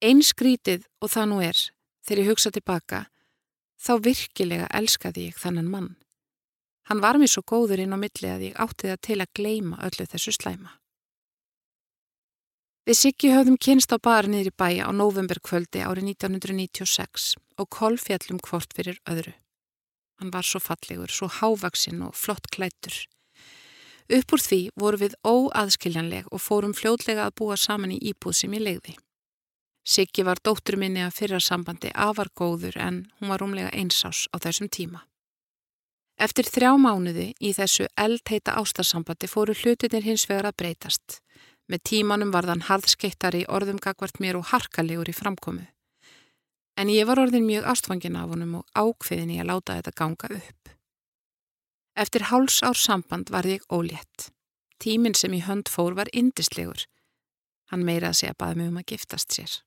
Einskrítið 0.00 0.86
og 1.02 1.10
það 1.12 1.30
nú 1.30 1.40
er, 1.44 1.58
þegar 2.06 2.22
ég 2.22 2.30
hugsa 2.30 2.52
tilbaka, 2.54 3.00
þá 3.80 3.92
virkilega 4.04 4.68
elskaði 4.76 5.26
ég 5.28 5.40
þannan 5.40 5.70
mann. 5.70 5.90
Hann 6.88 7.02
var 7.02 7.20
mér 7.20 7.30
svo 7.30 7.42
góður 7.46 7.82
inn 7.82 7.94
á 7.94 7.98
milli 8.00 8.30
að 8.30 8.46
ég 8.48 8.60
átti 8.62 8.88
það 8.90 9.02
til 9.06 9.18
að 9.20 9.34
gleima 9.36 9.80
öllu 9.86 10.06
þessu 10.10 10.32
slæma. 10.34 10.72
Við 12.88 12.96
Siggi 12.96 13.28
höfðum 13.30 13.58
kynst 13.60 13.92
á 13.92 13.98
bar 14.02 14.26
niður 14.26 14.50
í 14.50 14.56
bæja 14.56 14.88
á 14.88 14.90
novemberkvöldi 14.96 15.84
árið 15.84 16.08
1996 16.16 17.34
og 17.60 17.68
kolfjallum 17.76 18.40
hvort 18.42 18.72
fyrir 18.74 18.98
öðru. 19.06 19.36
Hann 20.20 20.32
var 20.34 20.44
svo 20.44 20.60
fallegur, 20.60 21.08
svo 21.08 21.30
hávaksinn 21.32 22.02
og 22.04 22.14
flott 22.14 22.50
klættur. 22.52 22.96
Upp 24.10 24.32
úr 24.34 24.42
því 24.42 24.58
voru 24.82 24.98
við 25.00 25.14
óaðskiljanleg 25.24 26.26
og 26.28 26.42
fórum 26.44 26.74
fljóðlega 26.76 27.28
að 27.28 27.36
búa 27.40 27.56
saman 27.56 27.94
í 27.94 28.00
íbúð 28.10 28.36
sem 28.40 28.56
ég 28.58 28.64
legði. 28.66 28.96
Siggi 29.86 30.26
var 30.26 30.42
dóttur 30.44 30.76
minni 30.76 31.00
að 31.00 31.14
fyrra 31.16 31.40
sambandi 31.40 31.92
afar 31.94 32.28
góður 32.36 32.76
en 32.76 33.04
hún 33.18 33.32
var 33.32 33.40
rúmlega 33.40 33.70
einsás 33.72 34.26
á 34.34 34.36
þessum 34.36 34.68
tíma. 34.68 35.06
Eftir 36.20 36.44
þrjá 36.44 36.74
mánuði 36.76 37.30
í 37.40 37.54
þessu 37.56 37.86
eldheita 37.96 38.58
ástarsambandi 38.60 39.30
fóru 39.30 39.54
hlutinir 39.56 40.04
hins 40.04 40.26
vegar 40.28 40.50
að 40.50 40.58
breytast. 40.60 41.20
Með 41.70 41.86
tímanum 41.88 42.34
var 42.34 42.44
þann 42.50 42.66
harðskeittari 42.68 43.46
orðum 43.48 43.80
gagvart 43.80 44.20
mér 44.20 44.36
og 44.36 44.50
harkalegur 44.52 45.08
í 45.08 45.16
framkomu. 45.16 45.64
En 46.80 46.88
ég 46.88 47.04
var 47.04 47.20
orðin 47.20 47.44
mjög 47.44 47.66
ástfangin 47.68 48.16
af 48.16 48.30
honum 48.32 48.60
og 48.62 48.68
ákveðin 48.72 49.34
í 49.34 49.40
að 49.42 49.50
láta 49.50 49.76
þetta 49.76 49.96
ganga 50.00 50.30
upp. 50.38 50.70
Eftir 52.00 52.28
háls 52.30 52.62
ár 52.64 52.78
samband 52.78 53.28
var 53.28 53.44
ég 53.44 53.66
ólétt. 53.68 54.30
Tíminn 54.80 55.14
sem 55.18 55.34
í 55.36 55.42
hönd 55.44 55.68
fór 55.68 55.92
var 55.98 56.08
indislegur. 56.16 56.86
Hann 57.68 57.84
meira 57.84 58.14
að 58.14 58.22
segja 58.22 58.38
baði 58.38 58.62
mig 58.62 58.70
um 58.70 58.78
að 58.80 58.94
giftast 58.94 59.36
sér. 59.36 59.58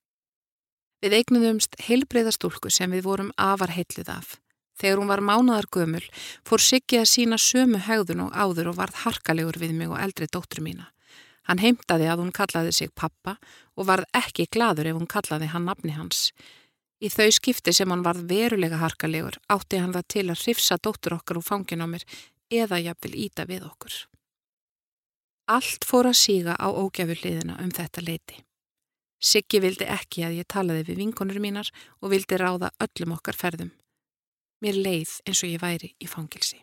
Við 1.03 1.18
eignuðumst 1.20 1.78
heilbreyðastúlku 1.84 2.72
sem 2.72 2.89
við 2.95 3.05
vorum 3.05 3.30
afar 3.38 3.76
heitluð 3.76 4.09
af. 4.09 4.39
Þegar 4.80 5.01
hún 5.01 5.11
var 5.11 5.22
mánaðar 5.22 5.68
gömul 5.70 6.03
fór 6.47 6.64
Siggi 6.64 6.97
að 6.97 7.11
sína 7.11 7.38
sömu 7.38 7.84
hegðun 7.86 8.26
og 8.26 8.34
áður 8.34 8.72
og 8.72 8.80
varð 8.80 9.03
harkalegur 9.03 9.59
við 9.61 9.76
mig 9.78 9.91
og 9.91 10.01
eldri 10.01 10.26
dóttur 10.32 10.64
mína. 10.66 10.89
Hann 11.43 11.59
heimtaði 11.59 12.07
að 12.09 12.24
hún 12.24 12.34
kallaði 12.34 12.72
sig 12.74 12.93
pappa 12.95 13.36
og 13.76 13.86
varð 13.91 14.07
ekki 14.16 14.47
gladur 14.49 14.89
ef 14.89 14.97
hún 14.97 15.11
kallaði 15.11 15.51
hann 15.51 15.68
nafni 15.68 15.93
hans. 15.93 16.32
Í 17.03 17.09
þau 17.11 17.27
skipti 17.35 17.73
sem 17.75 17.91
hann 17.91 18.03
varð 18.05 18.23
verulega 18.29 18.79
harkalegur 18.79 19.35
átti 19.51 19.81
hann 19.81 19.91
það 19.91 20.07
til 20.13 20.25
að 20.29 20.41
hrifsa 20.45 20.77
dóttur 20.79 21.17
okkar 21.17 21.41
úr 21.41 21.43
fangin 21.43 21.83
á 21.83 21.87
mér 21.91 22.05
eða 22.47 22.79
jafnvel 22.79 23.17
íta 23.25 23.43
við 23.49 23.65
okkur. 23.67 23.97
Allt 25.51 25.83
fór 25.83 26.07
að 26.07 26.19
síga 26.21 26.55
á 26.55 26.71
ógjafurliðina 26.71 27.57
um 27.59 27.71
þetta 27.75 28.03
leiti. 28.07 28.37
Siggi 29.23 29.59
vildi 29.63 29.87
ekki 29.87 30.23
að 30.23 30.37
ég 30.39 30.47
talaði 30.47 30.85
við 30.87 31.01
vinkonur 31.03 31.39
mínar 31.43 31.71
og 31.99 32.13
vildi 32.15 32.39
ráða 32.39 32.71
öllum 32.83 33.17
okkar 33.17 33.35
ferðum. 33.35 33.73
Mér 34.63 34.79
leið 34.79 35.17
eins 35.27 35.43
og 35.43 35.51
ég 35.51 35.59
væri 35.59 35.91
í 35.99 36.07
fangilsi. 36.07 36.61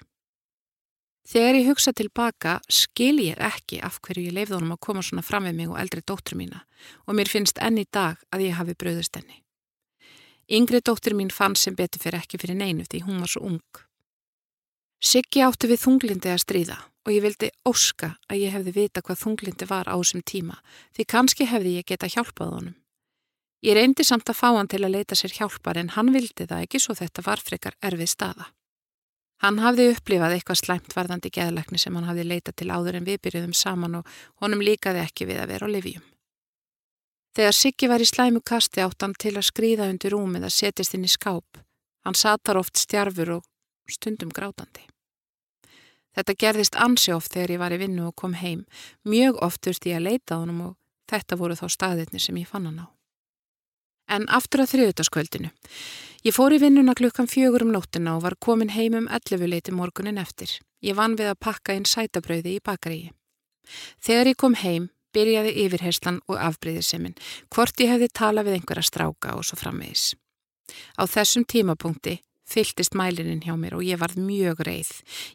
Þegar 1.28 1.61
ég 1.61 1.68
hugsa 1.68 1.93
tilbaka 1.93 2.57
skil 2.72 3.20
ég 3.20 3.36
ekki 3.36 3.82
af 3.84 4.01
hverju 4.01 4.30
ég 4.30 4.36
leifði 4.36 4.57
honum 4.57 4.72
að 4.76 4.82
koma 4.88 5.05
svona 5.05 5.24
fram 5.24 5.45
við 5.49 5.61
mig 5.61 5.68
og 5.68 5.78
eldri 5.84 6.01
dóttur 6.01 6.41
mína 6.41 6.64
og 7.05 7.16
mér 7.16 7.28
finnst 7.28 7.61
enn 7.61 7.78
í 7.78 7.84
dag 7.93 8.16
að 8.32 8.49
ég 8.49 8.57
hafi 8.57 8.76
bröðust 8.80 9.20
enni. 9.20 9.43
Yngri 10.51 10.81
dóttir 10.83 11.15
mín 11.15 11.31
fann 11.31 11.55
sem 11.55 11.77
betur 11.79 12.03
fyrir 12.03 12.19
ekki 12.19 12.39
fyrir 12.43 12.59
neinu 12.59 12.83
því 12.83 13.05
hún 13.07 13.21
var 13.23 13.31
svo 13.31 13.45
ung. 13.47 13.83
Siggi 14.99 15.45
átti 15.47 15.71
við 15.71 15.85
þunglindi 15.85 16.33
að 16.33 16.43
stríða 16.43 16.79
og 17.07 17.13
ég 17.15 17.23
vildi 17.23 17.53
óska 17.71 18.17
að 18.27 18.43
ég 18.43 18.57
hefði 18.57 18.75
vita 18.75 19.03
hvað 19.07 19.21
þunglindi 19.23 19.69
var 19.71 19.87
á 19.87 19.95
þessum 19.95 20.25
tíma 20.27 20.59
því 20.97 21.07
kannski 21.15 21.47
hefði 21.47 21.77
ég 21.79 21.87
geta 21.87 22.11
hjálpað 22.11 22.55
honum. 22.57 22.77
Ég 23.63 23.77
reyndi 23.77 24.05
samt 24.05 24.29
að 24.33 24.41
fá 24.41 24.49
hann 24.57 24.69
til 24.73 24.83
að 24.83 24.97
leita 24.97 25.15
sér 25.15 25.37
hjálpar 25.39 25.79
en 25.79 25.95
hann 25.95 26.11
vildi 26.13 26.49
það 26.49 26.67
ekki 26.67 26.81
svo 26.83 26.99
þetta 26.99 27.25
var 27.25 27.43
frekar 27.45 27.77
erfið 27.85 28.11
staða. 28.11 28.51
Hann 29.41 29.61
hafði 29.63 29.93
upplifað 29.95 30.35
eitthvað 30.35 30.61
slæmt 30.61 30.97
varðandi 30.97 31.31
geðlekni 31.33 31.79
sem 31.81 31.95
hann 31.97 32.09
hafði 32.09 32.27
leita 32.27 32.53
til 32.53 32.73
áður 32.75 32.99
en 32.99 33.07
við 33.07 33.23
byrjuðum 33.25 33.55
saman 33.57 34.01
og 34.01 34.17
honum 34.43 34.65
líkaði 34.65 35.05
ekki 35.07 35.31
við 35.31 35.45
að 35.45 35.53
vera 35.55 35.71
á 35.71 35.75
livjum. 35.79 36.03
Þegar 37.37 37.55
Siggi 37.55 37.89
var 37.91 38.03
í 38.03 38.09
slæmu 38.09 38.41
kasti 38.43 38.83
átt 38.83 39.05
hann 39.05 39.14
til 39.14 39.37
að 39.37 39.47
skrýða 39.47 39.91
undir 39.93 40.14
rúmið 40.16 40.49
að 40.49 40.57
setjast 40.57 40.97
inn 40.97 41.07
í 41.07 41.11
skáp. 41.11 41.61
Hann 42.05 42.18
satar 42.18 42.59
oft 42.59 42.81
stjarfur 42.81 43.37
og 43.39 43.45
stundum 43.91 44.33
grátandi. 44.35 44.87
Þetta 46.16 46.35
gerðist 46.43 46.76
ansi 46.76 47.12
oft 47.14 47.31
þegar 47.35 47.53
ég 47.55 47.61
var 47.62 47.74
í 47.74 47.78
vinnu 47.78 48.09
og 48.09 48.16
kom 48.18 48.35
heim. 48.35 48.64
Mjög 49.07 49.39
oft 49.47 49.62
þurfti 49.62 49.93
ég 49.93 50.01
að 50.01 50.09
leita 50.09 50.39
á 50.39 50.43
hann 50.43 50.62
og 50.64 50.74
þetta 51.11 51.39
voru 51.39 51.59
þá 51.59 51.66
staðirni 51.70 52.22
sem 52.22 52.41
ég 52.41 52.51
fann 52.51 52.66
hann 52.66 52.83
á. 52.83 52.87
En 54.11 54.26
aftur 54.26 54.64
að 54.64 54.72
þriðutaskvöldinu. 54.74 55.53
Ég 56.26 56.35
fór 56.35 56.53
í 56.57 56.59
vinnuna 56.59 56.97
klukkan 56.99 57.31
fjögur 57.31 57.62
um 57.62 57.70
nóttina 57.70 58.16
og 58.18 58.24
var 58.26 58.35
komin 58.43 58.74
heim 58.74 58.97
um 58.99 59.07
11 59.07 59.47
leiti 59.47 59.70
morgunin 59.70 60.18
eftir. 60.18 60.59
Ég 60.83 60.99
vann 60.99 61.14
við 61.14 61.31
að 61.31 61.43
pakka 61.47 61.76
inn 61.78 61.87
sætabröði 61.87 62.57
í 62.59 62.64
bakaríi. 62.64 63.12
Þegar 64.03 64.33
ég 64.33 64.41
kom 64.41 64.59
heim 64.59 64.91
byrjaði 65.15 65.55
yfirherslan 65.65 66.21
og 66.29 66.39
afbreyðiseminn, 66.39 67.19
hvort 67.53 67.81
ég 67.83 67.95
hefði 67.95 68.11
talað 68.15 68.51
við 68.51 68.59
einhverja 68.61 68.87
stráka 68.87 69.37
og 69.37 69.47
svo 69.47 69.59
framvegis. 69.61 70.13
Á 70.99 71.03
þessum 71.11 71.47
tímapunkti 71.49 72.21
fylltist 72.51 72.97
mælinin 72.99 73.43
hjá 73.45 73.55
mér 73.59 73.77
og 73.79 73.85
ég 73.87 74.01
varð 74.01 74.19
mjög 74.21 74.63
reið. 74.67 74.91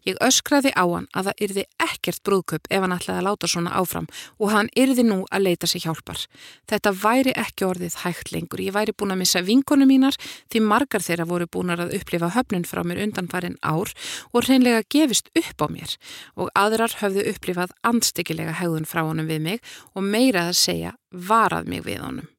Ég 0.08 0.20
öskraði 0.24 0.74
á 0.76 0.84
hann 0.84 1.08
að 1.16 1.30
það 1.30 1.44
yrði 1.48 1.66
ekkert 1.86 2.22
brúðköp 2.28 2.70
ef 2.70 2.84
hann 2.84 2.96
ætlaði 2.96 3.22
að 3.22 3.28
láta 3.30 3.50
svona 3.52 3.76
áfram 3.80 4.10
og 4.40 4.52
hann 4.54 4.72
yrði 4.76 5.06
nú 5.08 5.18
að 5.32 5.48
leita 5.48 5.70
sig 5.70 5.86
hjálpar. 5.86 6.26
Þetta 6.70 6.94
væri 7.02 7.36
ekki 7.40 7.68
orðið 7.68 8.00
hægt 8.04 8.34
lengur. 8.36 8.64
Ég 8.64 8.76
væri 8.76 8.96
búin 8.96 9.16
að 9.16 9.22
missa 9.24 9.44
vinkonu 9.46 9.88
mínar 9.90 10.20
því 10.52 10.64
margar 10.66 11.06
þeirra 11.06 11.28
voru 11.30 11.48
búin 11.48 11.74
að 11.76 11.96
upplifa 11.98 12.32
höfnun 12.36 12.68
frá 12.68 12.84
mér 12.84 13.04
undan 13.06 13.32
farin 13.32 13.58
ár 13.64 13.92
og 14.34 14.46
hreinlega 14.46 14.84
gefist 14.90 15.32
upp 15.36 15.66
á 15.66 15.68
mér 15.72 15.98
og 16.36 16.52
aðrar 16.56 17.00
höfðu 17.02 17.28
upplifað 17.32 17.76
andstyggilega 17.84 18.60
hegðun 18.60 18.90
frá 18.90 19.06
honum 19.06 19.30
við 19.30 19.44
mig 19.48 19.76
og 19.94 20.04
meira 20.04 20.50
að 20.50 20.60
segja 20.60 20.96
varað 21.12 21.70
mig 21.72 21.86
við 21.86 22.04
honum. 22.04 22.32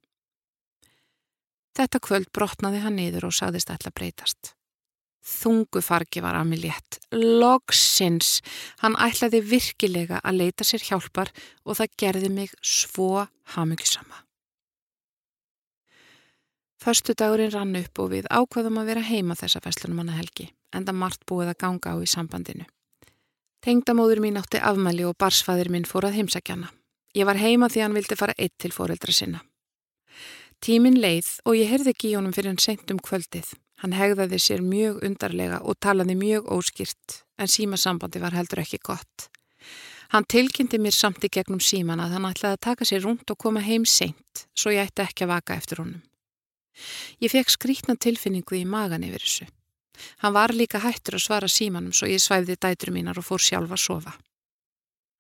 Þetta 1.77 2.01
kvöld 2.01 2.31
brotnaði 2.33 2.81
hann 2.87 2.97
niður 2.97 3.29
og 3.29 3.37
sagðist 3.37 3.73
ætla 3.73 3.93
að 3.93 4.56
breytast. 5.27 5.43
Þungufargi 5.43 6.23
var 6.23 6.35
að 6.35 6.49
mig 6.49 6.63
létt. 6.63 7.01
Logsins. 7.13 8.43
Hann 8.81 8.97
ætlaði 8.97 9.43
virkilega 9.43 10.21
að 10.23 10.39
leita 10.41 10.65
sér 10.65 10.81
hjálpar 10.81 11.33
og 11.65 11.77
það 11.77 11.97
gerði 11.99 12.31
mig 12.31 12.51
svo 12.63 13.27
hamugissama. 13.55 14.25
Förstu 16.79 17.15
dagurinn 17.15 17.51
rann 17.51 17.75
upp 17.77 17.99
og 17.99 18.11
við 18.13 18.27
ákvaðum 18.31 18.79
að 18.79 18.87
vera 18.87 19.01
heima 19.01 19.35
þessa 19.35 19.61
festlunum 19.61 20.05
hana 20.05 20.13
helgi, 20.13 20.53
enda 20.73 20.93
margt 20.93 21.27
búið 21.27 21.51
að 21.51 21.59
ganga 21.59 21.91
á 21.91 21.97
í 21.99 22.07
sambandinu. 22.07 22.67
Tengdamóður 23.61 24.21
mín 24.21 24.39
átti 24.39 24.61
afmæli 24.63 25.05
og 25.05 25.17
barsfæðir 25.19 25.71
minn 25.71 25.85
fór 25.85 26.07
að 26.07 26.21
heimsækjana. 26.21 26.71
Ég 27.17 27.27
var 27.27 27.37
heima 27.37 27.67
því 27.69 27.83
hann 27.83 27.97
vildi 27.97 28.15
fara 28.15 28.37
eitt 28.39 28.55
til 28.59 28.71
fóreldra 28.71 29.11
sinna. 29.11 29.41
Tímin 30.61 31.01
leið 31.01 31.41
og 31.45 31.57
ég 31.57 31.69
heyrði 31.73 31.91
ekki 31.91 32.13
í 32.13 32.15
honum 32.15 32.33
fyrir 32.33 32.53
en 32.53 32.63
sent 32.63 32.91
um 32.93 33.01
kvöldið. 33.03 33.57
Hann 33.83 33.93
hegðaði 33.93 34.39
sér 34.41 34.63
mjög 34.65 35.03
undarlega 35.05 35.61
og 35.63 35.77
talaði 35.85 36.17
mjög 36.17 36.51
óskýrt 36.57 37.21
en 37.37 37.51
símasambandi 37.53 38.23
var 38.23 38.37
heldur 38.37 38.63
ekki 38.63 38.81
gott. 38.81 39.29
Hann 40.15 40.25
tilkynnti 40.25 40.79
mér 40.79 40.95
samt 40.95 41.25
í 41.27 41.31
gegnum 41.33 41.61
síman 41.61 42.01
að 42.01 42.17
hann 42.17 42.29
ætlaði 42.29 42.57
að 42.57 42.65
taka 42.69 42.87
sér 42.89 43.03
rúnd 43.05 43.27
og 43.31 43.39
koma 43.43 43.61
heim 43.61 43.85
seint 43.85 44.47
svo 44.55 44.73
ég 44.73 44.87
ætti 44.87 45.05
ekki 45.05 45.27
að 45.27 45.33
vaka 45.35 45.57
eftir 45.59 45.83
honum. 45.83 46.03
Ég 47.21 47.33
fekk 47.33 47.53
skrítna 47.53 47.97
tilfinningu 47.97 48.57
í 48.57 48.65
magan 48.69 49.05
yfir 49.05 49.25
þessu. 49.25 49.49
Hann 50.23 50.37
var 50.37 50.53
líka 50.53 50.81
hættur 50.85 51.17
að 51.17 51.25
svara 51.25 51.49
símanum 51.49 51.93
svo 51.97 52.09
ég 52.09 52.23
svæfði 52.23 52.57
dætru 52.61 52.93
mínar 52.93 53.19
og 53.19 53.27
fór 53.27 53.43
sjálfa 53.43 53.77
að 53.77 53.85
sofa. 53.85 54.13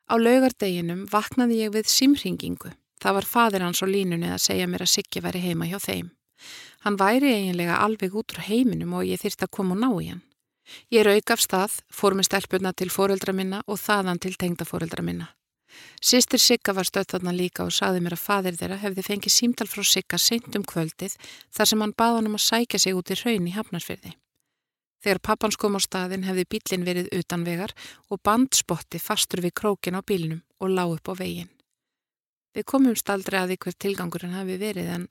Á 0.07 0.15
laugardeginum 0.21 1.07
vaknaði 1.11 1.63
ég 1.65 1.73
við 1.75 1.89
simringingu. 1.91 2.71
Það 3.03 3.17
var 3.19 3.29
fadir 3.29 3.65
hans 3.65 3.83
á 3.83 3.87
línunni 3.89 4.29
að 4.31 4.45
segja 4.45 4.69
mér 4.71 4.85
að 4.87 4.93
Siggi 4.93 5.23
væri 5.25 5.43
heima 5.43 5.67
hjá 5.69 5.81
þeim. 5.83 6.13
Hann 6.85 6.99
væri 7.01 7.33
eiginlega 7.33 7.81
alveg 7.85 8.14
út 8.14 8.35
frá 8.35 8.45
heiminum 8.49 8.99
og 8.99 9.07
ég 9.09 9.22
þyrst 9.22 9.47
að 9.47 9.55
koma 9.59 9.77
og 9.77 9.81
ná 9.83 9.89
í 10.03 10.11
hann. 10.11 10.22
Ég 10.91 11.07
rauk 11.07 11.31
af 11.31 11.41
stað, 11.41 11.79
fór 11.91 12.16
með 12.18 12.29
stelpuna 12.29 12.72
til 12.74 12.91
fóreldra 12.91 13.33
minna 13.33 13.62
og 13.66 13.79
þaðan 13.79 14.20
til 14.22 14.35
tengda 14.35 14.66
fóreldra 14.66 15.05
minna. 15.07 15.31
Sistir 16.01 16.41
Sigga 16.41 16.72
var 16.77 16.87
stöð 16.89 17.09
þarna 17.12 17.33
líka 17.37 17.64
og 17.66 17.74
saði 17.74 18.01
mér 18.05 18.16
að 18.16 18.22
fadir 18.24 18.57
þeirra 18.59 18.79
hefði 18.81 19.05
fengið 19.07 19.35
símtal 19.35 19.66
frá 19.68 19.83
Sigga 19.85 20.18
seint 20.18 20.57
um 20.57 20.64
kvöldið 20.64 21.16
þar 21.55 21.70
sem 21.70 21.83
hann 21.85 21.97
baða 21.97 22.20
hann 22.20 22.31
um 22.31 22.39
að 22.39 22.47
sækja 22.47 22.81
sig 22.81 22.97
út 22.97 23.12
í 23.12 23.18
raun 23.20 23.49
í 23.51 23.55
hafnarsfyrði. 23.57 24.12
Þegar 25.05 25.22
pappans 25.29 25.59
kom 25.61 25.77
á 25.77 25.81
staðin 25.83 26.24
hefði 26.27 26.47
bílinn 26.51 26.87
verið 26.87 27.11
utan 27.14 27.45
vegar 27.47 27.74
og 28.11 28.22
bandspotti 28.24 28.99
fastur 29.03 29.45
við 29.45 29.55
krókin 29.61 29.99
á 29.99 30.03
bílinum 30.03 30.43
og 30.59 30.72
lág 30.72 30.97
upp 30.97 31.12
á 31.12 31.14
veginn. 31.20 31.53
Við 32.57 32.64
komumst 32.64 33.11
aldrei 33.12 33.43
að 33.43 33.53
því 33.53 33.59
hver 33.64 33.77
tilgangurinn 33.85 34.39
hafi 34.39 34.57
verið 34.59 34.89
en 34.95 35.05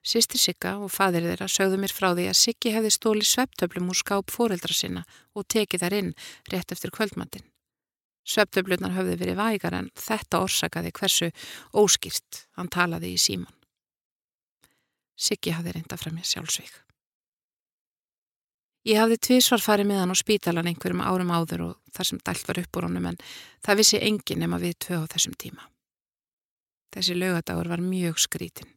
Sýsti 0.00 0.38
Sigga 0.40 0.78
og 0.80 0.88
fadir 0.94 1.26
þeirra 1.28 1.46
sögðu 1.50 1.78
mér 1.82 1.92
frá 1.92 2.14
því 2.14 2.26
að 2.30 2.38
Siggi 2.40 2.72
hefði 2.72 2.90
stóli 2.94 3.26
svepptöflum 3.28 3.90
úr 3.92 3.98
skáp 4.00 4.32
fóreldra 4.32 4.72
sinna 4.72 5.04
og 5.36 5.44
tekið 5.52 5.84
þar 5.84 5.96
inn 5.98 6.12
rétt 6.52 6.72
eftir 6.72 6.92
kvöldmattin. 6.94 7.44
Svepptöflunar 8.24 8.94
höfði 8.96 9.16
verið 9.20 9.40
vægar 9.40 9.76
en 9.76 9.90
þetta 9.96 10.40
orsakaði 10.46 10.92
hversu 10.96 11.30
óskýrt 11.76 12.44
hann 12.56 12.72
talaði 12.72 13.12
í 13.12 13.20
síman. 13.20 13.52
Siggi 15.20 15.52
hafði 15.52 15.76
reynda 15.76 16.00
frá 16.00 16.12
mér 16.14 16.24
sjálfsvík. 16.24 16.72
Ég 18.88 18.96
hafði 18.96 19.20
tvísvar 19.20 19.60
farið 19.60 19.90
með 19.90 19.98
hann 20.00 20.14
á 20.16 20.22
spítalan 20.22 20.68
einhverjum 20.70 21.04
árum 21.04 21.32
áður 21.36 21.66
og 21.66 21.74
þar 21.92 22.08
sem 22.08 22.20
dælt 22.24 22.46
var 22.48 22.60
upp 22.62 22.76
úr 22.80 22.86
honum 22.88 23.10
en 23.10 23.18
það 23.60 23.82
vissi 23.82 24.00
engin 24.00 24.40
nema 24.40 24.60
við 24.62 24.78
tvö 24.86 25.04
á 25.04 25.10
þessum 25.12 25.36
tíma. 25.36 25.66
Þessi 26.94 27.18
lögadagur 27.20 27.68
var 27.68 27.84
mjög 27.84 28.16
skrítin. 28.24 28.72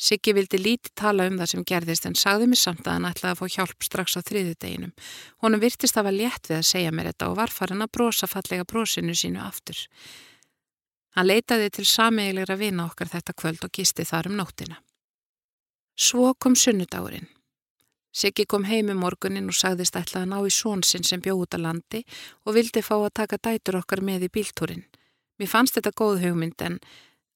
Siggi 0.00 0.32
vildi 0.32 0.56
lítið 0.56 0.94
tala 0.96 1.26
um 1.28 1.36
það 1.36 1.50
sem 1.52 1.64
gerðist 1.68 2.06
en 2.08 2.14
sagði 2.16 2.46
mér 2.48 2.60
samt 2.62 2.86
að 2.86 2.94
hann 2.96 3.08
ætlaði 3.10 3.34
að 3.34 3.40
fá 3.40 3.56
hjálp 3.56 3.84
strax 3.84 4.16
á 4.16 4.20
þriðu 4.24 4.54
deginum. 4.64 4.92
Honum 5.44 5.60
virtist 5.60 5.98
að 6.00 6.06
var 6.08 6.16
létt 6.16 6.48
við 6.48 6.56
að 6.56 6.68
segja 6.70 6.92
mér 6.96 7.10
þetta 7.10 7.28
og 7.28 7.36
var 7.36 7.52
farin 7.52 7.84
að 7.84 7.92
brosa 7.98 8.28
fallega 8.30 8.64
brosinu 8.64 9.12
sínu 9.12 9.42
aftur. 9.44 9.82
Hann 11.16 11.28
leitaði 11.28 11.68
til 11.74 11.84
sameigilegra 11.90 12.56
vina 12.56 12.86
okkar 12.86 13.12
þetta 13.12 13.36
kvöld 13.36 13.66
og 13.66 13.74
gisti 13.76 14.06
þar 14.08 14.30
um 14.30 14.38
nóttina. 14.40 14.80
Svo 16.00 16.32
kom 16.40 16.56
sunnudagurinn. 16.56 17.28
Siggi 18.10 18.46
kom 18.48 18.64
heim 18.64 18.88
um 18.94 19.04
morgunin 19.04 19.52
og 19.52 19.58
sagðist 19.58 20.00
ætla 20.00 20.24
að 20.24 20.32
ná 20.32 20.38
í 20.40 20.54
svonsinn 20.54 21.04
sem 21.04 21.20
bjóð 21.20 21.44
út 21.44 21.58
að 21.58 21.66
landi 21.66 22.00
og 22.46 22.56
vildi 22.56 22.80
fá 22.82 22.96
að 22.96 23.12
taka 23.20 23.36
dætur 23.36 23.82
okkar 23.82 24.00
með 24.00 24.26
í 24.26 24.32
bíltúrin. 24.32 24.86
Mér 25.36 25.52
fannst 25.52 25.76
þetta 25.76 25.92
góð 25.92 26.24
hugmynd 26.24 26.64
en 26.64 26.80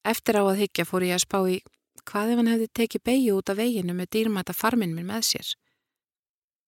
eftir 0.05 0.41
á 0.41 0.43
að 0.49 0.65
higgja 0.65 0.89
fór 0.89 1.05
ég 1.05 1.19
að 1.21 1.27
spá 1.29 1.39
í 1.45 1.61
hvað 2.11 2.33
ef 2.33 2.41
hann 2.41 2.51
hefði 2.53 2.71
tekið 2.81 3.05
beigju 3.11 3.37
út 3.39 3.53
af 3.53 3.61
veginu 3.61 3.95
með 3.97 4.11
dýrmæta 4.17 4.57
farminn 4.57 4.95
minn 4.97 5.09
með 5.09 5.29
sér. 5.33 5.53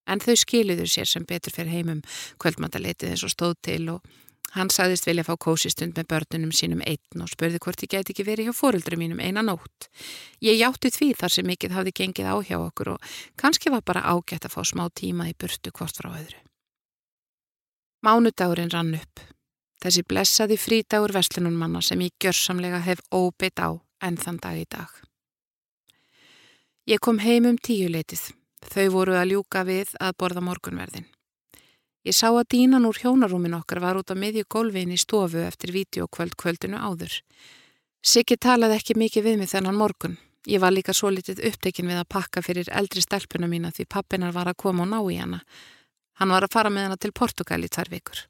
En 0.07 0.22
þau 0.22 0.37
skiliður 0.39 0.91
sér 0.91 1.11
sem 1.11 1.26
betur 1.26 1.55
fyrir 1.55 1.74
heimum 1.74 2.05
kvöldmæntaleitið 2.43 3.14
eins 3.14 3.26
og 3.26 3.34
stóð 3.34 3.57
til 3.66 3.82
og 3.97 4.14
Hann 4.55 4.70
sagðist 4.70 5.07
vilja 5.09 5.24
fá 5.26 5.34
kósistund 5.43 5.97
með 5.99 6.07
börnunum 6.12 6.53
sínum 6.55 6.82
einn 6.87 7.22
og 7.22 7.28
spurði 7.32 7.59
hvort 7.61 7.82
ég 7.82 7.91
gæti 7.93 8.14
ekki 8.14 8.24
verið 8.24 8.49
hjá 8.49 8.55
fóruldri 8.57 8.97
mínum 8.97 9.18
eina 9.20 9.43
nótt. 9.45 9.89
Ég 10.41 10.61
játti 10.61 10.93
því 10.95 11.09
þar 11.18 11.34
sem 11.34 11.49
mikið 11.51 11.74
hafði 11.76 11.93
gengið 11.99 12.30
á 12.30 12.37
hjá 12.47 12.57
okkur 12.61 12.93
og 12.95 13.11
kannski 13.41 13.72
var 13.74 13.82
bara 13.84 14.07
ágætt 14.07 14.47
að 14.47 14.55
fá 14.55 14.62
smá 14.64 14.87
tíma 14.95 15.26
í 15.28 15.34
burtu 15.37 15.72
hvort 15.74 15.99
frá 15.99 16.12
öðru. 16.14 16.39
Mánudagurinn 18.07 18.72
rann 18.72 18.95
upp. 18.97 19.24
Þessi 19.82 20.07
blessaði 20.09 20.57
frídagur 20.57 21.12
vestlunum 21.12 21.59
manna 21.59 21.82
sem 21.82 22.01
ég 22.07 22.14
gjörsamlega 22.22 22.80
hef 22.87 23.03
óbytt 23.12 23.61
á 23.61 23.76
enn 24.07 24.16
þann 24.16 24.41
dag 24.41 24.62
í 24.62 24.64
dag. 24.70 24.89
Ég 26.87 27.01
kom 27.03 27.16
heim 27.18 27.49
um 27.51 27.57
tíuleitið. 27.59 28.20
Þau 28.62 28.84
voru 28.95 29.14
að 29.18 29.32
ljúka 29.32 29.64
við 29.66 29.89
að 29.99 30.12
borða 30.22 30.43
morgunverðin. 30.47 31.09
Ég 32.07 32.14
sá 32.14 32.28
að 32.28 32.45
dínan 32.55 32.87
úr 32.87 33.01
hjónarúmin 33.03 33.57
okkar 33.59 33.80
var 33.82 33.99
út 33.99 34.12
á 34.14 34.14
miðju 34.14 34.45
gólfin 34.47 34.93
í 34.95 34.99
stofu 35.03 35.43
eftir 35.43 35.72
vídeokvöld 35.74 36.37
kvöldinu 36.39 36.78
áður. 36.78 37.16
Siggi 38.07 38.39
talaði 38.39 38.78
ekki 38.78 38.95
mikið 39.03 39.26
við 39.26 39.39
mig 39.41 39.51
þennan 39.51 39.80
morgun. 39.80 40.14
Ég 40.47 40.62
var 40.62 40.70
líka 40.70 40.95
svo 40.95 41.11
litið 41.11 41.43
upptekinn 41.51 41.91
við 41.91 42.05
að 42.05 42.12
pakka 42.14 42.45
fyrir 42.47 42.70
eldri 42.70 43.03
stelpuna 43.03 43.51
mína 43.51 43.74
því 43.74 43.89
pappinar 43.91 44.37
var 44.39 44.47
að 44.47 44.61
koma 44.62 44.87
og 44.87 44.93
ná 44.95 45.01
í 45.11 45.18
hana. 45.18 45.43
Hann 46.22 46.30
var 46.30 46.47
að 46.47 46.55
fara 46.55 46.70
með 46.70 46.87
hana 46.87 47.03
til 47.03 47.11
Portugal 47.11 47.64
í 47.66 47.72
tvær 47.74 47.91
vikur. 47.91 48.22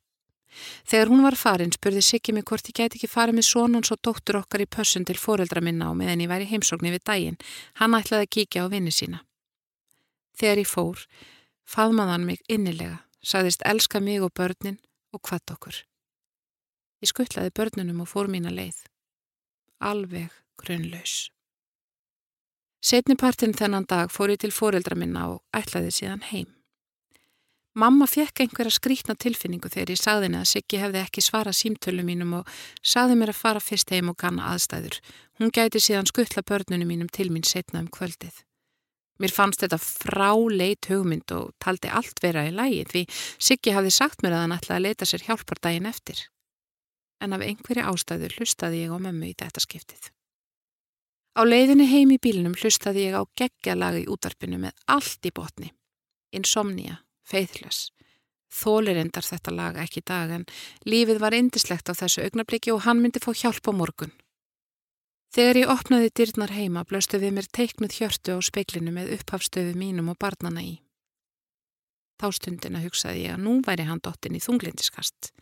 Þegar 0.89 1.13
hún 1.13 1.25
var 1.25 1.37
farin 1.39 1.73
spurði 1.75 2.03
Siggi 2.05 2.35
mig 2.37 2.47
hvort 2.49 2.69
ég 2.71 2.77
gæti 2.81 2.99
ekki 2.99 3.11
farið 3.11 3.39
með 3.39 3.49
sonans 3.51 3.93
og 3.95 4.03
dóttur 4.03 4.41
okkar 4.43 4.65
í 4.65 4.69
pössun 4.71 5.07
til 5.07 5.19
foreldra 5.21 5.63
minna 5.65 5.91
og 5.91 5.99
meðan 6.01 6.25
ég 6.25 6.33
væri 6.33 6.51
heimsóknir 6.51 6.97
við 6.97 7.07
daginn. 7.09 7.41
Hann 7.81 7.97
ætlaði 7.99 8.29
að 8.29 8.35
kíkja 8.37 8.65
á 8.65 8.73
vinni 8.73 8.95
sína. 8.95 9.23
Þegar 10.37 10.63
ég 10.63 10.71
fór, 10.71 11.07
faðmaðan 11.65 12.27
mig 12.29 12.43
innilega 12.49 13.03
saðist 13.27 13.65
elska 13.67 14.01
mig 14.01 14.23
og 14.23 14.35
börnin 14.35 14.79
og 15.13 15.23
hvað 15.27 15.55
okkur. 15.57 15.79
Ég 17.03 17.11
skuttlaði 17.11 17.53
börnunum 17.57 18.05
og 18.05 18.11
fór 18.11 18.31
mína 18.31 18.53
leið. 18.55 18.79
Alveg 19.81 20.33
grunlaus. 20.61 21.29
Setnipartin 22.87 23.57
þennan 23.57 23.89
dag 23.91 24.13
fór 24.15 24.33
ég 24.33 24.41
til 24.41 24.55
fóreldra 24.55 24.97
minna 24.97 25.27
og 25.35 25.43
ætlaði 25.57 25.93
síðan 25.93 26.23
heim. 26.31 26.56
Mamma 27.77 28.07
fekk 28.09 28.41
einhverja 28.41 28.73
skrítna 28.73 29.13
tilfinningu 29.21 29.69
þegar 29.69 29.91
ég 29.93 29.99
sagði 30.01 30.31
henni 30.31 30.39
að 30.41 30.49
Siggi 30.49 30.79
hefði 30.81 31.01
ekki 31.03 31.21
svarað 31.21 31.59
símtölu 31.59 32.07
mínum 32.09 32.31
og 32.39 32.55
sagði 32.81 33.19
mér 33.21 33.35
að 33.35 33.41
fara 33.43 33.61
fyrst 33.61 33.93
heim 33.93 34.09
og 34.09 34.17
ganna 34.23 34.47
aðstæður. 34.55 34.97
Hún 35.37 35.53
gæti 35.53 35.83
síðan 35.85 36.09
skuttla 36.09 36.41
börnunum 36.41 36.89
mínum 36.89 37.11
til 37.13 37.29
mín 37.29 37.45
setna 37.45 37.83
um 37.85 37.91
kvöldið. 37.93 38.33
Mér 39.21 39.33
fannst 39.33 39.61
þetta 39.61 39.81
fráleit 39.83 40.89
hugmynd 40.89 41.37
og 41.37 41.53
taldi 41.61 41.93
allt 41.93 42.25
vera 42.25 42.49
í 42.49 42.57
lægi 42.57 42.83
því 42.95 43.05
Siggi 43.37 43.77
hafði 43.77 43.93
sagt 43.93 44.25
mér 44.25 44.39
að 44.39 44.45
hann 44.47 44.57
ætlaði 44.57 44.79
að 44.79 44.87
leita 44.89 45.13
sér 45.13 45.29
hjálpar 45.29 45.61
daginn 45.61 45.93
eftir. 45.93 46.27
En 47.21 47.37
af 47.37 47.45
einhverju 47.45 47.85
ástæðu 47.93 48.33
hlustaði 48.39 48.87
ég 48.87 48.93
á 48.93 48.97
mömmu 48.97 49.29
í 49.29 49.37
þetta 49.37 49.61
skiptið. 49.61 50.13
Á 51.37 51.45
leiðinni 51.45 51.93
heim 51.93 52.17
í 52.17 52.23
bílinum 52.25 52.57
hlustaði 52.57 53.11
ég 53.11 53.21
á 53.21 53.23
geggjalagi 53.37 54.09
útarpinu 54.09 54.65
með 54.65 54.73
allt 54.89 55.29
í 55.29 55.33
botni. 55.37 55.75
Insomnia, 56.33 57.03
faithless. 57.27 57.91
Þólir 58.53 59.01
endar 59.01 59.27
þetta 59.27 59.53
lag 59.53 59.77
ekki 59.83 60.03
dag 60.07 60.31
en 60.33 60.47
lífið 60.87 61.19
var 61.21 61.35
indislegt 61.35 61.91
á 61.91 61.99
þessu 61.99 62.25
augnabliki 62.25 62.73
og 62.73 62.85
hann 62.87 63.03
myndi 63.03 63.21
fá 63.21 63.33
hjálp 63.35 63.69
á 63.69 63.73
morgun. 63.75 64.15
Þegar 65.35 65.59
ég 65.61 65.71
opnaði 65.73 66.13
dyrnar 66.17 66.55
heima 66.55 66.85
blöstu 66.89 67.19
við 67.21 67.35
mér 67.37 67.49
teiknuð 67.53 67.99
hjörtu 67.99 68.39
á 68.39 68.41
speiklinu 68.41 68.95
með 68.95 69.17
upphafstöfu 69.19 69.75
mínum 69.77 70.13
og 70.13 70.19
barnana 70.23 70.63
í. 70.63 70.77
Þá 72.17 72.31
stundina 72.33 72.81
hugsaði 72.81 73.27
ég 73.27 73.35
að 73.35 73.43
nú 73.45 73.59
væri 73.67 73.85
hann 73.85 74.01
dottin 74.01 74.39
í 74.39 74.41
þunglindiskast. 74.41 75.33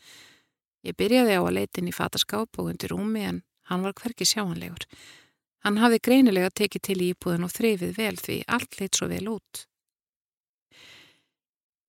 Ég 0.83 0.97
byrjaði 0.99 1.37
á 1.39 1.43
að 1.45 1.55
leitin 1.61 1.91
í 1.93 1.95
fataskáp 1.95 2.59
og 2.59 2.73
undir 2.73 2.91
rúmi 2.91 3.23
en 3.29 3.45
hann 3.71 3.85
var 3.85 3.95
hverki 4.01 4.27
sjáanlegur. 4.27 4.89
Hann 5.65 5.79
hafði 5.81 6.03
greinilega 6.09 6.51
tekið 6.51 6.83
til 6.89 6.99
í 7.01 7.13
íbúðin 7.15 7.47
og 7.47 7.55
þreyfið 7.55 7.95
vel 8.01 8.17
því 8.19 8.41
allt 8.57 8.81
leitt 8.81 8.99
svo 8.99 9.09
vel 9.13 9.29
út. 9.37 9.63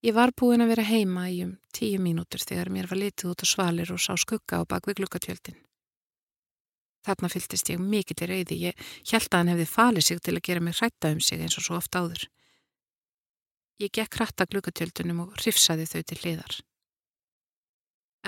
Ég 0.06 0.14
var 0.14 0.30
búin 0.38 0.62
að 0.62 0.70
vera 0.70 0.84
heima 0.86 1.24
í 1.34 1.40
um 1.42 1.56
tíu 1.74 1.98
mínútur 1.98 2.44
þegar 2.44 2.70
mér 2.70 2.86
var 2.92 3.00
litið 3.02 3.32
út 3.32 3.42
á 3.42 3.46
svalir 3.50 3.90
og 3.90 4.02
sá 4.04 4.14
skugga 4.14 4.60
á 4.62 4.70
bakvið 4.70 5.00
glukkatjöldin. 5.00 5.56
Þarna 7.06 7.30
fylgtist 7.34 7.72
ég 7.74 7.82
mikill 7.82 8.22
í 8.22 8.28
reyði. 8.30 8.58
Ég 8.70 8.84
held 9.10 9.32
að 9.32 9.40
hann 9.40 9.50
hefði 9.54 9.66
falið 9.72 10.06
sig 10.06 10.22
til 10.22 10.36
að 10.36 10.44
gera 10.46 10.62
mig 10.62 10.78
hrætta 10.78 11.10
um 11.14 11.24
sig 11.26 11.42
eins 11.42 11.58
og 11.58 11.66
svo 11.66 11.80
oft 11.80 11.98
áður. 11.98 12.28
Ég 13.82 13.94
gekk 13.98 14.20
hratta 14.20 14.46
glukatjöldunum 14.46 15.24
og 15.26 15.34
hrifsaði 15.42 15.90
þau 15.90 16.02
til 16.02 16.20
hliðar. 16.22 16.60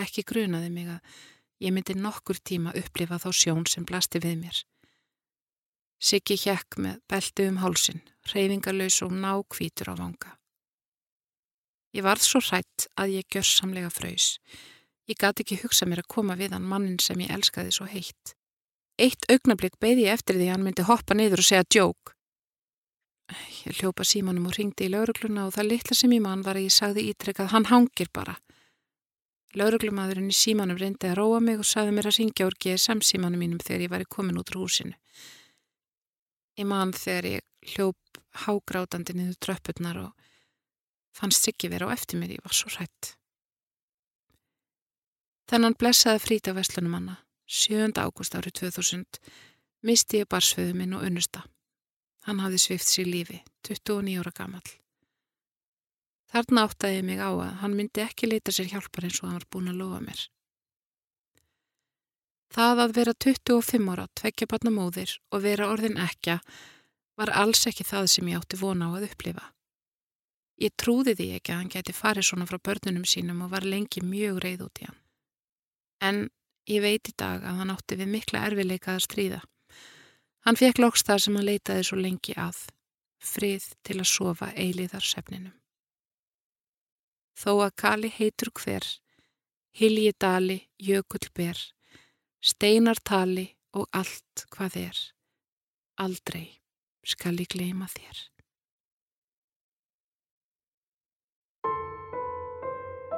Ekki 0.01 0.25
grunaði 0.25 0.73
mig 0.73 0.89
að 0.95 1.21
ég 1.61 1.77
myndi 1.77 1.93
nokkur 1.93 2.41
tíma 2.41 2.73
upplifa 2.73 3.21
þá 3.21 3.29
sjón 3.33 3.69
sem 3.69 3.85
blasti 3.85 4.21
við 4.25 4.41
mér. 4.41 4.63
Siggi 6.01 6.41
hjekk 6.41 6.81
með 6.81 6.99
belti 7.09 7.47
um 7.49 7.61
hálsin, 7.61 8.01
reyfingarlaus 8.33 9.01
og 9.05 9.13
nákvítur 9.13 9.93
á 9.93 9.95
vanga. 9.97 10.37
Ég 11.97 12.05
varð 12.05 12.21
svo 12.21 12.43
hrætt 12.45 12.85
að 12.93 13.15
ég 13.17 13.29
gjör 13.33 13.47
samlega 13.49 13.89
fröys. 13.89 14.35
Ég 15.09 15.17
gati 15.17 15.41
ekki 15.41 15.63
hugsa 15.63 15.87
mér 15.89 16.03
að 16.03 16.11
koma 16.13 16.35
við 16.37 16.53
hann 16.53 16.67
mannin 16.69 16.99
sem 17.01 17.17
ég 17.23 17.31
elskaði 17.33 17.71
svo 17.73 17.87
heitt. 17.89 18.35
Eitt 19.01 19.25
augnablík 19.31 19.79
beði 19.81 20.05
ég 20.05 20.17
eftir 20.17 20.37
því 20.37 20.51
hann 20.51 20.65
myndi 20.65 20.85
hoppa 20.85 21.17
niður 21.17 21.41
og 21.41 21.47
segja 21.47 21.65
djók. 21.65 22.13
Ég 23.65 23.79
hljópa 23.79 24.05
símanum 24.07 24.45
og 24.49 24.55
ringdi 24.59 24.85
í 24.85 24.91
laurugluna 24.93 25.47
og 25.47 25.55
það 25.55 25.69
litla 25.71 25.97
sem 25.97 26.13
ég 26.13 26.23
mann 26.23 26.43
var 26.45 26.59
að 26.59 26.67
ég 26.67 26.75
sagði 26.75 27.07
ítrekkað 27.11 27.51
hann 27.55 27.67
hangir 27.71 28.11
bara. 28.13 28.37
Lauruglumadurinn 29.57 30.29
í 30.29 30.37
símanum 30.37 30.77
reyndi 30.77 31.09
að 31.09 31.17
róa 31.17 31.41
mig 31.41 31.57
og 31.63 31.65
sagði 31.65 31.95
mér 31.97 32.11
að 32.11 32.19
ringja 32.19 32.47
úr 32.47 32.57
GSM 32.61 33.01
símanum 33.01 33.41
mínum 33.41 33.63
þegar 33.63 33.87
ég 33.87 33.93
væri 33.95 34.09
komin 34.11 34.37
út 34.37 34.53
úr 34.53 34.61
húsinu. 34.61 34.93
Ég 36.57 36.67
mann 36.67 36.93
þegar 36.93 37.31
ég 37.31 37.73
hljóp 37.73 38.21
hágrátandi 38.45 39.15
niður 39.17 39.39
tröppurnar 39.43 40.01
og 40.05 40.16
fannst 41.17 41.49
ekki 41.49 41.71
vera 41.73 41.89
á 41.89 41.95
eftir 41.95 42.21
mér, 42.21 42.37
ég 42.37 42.45
var 42.45 42.55
svo 42.55 42.69
rætt. 42.75 43.15
Þennan 45.47 45.77
blessaði 45.79 46.23
frítið 46.23 46.53
á 46.53 46.59
vestlunum 46.59 46.93
manna. 46.93 47.15
7. 47.47 47.95
ágúst 47.95 48.35
árið 48.35 48.59
2000 48.67 49.21
misti 49.87 50.19
ég 50.21 50.27
barsföðu 50.27 50.73
minn 50.75 50.95
og 50.97 51.05
unnusta. 51.07 51.45
Hann 52.27 52.41
hafði 52.43 52.59
svift 52.59 52.89
sér 52.89 53.07
lífi, 53.07 53.39
29 53.63 54.19
ára 54.19 54.33
gammal. 54.35 54.65
Þarna 56.27 56.65
áttaði 56.67 56.97
ég 56.97 57.05
mig 57.07 57.21
á 57.23 57.31
að 57.31 57.53
hann 57.61 57.77
myndi 57.77 58.03
ekki 58.03 58.27
leita 58.27 58.51
sér 58.51 58.67
hjálpar 58.73 59.07
eins 59.07 59.21
og 59.21 59.29
hann 59.29 59.37
var 59.39 59.47
búin 59.53 59.71
að 59.71 59.79
lofa 59.79 60.01
mér. 60.03 60.23
Það 62.51 62.81
að 62.83 62.95
vera 62.97 63.13
25 63.25 63.91
ára, 63.93 64.07
tveggja 64.15 64.47
barna 64.51 64.71
móðir 64.75 65.13
og 65.31 65.43
vera 65.43 65.69
orðin 65.71 65.99
ekja 66.03 66.41
var 67.17 67.31
alls 67.31 67.63
ekki 67.69 67.87
það 67.87 68.09
sem 68.11 68.27
ég 68.31 68.41
átti 68.41 68.59
vona 68.59 68.91
á 68.91 68.99
að 68.99 69.07
upplifa. 69.07 69.47
Ég 70.57 70.73
trúði 70.73 71.13
því 71.17 71.27
ekki 71.37 71.53
að 71.53 71.61
hann 71.61 71.73
geti 71.73 71.93
farið 71.93 72.29
svona 72.29 72.47
frá 72.49 72.57
börnunum 72.57 73.05
sínum 73.05 73.43
og 73.45 73.51
var 73.53 73.65
lengi 73.67 74.01
mjög 74.01 74.41
reyð 74.45 74.65
út 74.65 74.81
í 74.81 74.87
hann. 74.89 74.99
En 76.01 76.27
Ég 76.67 76.83
veit 76.83 77.07
í 77.07 77.13
dag 77.15 77.45
að 77.47 77.61
hann 77.61 77.71
átti 77.71 77.95
við 77.95 78.09
mikla 78.11 78.41
erfileika 78.49 78.97
að 78.97 79.05
stríða. 79.05 79.39
Hann 80.43 80.59
fekk 80.59 80.81
loks 80.83 81.05
það 81.07 81.21
sem 81.23 81.37
hann 81.39 81.47
leitaði 81.47 81.85
svo 81.87 81.99
lengi 81.99 82.35
að, 82.35 82.59
frið 83.23 83.69
til 83.87 83.99
að 84.01 84.09
sofa 84.11 84.49
eiliðar 84.51 85.07
sefninum. 85.07 85.55
Þó 87.39 87.51
að 87.67 87.75
Kali 87.79 88.11
heitur 88.11 88.51
hver, 88.59 88.83
hilji 89.79 90.11
dali, 90.19 90.59
jökull 90.75 91.29
ber, 91.37 91.59
steinar 92.43 92.99
tali 92.99 93.47
og 93.71 93.87
allt 93.95 94.47
hvað 94.51 94.79
er. 94.89 95.03
Aldrei 96.03 96.47
skal 97.07 97.37
ég 97.39 97.53
gleima 97.53 97.87
þér. 97.93 98.25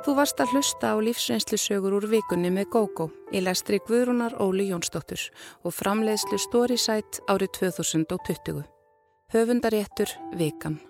Þú 0.09 0.15
varst 0.17 0.39
að 0.41 0.53
hlusta 0.55 0.89
á 0.89 0.97
lífsreynslusögur 1.05 1.93
úr 1.99 2.07
vikunni 2.09 2.49
með 2.49 2.71
GóGó 2.73 3.05
í 3.29 3.43
lestri 3.45 3.77
Guðrúnar 3.85 4.33
Óli 4.41 4.65
Jónsdóttur 4.71 5.27
og 5.61 5.77
framleiðslu 5.77 6.41
Storysight 6.41 7.21
árið 7.29 7.53
2020. 7.61 8.65
Höfundaréttur 9.29 10.17
Vikan. 10.33 10.81